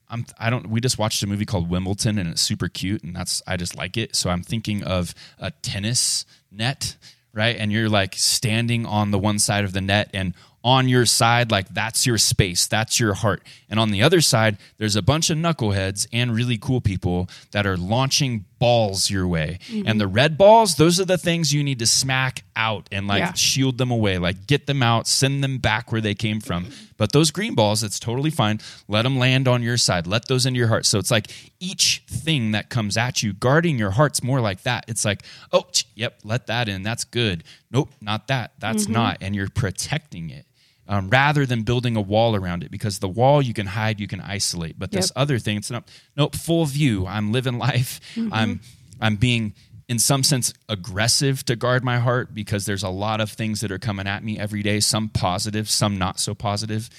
I'm 0.09 0.26
I 0.40 0.51
don't 0.51 0.68
we 0.70 0.80
just 0.80 0.98
watched 0.98 1.22
a 1.22 1.28
movie 1.28 1.46
called 1.46 1.70
Wimbledon 1.70 2.18
and 2.18 2.28
it's 2.28 2.42
super 2.42 2.68
cute 2.68 3.05
and 3.05 3.14
that's 3.14 3.42
I 3.46 3.57
just 3.57 3.76
like 3.76 3.96
it. 3.96 4.16
So 4.16 4.28
I'm 4.28 4.42
thinking 4.42 4.82
of 4.82 5.14
a 5.38 5.53
tennis 5.53 6.24
net, 6.51 6.96
right? 7.33 7.57
And 7.57 7.72
you're 7.72 7.89
like 7.89 8.14
standing 8.14 8.87
on 8.87 9.11
the 9.11 9.18
one 9.18 9.39
side 9.39 9.64
of 9.64 9.72
the 9.72 9.81
net 9.81 10.11
and 10.12 10.35
on 10.62 10.89
your 10.89 11.07
side 11.07 11.51
like 11.51 11.68
that's 11.68 12.07
your 12.07 12.18
space, 12.18 12.66
that's 12.66 13.01
your 13.01 13.14
heart. 13.14 13.43
And 13.68 13.81
on 13.81 13.91
the 13.91 14.03
other 14.03 14.20
side 14.20 14.59
there's 14.78 14.97
a 14.97 15.03
bunch 15.03 15.31
of 15.31 15.39
knuckleheads 15.39 16.07
and 16.12 16.35
really 16.35 16.59
cool 16.59 16.81
people 16.81 17.28
that 17.53 17.66
are 17.66 17.76
launching 17.76 18.45
balls 18.61 19.11
your 19.11 19.26
way. 19.26 19.58
And 19.68 19.84
mm-hmm. 19.84 19.98
the 19.98 20.06
red 20.06 20.38
balls, 20.38 20.76
those 20.76 21.00
are 21.00 21.04
the 21.04 21.18
things 21.18 21.52
you 21.52 21.64
need 21.64 21.80
to 21.80 21.86
smack 21.86 22.44
out 22.54 22.88
and 22.92 23.08
like 23.08 23.20
Yeah. 23.20 23.32
shield 23.32 23.78
them 23.78 23.90
away, 23.90 24.18
like 24.18 24.46
get 24.46 24.66
them 24.66 24.82
out, 24.82 25.08
send 25.08 25.42
them 25.42 25.58
back 25.58 25.90
where 25.90 26.00
they 26.00 26.14
came 26.14 26.40
from. 26.40 26.66
But 26.98 27.12
those 27.12 27.30
green 27.30 27.54
balls, 27.54 27.82
it's 27.82 27.98
totally 27.98 28.30
fine. 28.30 28.61
Let 28.86 29.02
them 29.02 29.18
land 29.18 29.48
on 29.48 29.62
your 29.62 29.78
side. 29.78 30.06
Let 30.06 30.28
those 30.28 30.44
into 30.44 30.58
your 30.58 30.68
heart. 30.68 30.84
So 30.84 30.98
it's 30.98 31.11
like 31.11 31.28
each 31.58 32.02
thing 32.06 32.50
that 32.52 32.68
comes 32.68 32.98
at 32.98 33.22
you, 33.22 33.32
guarding 33.32 33.78
your 33.78 33.92
heart's 33.92 34.22
more 34.22 34.42
like 34.42 34.62
that. 34.64 34.84
It's 34.86 35.06
like, 35.06 35.22
oh, 35.50 35.64
yep, 35.94 36.20
let 36.22 36.46
that 36.48 36.68
in. 36.68 36.82
That's 36.82 37.04
good. 37.04 37.42
Nope, 37.70 37.88
not 38.02 38.28
that. 38.28 38.52
That's 38.58 38.84
mm-hmm. 38.84 38.92
not. 38.92 39.18
And 39.22 39.34
you're 39.34 39.48
protecting 39.48 40.28
it. 40.28 40.44
Um, 40.91 41.09
rather 41.09 41.47
than 41.47 41.62
building 41.62 41.95
a 41.97 42.01
wall 42.01 42.34
around 42.34 42.64
it, 42.64 42.70
because 42.72 42.99
the 42.99 43.09
wall 43.09 43.41
you 43.41 43.55
can 43.55 43.66
hide, 43.66 44.01
you 44.01 44.09
can 44.09 44.20
isolate. 44.20 44.76
But 44.76 44.91
this 44.91 45.07
Yep. 45.11 45.22
other 45.22 45.38
thing, 45.38 45.57
it's 45.57 45.70
not 45.70 45.88
nope, 46.16 46.34
full 46.34 46.66
view. 46.66 47.07
I'm 47.07 47.30
living 47.30 47.59
life. 47.59 48.01
I'm 48.32 48.61
I'm 49.01 49.14
being 49.16 49.55
in 49.88 49.99
some 50.01 50.22
sense 50.24 50.53
aggressive 50.68 51.45
to 51.45 51.55
guard 51.57 51.84
my 51.84 51.99
heart 51.99 52.34
because 52.34 52.64
there's 52.66 52.82
a 52.82 52.88
lot 52.88 53.20
of 53.20 53.30
things 53.30 53.61
that 53.61 53.70
are 53.72 53.78
coming 53.78 54.07
at 54.09 54.22
me 54.24 54.36
every 54.38 54.62
day, 54.62 54.78
some 54.80 55.09
positive, 55.09 55.70
some 55.70 55.97
not 55.99 56.18
so 56.20 56.34
positive. 56.34 56.91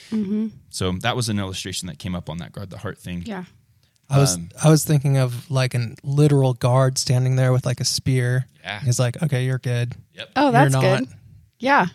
So 0.69 0.91
that 1.01 1.15
was 1.15 1.27
an 1.29 1.37
illustration 1.39 1.87
that 1.87 1.99
came 1.99 2.15
up 2.15 2.29
on 2.29 2.37
that 2.37 2.51
guard 2.53 2.69
the 2.69 2.77
heart 2.77 2.97
thing. 2.97 3.23
Yeah. 3.25 3.43
I 4.09 4.19
was 4.19 4.35
Um, 4.35 4.49
I 4.63 4.69
was 4.69 4.83
thinking 4.85 5.17
of 5.17 5.49
like 5.51 5.73
a 5.73 5.95
literal 6.03 6.53
guard 6.53 6.97
standing 6.97 7.35
there 7.37 7.51
with 7.53 7.65
like 7.65 7.79
a 7.79 7.85
spear. 7.85 8.45
Yeah. 8.63 8.79
He's 8.81 8.99
like, 8.99 9.21
okay, 9.23 9.45
you're 9.45 9.57
good. 9.59 9.95
Yep. 10.15 10.29
Oh, 10.35 10.51
that's 10.51 10.73
You're 10.73 10.81
not. 10.81 10.99
good. 10.99 11.09
Yeah. 11.59 11.85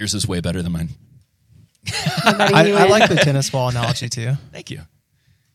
Yours 0.00 0.14
is 0.14 0.26
way 0.26 0.40
better 0.40 0.62
than 0.62 0.72
mine. 0.72 0.88
I'm 2.24 2.54
I, 2.54 2.66
you 2.66 2.74
I 2.74 2.84
in. 2.86 2.90
like 2.90 3.08
the 3.10 3.16
tennis 3.22 3.50
ball 3.50 3.68
analogy 3.68 4.08
too. 4.08 4.32
Thank 4.50 4.70
you. 4.70 4.80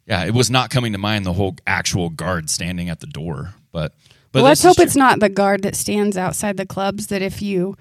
Yeah, 0.05 0.23
it 0.25 0.35
was 0.35 0.51
not 0.51 0.69
coming 0.69 0.91
to 0.93 0.99
mind 0.99 1.25
the 1.25 1.33
whole 1.33 1.55
actual 1.65 2.09
guard 2.11 2.49
standing 2.51 2.87
at 2.89 2.99
the 2.99 3.07
door, 3.07 3.55
but 3.71 3.93
but 4.31 4.39
Well, 4.41 4.49
let's 4.49 4.61
this 4.61 4.71
is 4.71 4.77
hope 4.77 4.85
it's 4.85 4.95
not 4.95 5.19
the 5.19 5.29
guard 5.29 5.63
that 5.63 5.75
stands 5.75 6.15
outside 6.15 6.57
the 6.57 6.65
clubs. 6.65 7.07
That 7.07 7.23
if 7.23 7.41
you 7.41 7.75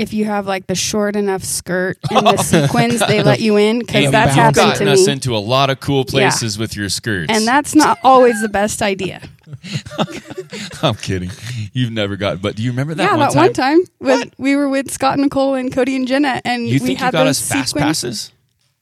if 0.00 0.14
you 0.14 0.24
have 0.24 0.46
like 0.46 0.66
the 0.66 0.74
short 0.74 1.14
enough 1.14 1.44
skirt 1.44 1.98
and 2.10 2.26
the 2.26 2.36
sequins, 2.38 3.00
they 3.06 3.22
let 3.22 3.40
you 3.40 3.56
in 3.58 3.80
because 3.80 3.92
Hey, 4.06 4.06
that's 4.10 4.34
happened 4.34 4.56
gotten 4.56 4.86
to 4.86 4.92
us 4.94 5.06
me, 5.06 5.12
into 5.12 5.36
a 5.36 5.38
lot 5.38 5.68
of 5.70 5.78
cool 5.80 6.04
places 6.04 6.58
with 6.58 6.74
your 6.74 6.88
skirts. 6.88 7.30
and 7.30 7.46
that's 7.46 7.74
not 7.74 7.98
always 8.02 8.40
the 8.40 8.48
best 8.48 8.80
idea. 8.82 9.20
I'm 10.82 10.94
kidding. 10.94 11.30
You've 11.72 11.92
never 11.92 12.16
got, 12.16 12.40
but 12.40 12.56
do 12.56 12.62
you 12.62 12.70
remember 12.70 12.94
that 12.94 13.02
yeah, 13.02 13.16
one 13.16 13.20
that 13.20 13.32
time? 13.34 13.42
one 13.42 13.52
time 13.52 13.80
with, 14.00 14.34
we 14.38 14.56
were 14.56 14.68
with 14.68 14.90
Scott 14.90 15.14
and 15.14 15.22
Nicole 15.22 15.54
and 15.54 15.72
Cody 15.72 15.96
and 15.96 16.08
Jenna, 16.08 16.40
and 16.44 16.66
You 16.66 16.74
we 16.74 16.78
think 16.78 16.98
you 17.00 17.04
got 17.04 17.12
those 17.12 17.40
us 17.40 17.48
fast 17.48 17.68
sequins. 17.70 17.84
passes? 17.84 18.32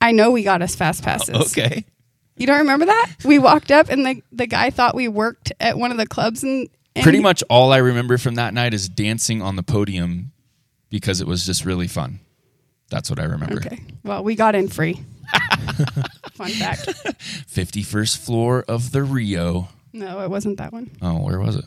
I 0.00 0.12
know 0.12 0.30
we 0.30 0.42
got 0.44 0.62
us 0.62 0.76
fast 0.76 1.02
passes. 1.02 1.34
Okay. 1.58 1.84
You 2.36 2.46
don't 2.46 2.58
remember 2.60 2.86
that? 2.86 3.10
We 3.24 3.40
walked 3.40 3.72
up 3.72 3.88
and 3.88 4.06
the 4.06 4.22
the 4.30 4.46
guy 4.46 4.70
thought 4.70 4.94
we 4.94 5.08
worked 5.08 5.52
at 5.58 5.76
one 5.76 5.90
of 5.90 5.96
the 5.96 6.06
clubs 6.06 6.44
and, 6.44 6.68
and 6.94 7.02
Pretty 7.02 7.18
much 7.18 7.42
all 7.50 7.72
I 7.72 7.78
remember 7.78 8.16
from 8.16 8.36
that 8.36 8.54
night 8.54 8.72
is 8.74 8.88
dancing 8.88 9.42
on 9.42 9.56
the 9.56 9.64
podium 9.64 10.30
because 10.90 11.20
it 11.20 11.26
was 11.26 11.46
just 11.46 11.64
really 11.64 11.88
fun. 11.88 12.20
That's 12.90 13.10
what 13.10 13.18
I 13.18 13.24
remember. 13.24 13.56
Okay. 13.56 13.80
Well, 14.02 14.24
we 14.24 14.34
got 14.34 14.54
in 14.54 14.68
free. 14.68 14.94
Fun 16.32 16.50
fact. 16.50 16.86
51st 16.86 18.16
floor 18.16 18.64
of 18.66 18.92
the 18.92 19.02
Rio. 19.02 19.68
No, 19.92 20.20
it 20.20 20.30
wasn't 20.30 20.58
that 20.58 20.72
one. 20.72 20.90
Oh, 21.02 21.22
where 21.22 21.38
was 21.38 21.56
it? 21.56 21.64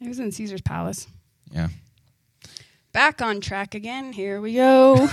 It 0.00 0.08
was 0.08 0.18
in 0.18 0.32
Caesar's 0.32 0.60
Palace. 0.60 1.06
Yeah. 1.52 1.68
Back 2.92 3.22
on 3.22 3.40
track 3.40 3.74
again. 3.74 4.12
Here 4.12 4.40
we 4.40 4.54
go. 4.54 4.94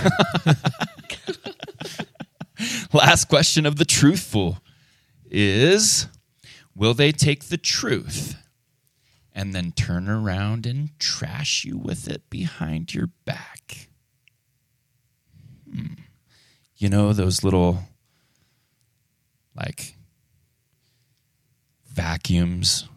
Last 2.92 3.28
question 3.28 3.66
of 3.66 3.76
the 3.76 3.84
truthful 3.84 4.58
is 5.30 6.06
Will 6.74 6.94
they 6.94 7.12
take 7.12 7.44
the 7.44 7.56
truth 7.56 8.36
and 9.34 9.54
then 9.54 9.72
turn 9.72 10.08
around 10.08 10.66
and 10.66 10.98
trash 10.98 11.64
you 11.64 11.76
with 11.78 12.08
it 12.08 12.28
behind 12.30 12.94
your 12.94 13.08
back? 13.24 13.88
Hmm. 15.70 15.94
You 16.76 16.88
know, 16.88 17.12
those 17.12 17.44
little 17.44 17.84
like 19.54 19.96
vacuums 21.86 22.88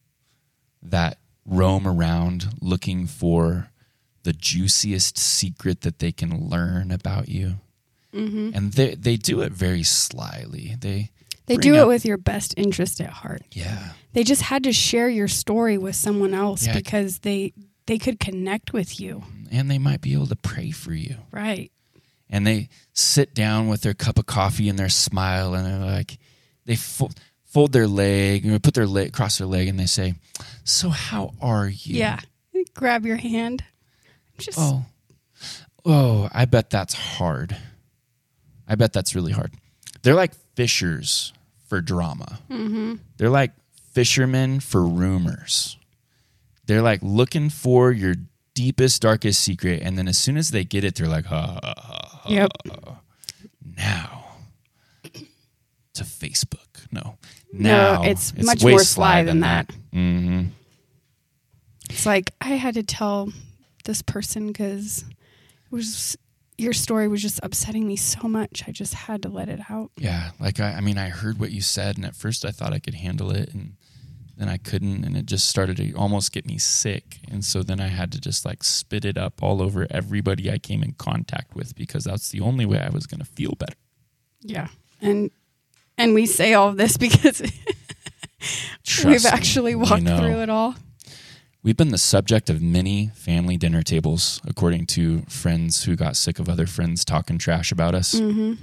that 0.82 1.18
roam 1.44 1.86
around 1.86 2.54
looking 2.60 3.06
for 3.06 3.70
the 4.22 4.32
juiciest 4.32 5.18
secret 5.18 5.80
that 5.80 5.98
they 5.98 6.12
can 6.12 6.48
learn 6.48 6.90
about 6.90 7.28
you. 7.28 7.56
And 8.54 8.72
they 8.72 8.94
they 8.94 9.16
do 9.16 9.40
it 9.40 9.52
very 9.52 9.82
slyly. 9.82 10.76
They 10.78 11.10
They 11.50 11.56
do 11.58 11.74
it 11.74 11.78
up- 11.80 11.88
with 11.88 12.04
your 12.04 12.16
best 12.16 12.54
interest 12.56 13.00
at 13.00 13.10
heart. 13.10 13.42
yeah 13.52 13.92
They 14.12 14.24
just 14.24 14.42
had 14.42 14.64
to 14.64 14.72
share 14.72 15.08
your 15.08 15.28
story 15.28 15.78
with 15.78 15.96
someone 15.96 16.32
else 16.34 16.66
Yeah. 16.66 16.74
because 16.74 17.18
they 17.20 17.52
they 17.86 17.98
could 17.98 18.20
connect 18.20 18.72
with 18.72 19.00
you. 19.00 19.24
and 19.50 19.68
they 19.70 19.78
might 19.78 20.00
be 20.00 20.12
able 20.12 20.28
to 20.28 20.36
pray 20.36 20.70
for 20.70 20.94
you. 20.94 21.16
Right. 21.32 21.72
And 22.28 22.46
they 22.46 22.68
sit 22.92 23.34
down 23.34 23.66
with 23.66 23.80
their 23.82 23.94
cup 23.94 24.16
of 24.18 24.26
coffee 24.26 24.68
and 24.68 24.78
their 24.78 24.88
smile, 24.88 25.54
and 25.54 25.66
they're 25.66 25.90
like, 25.96 26.18
they 26.66 26.76
fold, 26.76 27.18
fold 27.44 27.72
their 27.72 27.88
leg, 27.88 28.44
you 28.44 28.52
know, 28.52 28.60
put 28.60 28.74
their 28.74 28.86
leg 28.86 29.08
across 29.08 29.38
their 29.38 29.48
leg, 29.48 29.66
and 29.66 29.76
they 29.80 29.86
say, 29.86 30.14
"So 30.62 30.90
how 30.90 31.34
are 31.40 31.66
you?" 31.68 31.96
Yeah. 31.98 32.20
Grab 32.74 33.04
your 33.04 33.16
hand. 33.16 33.64
Just 34.38 34.56
Oh, 34.60 34.84
oh, 35.84 36.28
I 36.32 36.44
bet 36.44 36.70
that's 36.70 36.94
hard. 36.94 37.56
I 38.68 38.76
bet 38.76 38.92
that's 38.92 39.16
really 39.16 39.32
hard. 39.32 39.52
They're 40.02 40.14
like 40.14 40.34
fishers 40.54 41.32
for 41.70 41.80
drama. 41.80 42.40
They're 43.16 43.30
like 43.30 43.52
fishermen 43.92 44.60
for 44.60 44.84
rumors. 44.86 45.78
They're 46.66 46.82
like 46.82 47.00
looking 47.02 47.48
for 47.48 47.90
your 47.92 48.16
deepest, 48.54 49.00
darkest 49.02 49.40
secret, 49.40 49.80
and 49.82 49.96
then 49.96 50.06
as 50.08 50.18
soon 50.18 50.36
as 50.36 50.50
they 50.50 50.64
get 50.64 50.84
it, 50.84 50.96
they're 50.96 51.06
like, 51.08 51.24
ha, 51.26 51.58
ha, 51.62 51.74
ha. 51.78 52.22
Yep. 52.28 52.50
now 53.76 54.24
to 55.94 56.04
Facebook. 56.04 56.66
No, 56.92 57.16
No, 57.52 57.70
now 57.70 58.02
it's 58.02 58.34
much 58.42 58.62
more 58.62 58.80
sly 58.80 59.22
than 59.22 59.40
that. 59.40 59.70
hmm 59.92 60.46
It's 61.88 62.04
like 62.06 62.32
I 62.40 62.48
had 62.50 62.74
to 62.74 62.82
tell 62.82 63.32
this 63.84 64.02
person 64.02 64.48
because 64.48 65.04
it 65.08 65.72
was 65.72 66.16
your 66.60 66.72
story 66.72 67.08
was 67.08 67.22
just 67.22 67.40
upsetting 67.42 67.86
me 67.86 67.96
so 67.96 68.28
much. 68.28 68.64
I 68.68 68.72
just 68.72 68.94
had 68.94 69.22
to 69.22 69.28
let 69.28 69.48
it 69.48 69.60
out. 69.70 69.90
Yeah, 69.96 70.30
like 70.38 70.60
I, 70.60 70.74
I 70.74 70.80
mean, 70.80 70.98
I 70.98 71.08
heard 71.08 71.38
what 71.38 71.50
you 71.50 71.62
said, 71.62 71.96
and 71.96 72.04
at 72.04 72.14
first 72.14 72.44
I 72.44 72.50
thought 72.50 72.72
I 72.72 72.78
could 72.78 72.94
handle 72.94 73.30
it, 73.30 73.52
and 73.54 73.76
then 74.36 74.48
I 74.48 74.58
couldn't, 74.58 75.04
and 75.04 75.16
it 75.16 75.26
just 75.26 75.48
started 75.48 75.78
to 75.78 75.92
almost 75.94 76.32
get 76.32 76.46
me 76.46 76.58
sick, 76.58 77.18
and 77.30 77.44
so 77.44 77.62
then 77.62 77.80
I 77.80 77.88
had 77.88 78.12
to 78.12 78.20
just 78.20 78.44
like 78.44 78.62
spit 78.62 79.04
it 79.04 79.16
up 79.16 79.42
all 79.42 79.62
over 79.62 79.86
everybody 79.90 80.50
I 80.50 80.58
came 80.58 80.82
in 80.82 80.92
contact 80.92 81.56
with 81.56 81.74
because 81.74 82.04
that's 82.04 82.28
the 82.30 82.40
only 82.40 82.66
way 82.66 82.78
I 82.78 82.90
was 82.90 83.06
going 83.06 83.20
to 83.20 83.26
feel 83.26 83.54
better. 83.58 83.76
Yeah. 84.42 84.68
And 85.00 85.30
and 85.96 86.14
we 86.14 86.26
say 86.26 86.54
all 86.54 86.68
of 86.68 86.76
this 86.76 86.96
because 86.98 87.40
we've 89.04 89.26
actually 89.26 89.74
walked 89.74 90.02
know. 90.02 90.18
through 90.18 90.42
it 90.42 90.50
all. 90.50 90.74
We've 91.62 91.76
been 91.76 91.90
the 91.90 91.98
subject 91.98 92.48
of 92.48 92.62
many 92.62 93.10
family 93.14 93.58
dinner 93.58 93.82
tables, 93.82 94.40
according 94.46 94.86
to 94.86 95.22
friends 95.22 95.84
who 95.84 95.94
got 95.94 96.16
sick 96.16 96.38
of 96.38 96.48
other 96.48 96.66
friends 96.66 97.04
talking 97.04 97.36
trash 97.36 97.70
about 97.70 97.94
us. 97.94 98.14
Mm-hmm. 98.14 98.54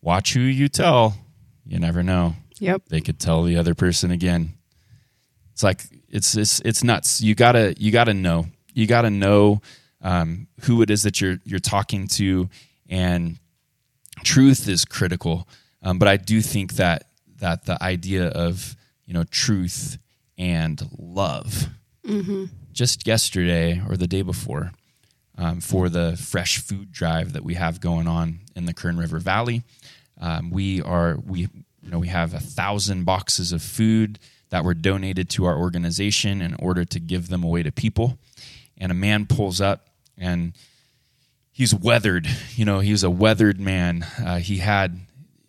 Watch 0.00 0.34
who 0.34 0.40
you 0.40 0.68
tell. 0.68 1.16
You 1.64 1.78
never 1.78 2.02
know. 2.02 2.34
Yep. 2.58 2.82
they 2.90 3.00
could 3.00 3.18
tell 3.18 3.42
the 3.42 3.56
other 3.56 3.74
person 3.74 4.10
again. 4.10 4.54
It's 5.52 5.62
like 5.62 5.82
it's 6.08 6.36
it's 6.36 6.60
it's 6.60 6.82
nuts. 6.84 7.20
You 7.20 7.34
gotta 7.34 7.74
you 7.78 7.90
gotta 7.90 8.14
know. 8.14 8.46
You 8.72 8.86
gotta 8.86 9.10
know 9.10 9.60
um, 10.00 10.48
who 10.62 10.82
it 10.82 10.90
is 10.90 11.02
that 11.02 11.20
you're 11.20 11.38
you're 11.44 11.60
talking 11.60 12.06
to, 12.08 12.48
and 12.88 13.38
truth 14.24 14.68
is 14.68 14.84
critical. 14.84 15.48
Um, 15.82 15.98
but 15.98 16.08
I 16.08 16.16
do 16.16 16.40
think 16.40 16.74
that 16.74 17.04
that 17.38 17.66
the 17.66 17.82
idea 17.82 18.28
of 18.28 18.76
you 19.06 19.14
know 19.14 19.24
truth 19.24 19.98
and 20.38 20.82
love. 20.98 21.68
Just 22.72 23.06
yesterday 23.06 23.82
or 23.88 23.96
the 23.96 24.06
day 24.06 24.22
before, 24.22 24.72
um, 25.38 25.60
for 25.60 25.88
the 25.88 26.16
fresh 26.16 26.58
food 26.58 26.92
drive 26.92 27.32
that 27.32 27.44
we 27.44 27.54
have 27.54 27.80
going 27.80 28.06
on 28.08 28.40
in 28.56 28.66
the 28.66 28.74
Kern 28.74 28.96
River 28.96 29.18
Valley, 29.18 29.62
um, 30.20 30.50
we 30.50 30.82
are 30.82 31.16
we 31.26 31.40
you 31.82 31.90
know 31.90 31.98
we 31.98 32.08
have 32.08 32.34
a 32.34 32.40
thousand 32.40 33.04
boxes 33.04 33.52
of 33.52 33.62
food 33.62 34.18
that 34.50 34.64
were 34.64 34.74
donated 34.74 35.30
to 35.30 35.46
our 35.46 35.56
organization 35.56 36.42
in 36.42 36.54
order 36.54 36.84
to 36.84 37.00
give 37.00 37.28
them 37.28 37.42
away 37.42 37.62
to 37.62 37.72
people. 37.72 38.18
And 38.76 38.92
a 38.92 38.94
man 38.94 39.26
pulls 39.26 39.60
up 39.60 39.88
and 40.18 40.52
he's 41.52 41.74
weathered. 41.74 42.28
You 42.54 42.66
know, 42.66 42.80
he 42.80 42.92
was 42.92 43.02
a 43.02 43.10
weathered 43.10 43.58
man. 43.58 44.04
Uh, 44.22 44.38
he 44.38 44.58
had 44.58 45.00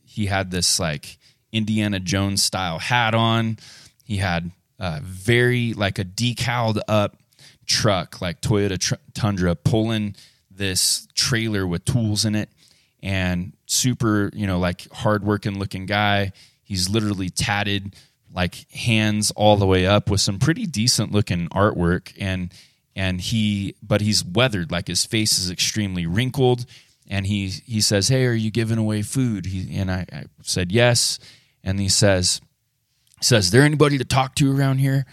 he 0.06 0.28
had 0.28 0.52
this 0.52 0.80
like 0.80 1.18
Indiana 1.52 2.00
Jones 2.00 2.44
style 2.44 2.80
hat 2.80 3.14
on. 3.14 3.58
He 4.06 4.18
had 4.18 4.52
uh, 4.80 5.00
very 5.04 5.74
like 5.74 6.00
a 6.00 6.04
decaled 6.04 6.80
up 6.88 7.18
truck, 7.66 8.22
like 8.22 8.42
Toyota 8.42 8.80
tr- 8.80 8.96
Tundra, 9.14 9.56
pulling 9.56 10.16
this 10.52 11.08
trailer 11.16 11.66
with 11.66 11.86
tools 11.86 12.26
in 12.26 12.36
it, 12.36 12.50
and 13.02 13.54
super, 13.66 14.30
you 14.34 14.48
know, 14.48 14.60
like 14.60 14.88
hardworking 14.92 15.60
looking 15.60 15.86
guy. 15.86 16.32
He's 16.64 16.90
literally 16.90 17.30
tatted, 17.30 17.96
like 18.34 18.70
hands 18.72 19.32
all 19.32 19.58
the 19.58 19.66
way 19.66 19.86
up, 19.86 20.10
with 20.10 20.22
some 20.22 20.40
pretty 20.40 20.66
decent 20.66 21.12
looking 21.12 21.48
artwork, 21.50 22.14
and 22.20 22.54
and 22.96 23.20
he, 23.20 23.76
but 23.82 24.02
he's 24.02 24.24
weathered, 24.24 24.72
like 24.72 24.88
his 24.88 25.06
face 25.06 25.40
is 25.40 25.50
extremely 25.50 26.06
wrinkled, 26.06 26.66
and 27.08 27.26
he 27.26 27.48
he 27.48 27.82
says, 27.82 28.08
"Hey, 28.08 28.26
are 28.26 28.34
you 28.34 28.52
giving 28.52 28.78
away 28.78 29.02
food?" 29.02 29.48
He 29.48 29.76
and 29.76 29.92
I, 29.92 30.06
I 30.12 30.24
said 30.42 30.72
yes, 30.72 31.20
and 31.64 31.80
he 31.80 31.90
says 31.90 32.42
says, 33.24 33.52
there 33.52 33.64
anybody 33.64 33.98
to 33.98 34.06
talk 34.06 34.36
to 34.36 34.56
around 34.56 34.80
here? 34.80 35.06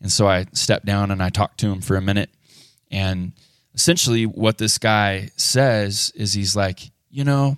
And 0.00 0.10
so 0.10 0.28
I 0.28 0.46
stepped 0.52 0.86
down 0.86 1.10
and 1.10 1.22
I 1.22 1.30
talked 1.30 1.58
to 1.60 1.70
him 1.70 1.80
for 1.80 1.96
a 1.96 2.02
minute. 2.02 2.30
And 2.90 3.32
essentially, 3.74 4.26
what 4.26 4.58
this 4.58 4.78
guy 4.78 5.30
says 5.36 6.12
is 6.14 6.32
he's 6.32 6.56
like, 6.56 6.90
you 7.10 7.24
know, 7.24 7.56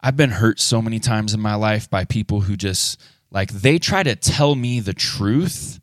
I've 0.00 0.16
been 0.16 0.30
hurt 0.30 0.60
so 0.60 0.82
many 0.82 0.98
times 0.98 1.32
in 1.32 1.40
my 1.40 1.54
life 1.54 1.88
by 1.88 2.04
people 2.04 2.40
who 2.40 2.56
just 2.56 3.00
like 3.30 3.50
they 3.50 3.78
try 3.78 4.02
to 4.02 4.16
tell 4.16 4.54
me 4.54 4.80
the 4.80 4.92
truth, 4.92 5.80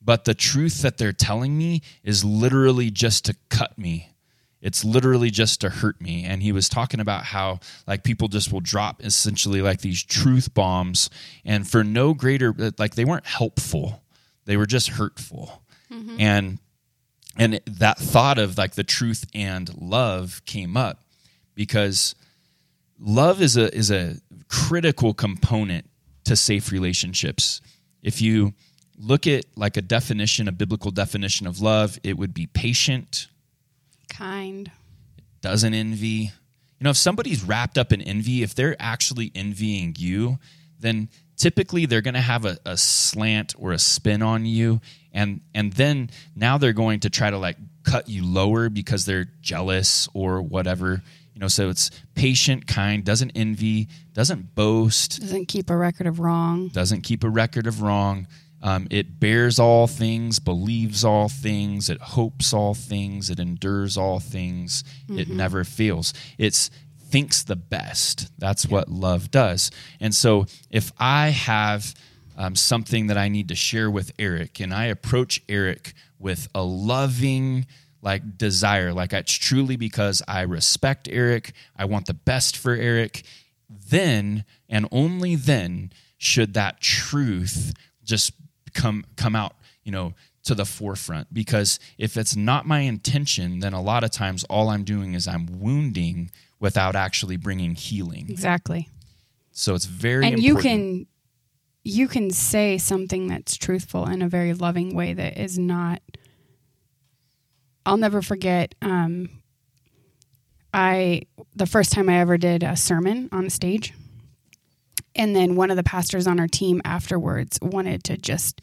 but 0.00 0.24
the 0.24 0.34
truth 0.34 0.82
that 0.82 0.98
they're 0.98 1.12
telling 1.12 1.56
me 1.56 1.82
is 2.04 2.24
literally 2.24 2.90
just 2.90 3.24
to 3.24 3.36
cut 3.48 3.76
me 3.78 4.11
it's 4.62 4.84
literally 4.84 5.30
just 5.30 5.60
to 5.60 5.68
hurt 5.68 6.00
me. 6.00 6.24
And 6.24 6.42
he 6.42 6.52
was 6.52 6.68
talking 6.68 7.00
about 7.00 7.24
how 7.24 7.58
like 7.86 8.04
people 8.04 8.28
just 8.28 8.52
will 8.52 8.60
drop 8.60 9.04
essentially 9.04 9.60
like 9.60 9.80
these 9.80 10.02
truth 10.02 10.54
bombs. 10.54 11.10
And 11.44 11.68
for 11.68 11.82
no 11.82 12.14
greater 12.14 12.54
like 12.78 12.94
they 12.94 13.04
weren't 13.04 13.26
helpful. 13.26 14.02
They 14.44 14.56
were 14.56 14.66
just 14.66 14.90
hurtful. 14.90 15.62
Mm-hmm. 15.90 16.16
And 16.20 16.58
and 17.36 17.60
that 17.66 17.98
thought 17.98 18.38
of 18.38 18.56
like 18.56 18.74
the 18.74 18.84
truth 18.84 19.24
and 19.34 19.74
love 19.74 20.42
came 20.46 20.76
up 20.76 21.02
because 21.54 22.14
love 23.00 23.42
is 23.42 23.56
a 23.56 23.74
is 23.76 23.90
a 23.90 24.16
critical 24.48 25.12
component 25.12 25.90
to 26.24 26.36
safe 26.36 26.70
relationships. 26.70 27.60
If 28.00 28.22
you 28.22 28.54
look 28.96 29.26
at 29.26 29.44
like 29.56 29.76
a 29.76 29.82
definition 29.82 30.46
a 30.46 30.52
biblical 30.52 30.92
definition 30.92 31.48
of 31.48 31.60
love 31.60 31.98
it 32.04 32.16
would 32.16 32.32
be 32.32 32.46
patient 32.46 33.26
Kind. 34.12 34.70
doesn't 35.40 35.74
envy. 35.74 36.30
You 36.78 36.84
know, 36.84 36.90
if 36.90 36.96
somebody's 36.96 37.42
wrapped 37.42 37.78
up 37.78 37.92
in 37.92 38.00
envy, 38.02 38.42
if 38.42 38.54
they're 38.54 38.76
actually 38.78 39.30
envying 39.34 39.94
you, 39.98 40.38
then 40.80 41.08
typically 41.36 41.86
they're 41.86 42.00
going 42.02 42.14
to 42.14 42.20
have 42.20 42.44
a, 42.44 42.58
a 42.66 42.76
slant 42.76 43.54
or 43.58 43.72
a 43.72 43.78
spin 43.78 44.20
on 44.22 44.44
you, 44.46 44.80
and 45.12 45.40
and 45.54 45.72
then 45.74 46.10
now 46.34 46.58
they're 46.58 46.72
going 46.72 47.00
to 47.00 47.10
try 47.10 47.30
to 47.30 47.38
like 47.38 47.56
cut 47.84 48.08
you 48.08 48.24
lower 48.24 48.68
because 48.68 49.04
they're 49.04 49.26
jealous 49.40 50.08
or 50.12 50.42
whatever. 50.42 51.02
You 51.34 51.40
know, 51.40 51.48
so 51.48 51.70
it's 51.70 51.90
patient, 52.14 52.66
kind, 52.66 53.04
doesn't 53.04 53.30
envy, 53.34 53.88
doesn't 54.12 54.54
boast, 54.54 55.20
Doesn't 55.20 55.46
keep 55.46 55.70
a 55.70 55.76
record 55.76 56.06
of 56.06 56.20
wrong. 56.20 56.68
doesn't 56.68 57.02
keep 57.02 57.24
a 57.24 57.30
record 57.30 57.66
of 57.66 57.80
wrong. 57.80 58.26
Um, 58.62 58.86
it 58.90 59.18
bears 59.18 59.58
all 59.58 59.86
things, 59.86 60.38
believes 60.38 61.04
all 61.04 61.28
things, 61.28 61.90
it 61.90 62.00
hopes 62.00 62.52
all 62.52 62.74
things, 62.74 63.28
it 63.28 63.40
endures 63.40 63.96
all 63.96 64.20
things, 64.20 64.84
it 65.08 65.28
never 65.28 65.64
fails. 65.64 66.14
It's 66.38 66.70
thinks 67.12 67.42
the 67.42 67.56
best. 67.56 68.30
That's 68.38 68.66
what 68.66 68.88
love 68.88 69.30
does. 69.30 69.70
And 70.00 70.14
so 70.14 70.46
if 70.70 70.92
I 70.98 71.28
have 71.28 71.94
um, 72.38 72.56
something 72.56 73.08
that 73.08 73.18
I 73.18 73.28
need 73.28 73.48
to 73.48 73.54
share 73.54 73.90
with 73.90 74.12
Erik, 74.18 74.60
and 74.60 74.72
I 74.72 74.86
approach 74.86 75.42
Erik 75.48 75.92
with 76.18 76.48
a 76.54 76.62
loving, 76.62 77.66
like 78.00 78.38
desire, 78.38 78.92
like 78.92 79.12
it's 79.12 79.32
truly 79.32 79.76
because 79.76 80.22
I 80.26 80.42
respect 80.42 81.08
Erik, 81.10 81.52
I 81.76 81.84
want 81.84 82.06
the 82.06 82.14
best 82.14 82.56
for 82.56 82.72
Erik, 82.72 83.24
then 83.68 84.44
and 84.68 84.88
only 84.90 85.36
then 85.36 85.92
should 86.16 86.54
that 86.54 86.80
truth 86.80 87.74
just 88.04 88.32
come 88.74 89.04
come 89.16 89.34
out, 89.36 89.54
you 89.84 89.92
know, 89.92 90.14
to 90.44 90.54
the 90.54 90.64
forefront. 90.64 91.32
Because 91.32 91.78
if 91.98 92.16
it's 92.16 92.36
not 92.36 92.66
my 92.66 92.80
intention, 92.80 93.60
then 93.60 93.72
a 93.72 93.82
lot 93.82 94.04
of 94.04 94.10
times 94.10 94.44
all 94.44 94.68
I'm 94.68 94.84
doing 94.84 95.14
is 95.14 95.28
I'm 95.28 95.60
wounding 95.60 96.30
without 96.60 96.94
actually 96.94 97.36
bringing 97.36 97.74
healing. 97.74 98.26
Exactly. 98.28 98.88
So 99.52 99.74
it's 99.74 99.84
very 99.84 100.26
and 100.26 100.42
you 100.42 100.56
can 100.56 101.06
you 101.84 102.08
can 102.08 102.30
say 102.30 102.78
something 102.78 103.26
that's 103.26 103.56
truthful 103.56 104.06
in 104.06 104.22
a 104.22 104.28
very 104.28 104.54
loving 104.54 104.94
way 104.94 105.12
that 105.12 105.38
is 105.38 105.58
not 105.58 106.00
I'll 107.84 107.96
never 107.96 108.22
forget 108.22 108.74
um 108.80 109.28
I 110.72 111.22
the 111.54 111.66
first 111.66 111.92
time 111.92 112.08
I 112.08 112.20
ever 112.20 112.38
did 112.38 112.62
a 112.62 112.76
sermon 112.76 113.28
on 113.32 113.44
a 113.46 113.50
stage 113.50 113.92
and 115.14 115.34
then 115.34 115.56
one 115.56 115.70
of 115.70 115.76
the 115.76 115.82
pastors 115.82 116.26
on 116.26 116.40
our 116.40 116.48
team 116.48 116.80
afterwards 116.84 117.58
wanted 117.60 118.04
to 118.04 118.16
just 118.16 118.60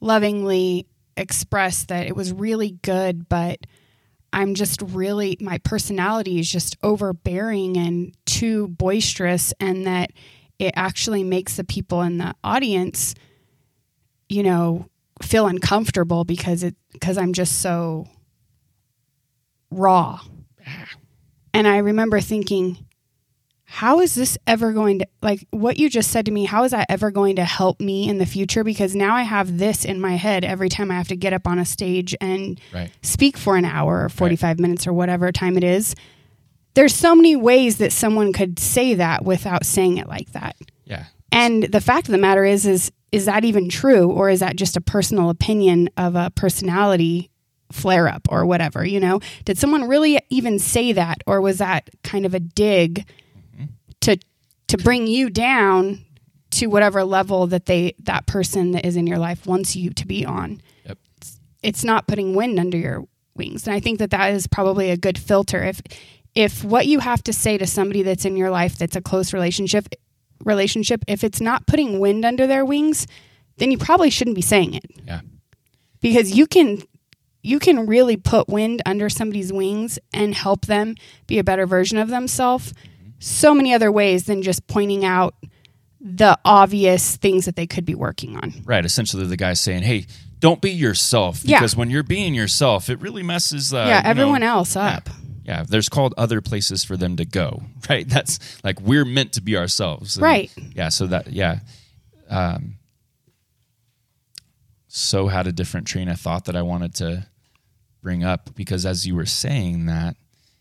lovingly 0.00 0.86
express 1.16 1.84
that 1.84 2.06
it 2.06 2.16
was 2.16 2.32
really 2.32 2.78
good 2.82 3.28
but 3.28 3.58
I'm 4.32 4.54
just 4.54 4.80
really 4.82 5.36
my 5.40 5.58
personality 5.58 6.38
is 6.38 6.50
just 6.50 6.76
overbearing 6.82 7.76
and 7.76 8.14
too 8.26 8.68
boisterous 8.68 9.52
and 9.60 9.86
that 9.86 10.12
it 10.58 10.72
actually 10.76 11.24
makes 11.24 11.56
the 11.56 11.64
people 11.64 12.02
in 12.02 12.18
the 12.18 12.34
audience 12.44 13.14
you 14.28 14.42
know 14.42 14.88
feel 15.22 15.46
uncomfortable 15.46 16.24
because 16.24 16.62
it 16.62 16.74
because 16.92 17.18
I'm 17.18 17.32
just 17.32 17.60
so 17.60 18.06
raw. 19.70 20.20
And 21.52 21.66
I 21.66 21.78
remember 21.78 22.20
thinking 22.20 22.78
how 23.72 24.00
is 24.00 24.16
this 24.16 24.36
ever 24.48 24.72
going 24.72 24.98
to 24.98 25.06
like 25.22 25.46
what 25.50 25.76
you 25.78 25.88
just 25.88 26.10
said 26.10 26.26
to 26.26 26.32
me 26.32 26.44
how 26.44 26.64
is 26.64 26.72
that 26.72 26.86
ever 26.88 27.12
going 27.12 27.36
to 27.36 27.44
help 27.44 27.80
me 27.80 28.08
in 28.08 28.18
the 28.18 28.26
future 28.26 28.64
because 28.64 28.96
now 28.96 29.14
I 29.14 29.22
have 29.22 29.58
this 29.58 29.84
in 29.84 30.00
my 30.00 30.16
head 30.16 30.44
every 30.44 30.68
time 30.68 30.90
I 30.90 30.94
have 30.94 31.06
to 31.08 31.16
get 31.16 31.32
up 31.32 31.46
on 31.46 31.60
a 31.60 31.64
stage 31.64 32.14
and 32.20 32.60
Right. 32.74 32.90
speak 33.02 33.36
for 33.36 33.56
an 33.56 33.64
hour 33.64 34.04
or 34.04 34.08
45 34.08 34.58
minutes 34.58 34.88
or 34.88 34.92
whatever 34.92 35.30
time 35.30 35.56
it 35.56 35.62
is. 35.62 35.94
There's 36.74 36.94
so 36.94 37.14
many 37.14 37.36
ways 37.36 37.78
that 37.78 37.92
someone 37.92 38.32
could 38.32 38.58
say 38.58 38.94
that 38.94 39.24
without 39.24 39.64
saying 39.64 39.98
it 39.98 40.08
like 40.08 40.32
that. 40.32 40.56
Yeah. 40.84 41.04
And 41.30 41.62
the 41.62 41.80
fact 41.80 42.08
of 42.08 42.12
the 42.12 42.18
matter 42.18 42.44
is 42.44 42.66
is 42.66 42.90
is 43.12 43.26
that 43.26 43.44
even 43.44 43.68
true 43.68 44.10
or 44.10 44.30
is 44.30 44.40
that 44.40 44.56
just 44.56 44.76
a 44.76 44.80
personal 44.80 45.30
opinion 45.30 45.90
of 45.96 46.16
a 46.16 46.30
personality 46.34 47.30
flare 47.70 48.08
up 48.08 48.26
or 48.30 48.44
whatever, 48.46 48.84
you 48.84 48.98
know? 48.98 49.20
Did 49.44 49.58
someone 49.58 49.86
really 49.88 50.18
even 50.28 50.58
say 50.58 50.92
that 50.92 51.22
or 51.26 51.40
was 51.40 51.58
that 51.58 51.88
kind 52.02 52.26
of 52.26 52.34
a 52.34 52.40
dig 52.40 53.04
to 54.70 54.78
bring 54.78 55.06
you 55.06 55.30
down 55.30 56.04
to 56.52 56.66
whatever 56.66 57.04
level 57.04 57.46
that 57.46 57.66
they 57.66 57.94
that 58.00 58.26
person 58.26 58.72
that 58.72 58.84
is 58.84 58.96
in 58.96 59.06
your 59.06 59.18
life 59.18 59.46
wants 59.46 59.76
you 59.76 59.90
to 59.90 60.06
be 60.06 60.24
on? 60.24 60.60
Yep. 60.84 60.98
it's 61.62 61.84
not 61.84 62.06
putting 62.08 62.34
wind 62.34 62.58
under 62.58 62.76
your 62.78 63.04
wings 63.36 63.66
and 63.66 63.74
i 63.74 63.80
think 63.80 63.98
that 64.00 64.10
that 64.10 64.32
is 64.34 64.46
probably 64.46 64.90
a 64.90 64.96
good 64.96 65.16
filter 65.16 65.62
if 65.62 65.80
if 66.34 66.64
what 66.64 66.86
you 66.86 66.98
have 66.98 67.22
to 67.22 67.32
say 67.32 67.56
to 67.56 67.66
somebody 67.66 68.02
that's 68.02 68.24
in 68.24 68.36
your 68.36 68.50
life 68.50 68.76
that's 68.76 68.96
a 68.96 69.00
close 69.00 69.32
relationship 69.32 69.86
relationship 70.44 71.04
if 71.06 71.22
it's 71.22 71.40
not 71.40 71.66
putting 71.66 72.00
wind 72.00 72.24
under 72.24 72.46
their 72.46 72.64
wings 72.64 73.06
then 73.58 73.70
you 73.70 73.78
probably 73.78 74.10
shouldn't 74.10 74.36
be 74.36 74.42
saying 74.42 74.74
it 74.74 74.84
Yeah. 75.06 75.20
because 76.00 76.36
you 76.36 76.46
can 76.46 76.82
you 77.42 77.58
can 77.58 77.86
really 77.86 78.16
put 78.16 78.48
wind 78.48 78.82
under 78.84 79.08
somebody's 79.08 79.52
wings 79.52 79.98
and 80.12 80.34
help 80.34 80.66
them 80.66 80.94
be 81.26 81.38
a 81.38 81.44
better 81.44 81.66
version 81.66 81.96
of 81.98 82.08
themselves 82.08 82.74
so 83.20 83.54
many 83.54 83.72
other 83.72 83.92
ways 83.92 84.24
than 84.24 84.42
just 84.42 84.66
pointing 84.66 85.04
out 85.04 85.34
the 86.00 86.36
obvious 86.44 87.16
things 87.16 87.44
that 87.44 87.54
they 87.56 87.66
could 87.66 87.84
be 87.84 87.94
working 87.94 88.36
on 88.36 88.52
Right. 88.64 88.84
Essentially, 88.84 89.24
the 89.26 89.36
guy's 89.36 89.60
saying, 89.60 89.82
"Hey, 89.82 90.06
don't 90.38 90.60
be 90.62 90.70
yourself 90.72 91.42
Yeah. 91.44 91.58
because 91.58 91.76
when 91.76 91.90
you're 91.90 92.02
being 92.02 92.34
yourself, 92.34 92.88
it 92.90 92.98
really 93.00 93.22
messes." 93.22 93.72
Uh, 93.72 93.84
yeah 93.86 93.98
you 93.98 94.02
know- 94.04 94.10
everyone 94.10 94.42
else 94.42 94.74
up 94.76 95.08
Yeah, 95.44 95.64
there's 95.68 95.88
called 95.88 96.14
other 96.16 96.40
places 96.40 96.84
for 96.84 96.96
them 96.96 97.16
to 97.16 97.24
go. 97.24 97.62
Right. 97.90 98.08
That's 98.08 98.38
like 98.64 98.80
we're 98.80 99.04
meant 99.04 99.32
to 99.34 99.40
be 99.42 99.56
ourselves. 99.56 100.16
And, 100.16 100.22
Right. 100.22 100.50
Yeah. 100.74 100.88
So 100.90 101.06
that 101.08 101.32
yeah. 101.32 101.60
Um, 102.28 102.76
so 104.88 105.28
had 105.28 105.46
a 105.46 105.52
different 105.52 105.86
train 105.86 106.08
of 106.08 106.18
thought 106.20 106.44
that 106.46 106.56
I 106.56 106.62
wanted 106.62 106.94
to 106.96 107.26
bring 108.02 108.24
up 108.24 108.54
because 108.54 108.86
as 108.86 109.06
you 109.06 109.14
were 109.14 109.26
saying 109.26 109.86
that, 109.86 110.16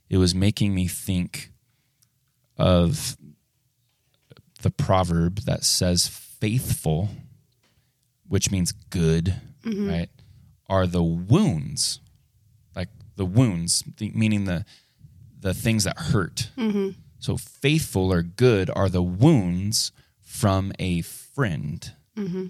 it 0.10 0.18
was 0.18 0.34
making 0.36 0.74
me 0.76 0.88
think 0.88 1.52
of 2.60 3.18
the 4.62 4.70
proverb 4.72 5.42
that 5.42 5.64
says 5.64 6.08
faithful, 6.08 7.10
which 8.28 8.52
means 8.52 8.72
good, 8.72 9.36
mm-hmm. 9.64 9.90
right? 9.90 10.10
Are 10.68 10.86
the 10.86 11.04
wounds, 11.04 12.00
like 12.76 12.90
the 13.16 13.26
wounds, 13.26 13.84
the, 13.98 14.12
meaning 14.12 14.46
the 14.46 14.66
the 15.40 15.54
things 15.54 15.86
that 15.86 15.98
hurt. 15.98 16.50
Mm-hmm. 16.58 16.90
So 17.20 17.38
faithful 17.38 18.12
or 18.12 18.22
good 18.22 18.70
are 18.76 18.90
the 18.90 19.02
wounds 19.02 19.92
from 20.22 20.74
a 20.80 21.02
friend. 21.02 21.92
Mm-hmm. 22.18 22.48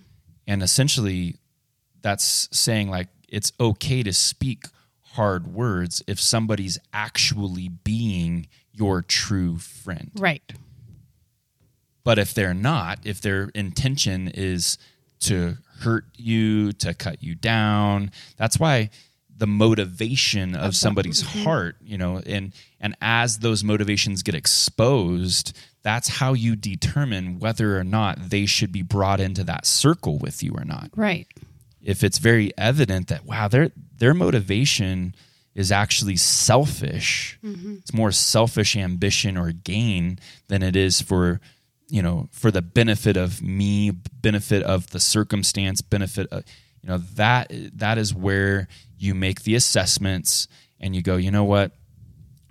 And 0.48 0.64
essentially 0.64 1.36
that's 2.02 2.50
saying 2.52 2.90
like 2.90 3.10
it's 3.28 3.52
okay 3.60 4.04
to 4.04 4.14
speak 4.14 4.66
hard 5.14 5.54
words 5.54 6.04
if 6.08 6.20
somebody's 6.20 6.80
actually 6.94 7.70
being 7.70 8.48
your 8.74 9.02
true 9.02 9.58
friend. 9.58 10.12
Right. 10.16 10.44
But 12.04 12.18
if 12.18 12.34
they're 12.34 12.54
not, 12.54 13.00
if 13.04 13.22
their 13.22 13.50
intention 13.54 14.30
is 14.30 14.78
to 15.22 15.58
hurt 15.82 16.06
you, 16.16 16.72
to 16.74 16.94
cut 16.94 17.22
you 17.22 17.36
down, 17.36 18.12
that's 18.38 18.60
why 18.60 18.90
the 19.36 19.48
motivation 19.48 20.56
of 20.56 20.76
somebody's 20.76 21.22
heart, 21.22 21.76
you 21.82 21.98
know, 21.98 22.22
and 22.26 22.54
and 22.80 22.96
as 23.02 23.40
those 23.40 23.64
motivations 23.64 24.24
get 24.24 24.36
exposed, 24.36 25.56
that's 25.84 26.08
how 26.08 26.34
you 26.34 26.56
determine 26.56 27.40
whether 27.40 27.78
or 27.78 27.84
not 27.84 28.30
they 28.30 28.46
should 28.46 28.72
be 28.72 28.82
brought 28.82 29.20
into 29.20 29.44
that 29.46 29.66
circle 29.66 30.18
with 30.18 30.42
you 30.44 30.52
or 30.54 30.66
not 30.66 30.90
Right. 30.96 31.28
if 31.82 32.04
it's 32.04 32.18
very 32.18 32.52
evident 32.58 33.08
that 33.08 33.26
wow 33.26 33.48
their 33.48 33.72
their 33.98 34.14
motivation 34.14 35.16
is 35.60 35.74
actually 35.74 36.16
selfish. 36.16 37.38
Mm-hmm. 37.44 37.76
It's 37.80 37.94
more 37.94 38.14
selfish 38.14 38.78
ambition 38.78 39.38
or 39.38 39.52
gain 39.52 40.18
than 40.48 40.64
it 40.64 40.78
is 40.78 41.02
for 41.02 41.42
you 41.90 42.02
know 42.02 42.30
for 42.32 42.50
the 42.50 42.62
benefit 42.62 43.18
of 43.18 43.42
me 43.42 43.92
benefit 43.92 44.64
of 44.64 44.92
the 44.92 45.02
circumstance 45.02 45.82
benefit 45.82 46.28
of, 46.32 46.46
you 46.82 46.88
know 46.88 47.00
that 47.16 47.52
that 47.74 47.98
is 47.98 48.14
where 48.14 48.70
you 48.98 49.14
make 49.14 49.44
the 49.44 49.56
assessments 49.56 50.48
and 50.80 50.96
you 50.96 51.02
go 51.02 51.18
you 51.18 51.30
know 51.30 51.44
what? 51.44 51.74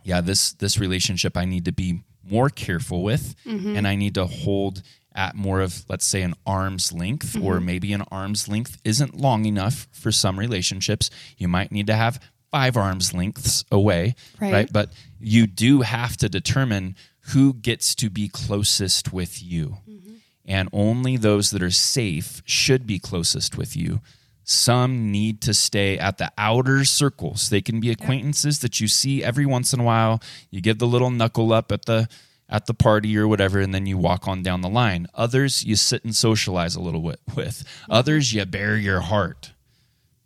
Yeah 0.03 0.21
this 0.21 0.53
this 0.55 0.79
relationship 0.79 1.37
i 1.37 1.45
need 1.45 1.67
to 1.67 1.73
be 1.73 2.01
more 2.29 2.51
careful 2.51 3.03
with 3.03 3.37
mm-hmm. 3.45 3.77
and 3.77 3.87
i 3.87 3.95
need 3.95 4.15
to 4.15 4.27
hold 4.27 4.83
at 5.15 5.35
more 5.35 5.61
of 5.61 5.85
let's 5.89 6.07
say 6.07 6.23
an 6.23 6.35
arm's 6.47 6.93
length 6.93 7.37
or 7.37 7.57
mm-hmm. 7.57 7.67
maybe 7.67 7.93
an 7.93 8.03
arm's 8.11 8.49
length 8.49 8.79
isn't 8.85 9.17
long 9.17 9.45
enough 9.45 9.89
for 9.91 10.13
some 10.13 10.39
relationships. 10.39 11.11
You 11.37 11.49
might 11.49 11.73
need 11.73 11.89
to 11.89 11.95
have 11.95 12.21
five 12.51 12.77
arms 12.77 13.13
lengths 13.13 13.65
away 13.71 14.15
Right. 14.41 14.53
right 14.53 14.73
but 14.73 14.93
you 15.21 15.47
do 15.47 15.83
have 15.83 16.17
to 16.19 16.29
determine 16.29 16.97
who 17.33 17.53
gets 17.55 17.95
to 17.97 18.09
be 18.09 18.29
closest 18.29 19.13
with 19.13 19.43
you 19.43 19.79
mm-hmm. 19.89 20.15
and 20.47 20.69
only 20.73 21.17
those 21.17 21.51
that 21.51 21.63
are 21.63 21.71
safe 21.71 22.41
should 22.47 22.87
be 22.87 22.99
closest 22.99 23.59
with 23.59 23.77
you. 23.77 24.01
Some 24.45 25.13
need 25.13 25.43
to 25.43 25.53
stay 25.53 25.99
at 25.99 26.17
the 26.17 26.33
outer 26.39 26.87
circles. 26.87 27.51
They 27.51 27.61
can 27.61 27.81
be 27.81 27.91
acquaintances 27.91 28.61
that 28.61 28.81
you 28.81 28.89
see 28.89 29.23
every 29.23 29.45
once 29.45 29.75
in 29.75 29.81
a 29.81 29.85
while. 29.85 30.23
You 30.51 30.63
give 30.63 30.79
the 30.79 30.87
little 30.87 31.11
knuckle 31.11 31.53
up 31.53 31.71
at 31.71 31.85
the 31.85 32.09
at 32.49 32.65
the 32.65 32.73
party 32.73 33.19
or 33.19 33.29
whatever, 33.29 33.61
and 33.61 33.75
then 33.75 33.85
you 33.85 33.99
walk 33.99 34.27
on 34.27 34.43
down 34.43 34.63
the 34.63 34.71
line. 34.71 35.07
Others 35.15 35.65
you 35.65 35.77
sit 35.77 36.03
and 36.03 36.17
socialize 36.17 36.75
a 36.77 36.81
little 36.81 37.03
bit 37.03 37.21
with. 37.37 37.63
Mm-hmm. 37.63 37.93
Others 37.93 38.33
you 38.33 38.47
bare 38.47 38.79
your 38.79 39.01
heart. 39.01 39.53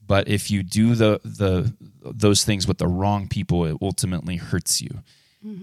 But 0.06 0.28
if 0.28 0.52
you 0.52 0.62
do 0.62 0.94
the 0.94 1.20
the 1.24 1.74
those 2.04 2.44
things 2.44 2.66
with 2.66 2.78
the 2.78 2.88
wrong 2.88 3.28
people, 3.28 3.64
it 3.64 3.76
ultimately 3.80 4.36
hurts 4.36 4.80
you. 4.80 5.02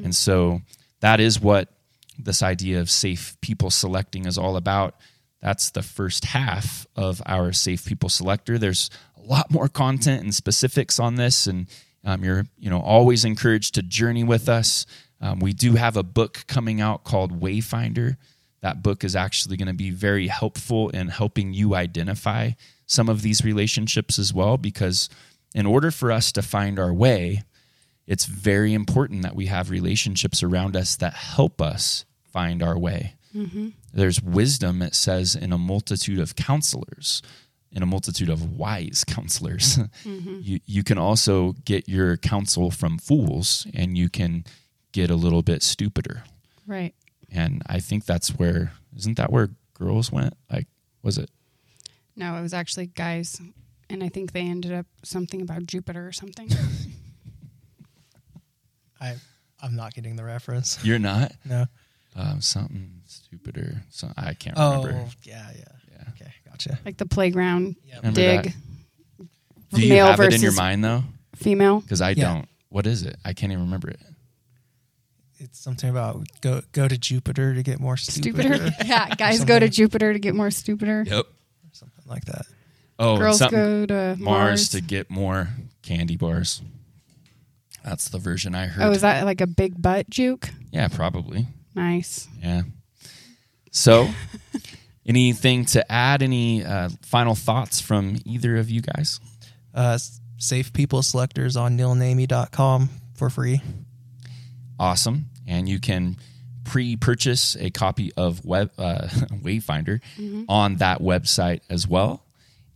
And 0.04 0.16
so 0.16 0.62
that 1.00 1.20
is 1.20 1.40
what 1.40 1.70
this 2.18 2.44
idea 2.44 2.82
of 2.82 2.90
safe 2.90 3.38
people 3.42 3.70
selecting 3.70 4.26
is 4.26 4.38
all 4.38 4.58
about. 4.58 4.96
That's 5.42 5.72
the 5.72 5.82
first 5.82 6.26
half 6.26 6.86
of 6.96 7.22
our 7.26 7.54
safe 7.54 7.86
people 7.86 8.10
selector. 8.10 8.58
There's 8.58 8.90
a 9.18 9.22
lot 9.26 9.50
more 9.50 9.70
content 9.70 10.24
and 10.24 10.36
specifics 10.36 11.00
on 11.00 11.16
this, 11.16 11.48
and 11.48 11.68
um, 12.04 12.24
you're 12.24 12.46
you 12.58 12.70
know 12.70 12.82
always 12.82 13.24
encouraged 13.24 13.76
to 13.76 13.82
journey 13.82 14.24
with 14.24 14.50
us. 14.50 14.86
Um, 15.22 15.40
we 15.40 15.54
do 15.54 15.76
have 15.76 15.96
a 15.96 16.04
book 16.04 16.44
coming 16.48 16.82
out 16.82 17.06
called 17.06 17.40
Wayfinder. 17.40 18.18
That 18.62 18.84
book 18.84 19.06
is 19.06 19.16
actually 19.16 19.56
going 19.56 19.68
to 19.68 19.74
be 19.74 19.92
very 19.92 20.28
helpful 20.28 20.90
in 20.90 21.08
helping 21.08 21.54
you 21.54 21.76
identify 21.76 22.52
some 22.86 23.08
of 23.08 23.22
these 23.22 23.46
relationships 23.46 24.20
as 24.20 24.34
well, 24.34 24.58
because 24.58 25.10
in 25.54 25.66
order 25.66 25.91
for 25.91 26.12
us 26.12 26.32
to 26.34 26.41
find 26.41 26.80
our 26.80 26.93
way, 26.93 27.43
it's 28.08 28.26
very 28.26 28.74
important 28.74 29.22
that 29.22 29.36
we 29.36 29.47
have 29.47 29.70
relationships 29.70 30.41
around 30.41 30.76
us 30.76 30.95
that 30.95 31.14
help 31.14 31.62
us 31.62 32.06
find 32.24 32.64
our 32.64 32.78
way. 32.78 33.16
Mm-hmm. 33.36 33.70
There's 33.93 34.22
wisdom, 34.22 34.82
it 34.82 34.95
says, 34.95 35.36
in 35.36 35.52
a 35.54 35.58
multitude 35.58 36.20
of 36.20 36.36
counselors, 36.36 37.22
in 37.72 37.84
a 37.84 37.86
multitude 37.86 38.30
of 38.30 38.58
wise 38.58 39.04
counselors. 39.08 39.78
Mm-hmm. 40.04 40.39
you, 40.41 40.60
you 40.66 40.84
can 40.84 40.97
also 40.97 41.54
get 41.66 41.88
your 41.88 42.18
counsel 42.18 42.72
from 42.72 42.97
fools, 42.97 43.68
and 43.74 43.97
you 43.97 44.10
can 44.10 44.45
get 44.91 45.12
a 45.12 45.16
little 45.16 45.43
bit 45.43 45.62
stupider. 45.62 46.24
Right. 46.66 46.95
And 47.32 47.62
I 47.68 47.80
think 47.80 48.06
that's 48.06 48.30
where, 48.30 48.74
isn't 48.95 49.18
that 49.18 49.32
where 49.32 49.50
girls 49.74 50.12
went? 50.12 50.34
Like, 50.52 50.68
was 51.04 51.18
it? 51.18 51.30
No, 52.16 52.36
it 52.36 52.41
was 52.41 52.54
actually 52.54 52.88
guys, 52.88 53.39
and 53.90 54.04
I 54.04 54.10
think 54.10 54.32
they 54.32 54.42
ended 54.42 54.72
up 54.74 54.86
something 55.04 55.42
about 55.42 55.66
Jupiter 55.66 56.08
or 56.08 56.12
something. 56.12 56.50
I 59.02 59.16
I'm 59.62 59.76
not 59.76 59.94
getting 59.94 60.16
the 60.16 60.24
reference. 60.24 60.78
You're 60.84 61.00
not? 61.00 61.32
No. 61.46 61.66
Um, 62.16 62.42
something 62.42 63.02
stupider. 63.06 63.84
So 63.92 64.10
I 64.18 64.34
can't 64.34 64.56
Oh 64.58 64.84
remember. 64.84 65.10
yeah, 65.24 65.48
yeah. 65.56 65.64
Yeah. 65.92 66.04
Okay, 66.10 66.32
gotcha. 66.50 66.80
like 66.84 66.98
the 66.98 67.06
playground 67.06 67.76
Yep. 67.86 68.14
Dig. 68.14 68.54
Do 69.72 69.82
you 69.82 69.90
Male 69.94 70.08
have 70.08 70.20
it 70.20 70.34
in 70.34 70.42
your 70.42 70.54
mind 70.54 70.84
though? 70.84 71.04
female. 71.36 71.80
Because 71.82 72.02
I 72.02 72.10
Yeah. 72.12 72.34
don't. 72.34 72.50
What 72.70 72.88
is 72.88 73.04
it? 73.04 73.16
I 73.24 73.34
can't 73.34 73.52
even 73.52 73.66
remember 73.66 73.90
it. 73.90 74.00
It's 75.38 75.60
something 75.60 75.90
about 75.90 76.26
go 76.42 76.62
go 76.72 76.88
to 76.88 76.98
Jupiter 76.98 77.54
to 77.54 77.64
get 77.64 77.80
more 77.80 77.96
stupider, 77.96 78.56
Stupider. 78.56 78.76
yeah, 78.86 79.10
guys 79.16 79.44
go 79.46 79.60
to. 79.60 79.70
Jupiter 79.70 80.12
to 80.12 80.20
get 80.20 80.36
more 80.36 80.50
stupider. 80.52 81.04
Yep. 81.08 81.26
something 81.74 82.04
like 82.08 82.26
that. 82.26 82.46
Oh, 83.00 83.12
and 83.14 83.20
Girls 83.20 83.38
something- 83.39 83.58
go 83.60 83.86
to 83.86 84.16
Mars, 84.18 84.20
Mars. 84.20 84.70
to 84.70 84.82
get 84.82 85.10
more 85.10 85.47
candy 85.82 86.18
bars. 86.18 86.62
That's 87.84 88.10
the 88.10 88.20
version 88.20 88.54
I 88.56 88.68
heard. 88.68 88.84
oh, 88.84 88.91
is 88.91 89.02
that 89.02 89.26
like 89.26 89.39
a 89.41 89.47
big 89.47 89.82
butt 89.82 90.10
juke? 90.10 90.50
yeah, 90.72 90.89
probably. 90.89 91.47
Nice. 91.76 92.28
Yeah. 92.41 92.64
So, 93.72 94.10
anything 95.06 95.66
to 95.66 95.89
add? 95.91 96.22
Any 96.22 96.64
uh, 96.66 96.89
final 97.04 97.36
thoughts 97.36 97.80
from 97.80 98.18
either 98.26 98.58
of 98.58 98.70
you 98.70 98.82
guys? 98.82 99.20
Uh, 99.74 99.97
safe 100.38 100.74
people 100.74 101.02
selectors 101.04 101.56
on 101.56 101.78
nealandamie.com 101.78 102.89
for 103.16 103.30
free. 103.30 103.62
Awesome. 104.80 105.26
And 105.47 105.70
you 105.70 105.80
can 105.80 106.18
pre-purchase 106.66 107.56
a 107.60 107.70
copy 107.70 108.12
of 108.18 108.43
Web 108.45 108.72
uh, 108.78 109.08
Wayfinder 109.08 110.02
on 110.50 110.76
that 110.78 111.00
website 111.02 111.62
as 111.70 111.88
well. 111.88 112.26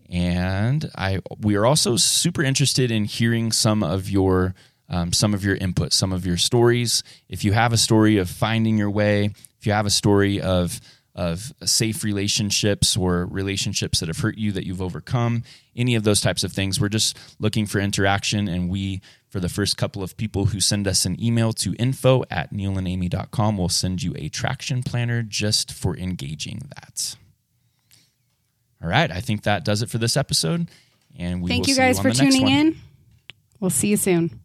And 0.10 0.90
I 0.96 1.20
we 1.40 1.56
are 1.56 1.66
also 1.66 1.96
super 1.98 2.44
interested 2.44 2.92
in 2.92 3.06
hearing 3.06 3.52
some 3.52 3.84
of 3.84 4.10
your 4.10 4.54
um, 4.90 5.14
some 5.14 5.34
of 5.34 5.44
your 5.44 5.56
input, 5.56 5.94
some 5.94 6.12
of 6.12 6.26
your 6.26 6.38
stories. 6.38 7.04
If 7.30 7.44
you 7.44 7.54
have 7.54 7.74
a 7.74 7.78
story 7.78 8.18
of 8.18 8.30
finding 8.30 8.78
your 8.78 8.92
way, 8.92 9.32
if 9.60 9.66
you 9.66 9.72
have 9.72 9.86
a 9.86 9.92
story 9.92 10.42
of 10.42 10.80
of 11.16 11.54
safe 11.64 12.04
relationships 12.04 12.98
or 12.98 13.26
relationships 13.28 14.00
that 14.00 14.10
have 14.10 14.18
hurt 14.18 14.38
you 14.38 14.52
that 14.52 14.66
you've 14.66 14.82
overcome, 14.82 15.44
any 15.76 15.96
of 15.96 16.04
those 16.04 16.22
types 16.22 16.44
of 16.44 16.52
things, 16.52 16.80
we're 16.80 16.90
just 16.90 17.18
looking 17.40 17.66
for 17.66 17.80
interaction. 17.80 18.48
And 18.48 18.70
we, 18.70 19.02
for 19.30 19.40
the 19.40 19.50
first 19.50 19.78
couple 19.78 20.02
of 20.02 20.18
people 20.18 20.46
who 20.46 20.60
send 20.60 20.88
us 20.88 21.06
an 21.06 21.24
email 21.24 21.54
to 21.54 21.76
info 21.76 22.24
at 22.32 22.52
nealandamie.com, 22.52 23.58
will 23.58 23.70
send 23.70 24.02
you 24.02 24.14
a 24.18 24.28
traction 24.30 24.82
planner 24.82 25.22
just 25.22 25.72
for 25.72 25.96
engaging 25.96 26.64
that. 26.76 27.16
All 28.84 28.90
right. 28.90 29.10
I 29.10 29.22
think 29.22 29.44
that 29.44 29.64
does 29.64 29.82
it 29.82 29.90
for 29.90 29.98
this 29.98 30.18
episode. 30.18 30.70
And 31.18 31.42
we 31.42 31.50
Thank 31.50 31.68
you 31.68 31.76
guys 31.76 32.00
on 32.00 32.04
for 32.04 32.12
tuning 32.12 32.50
in. 32.50 32.76
We'll 33.60 33.70
see 33.70 33.88
you 33.88 33.98
soon. 33.98 34.42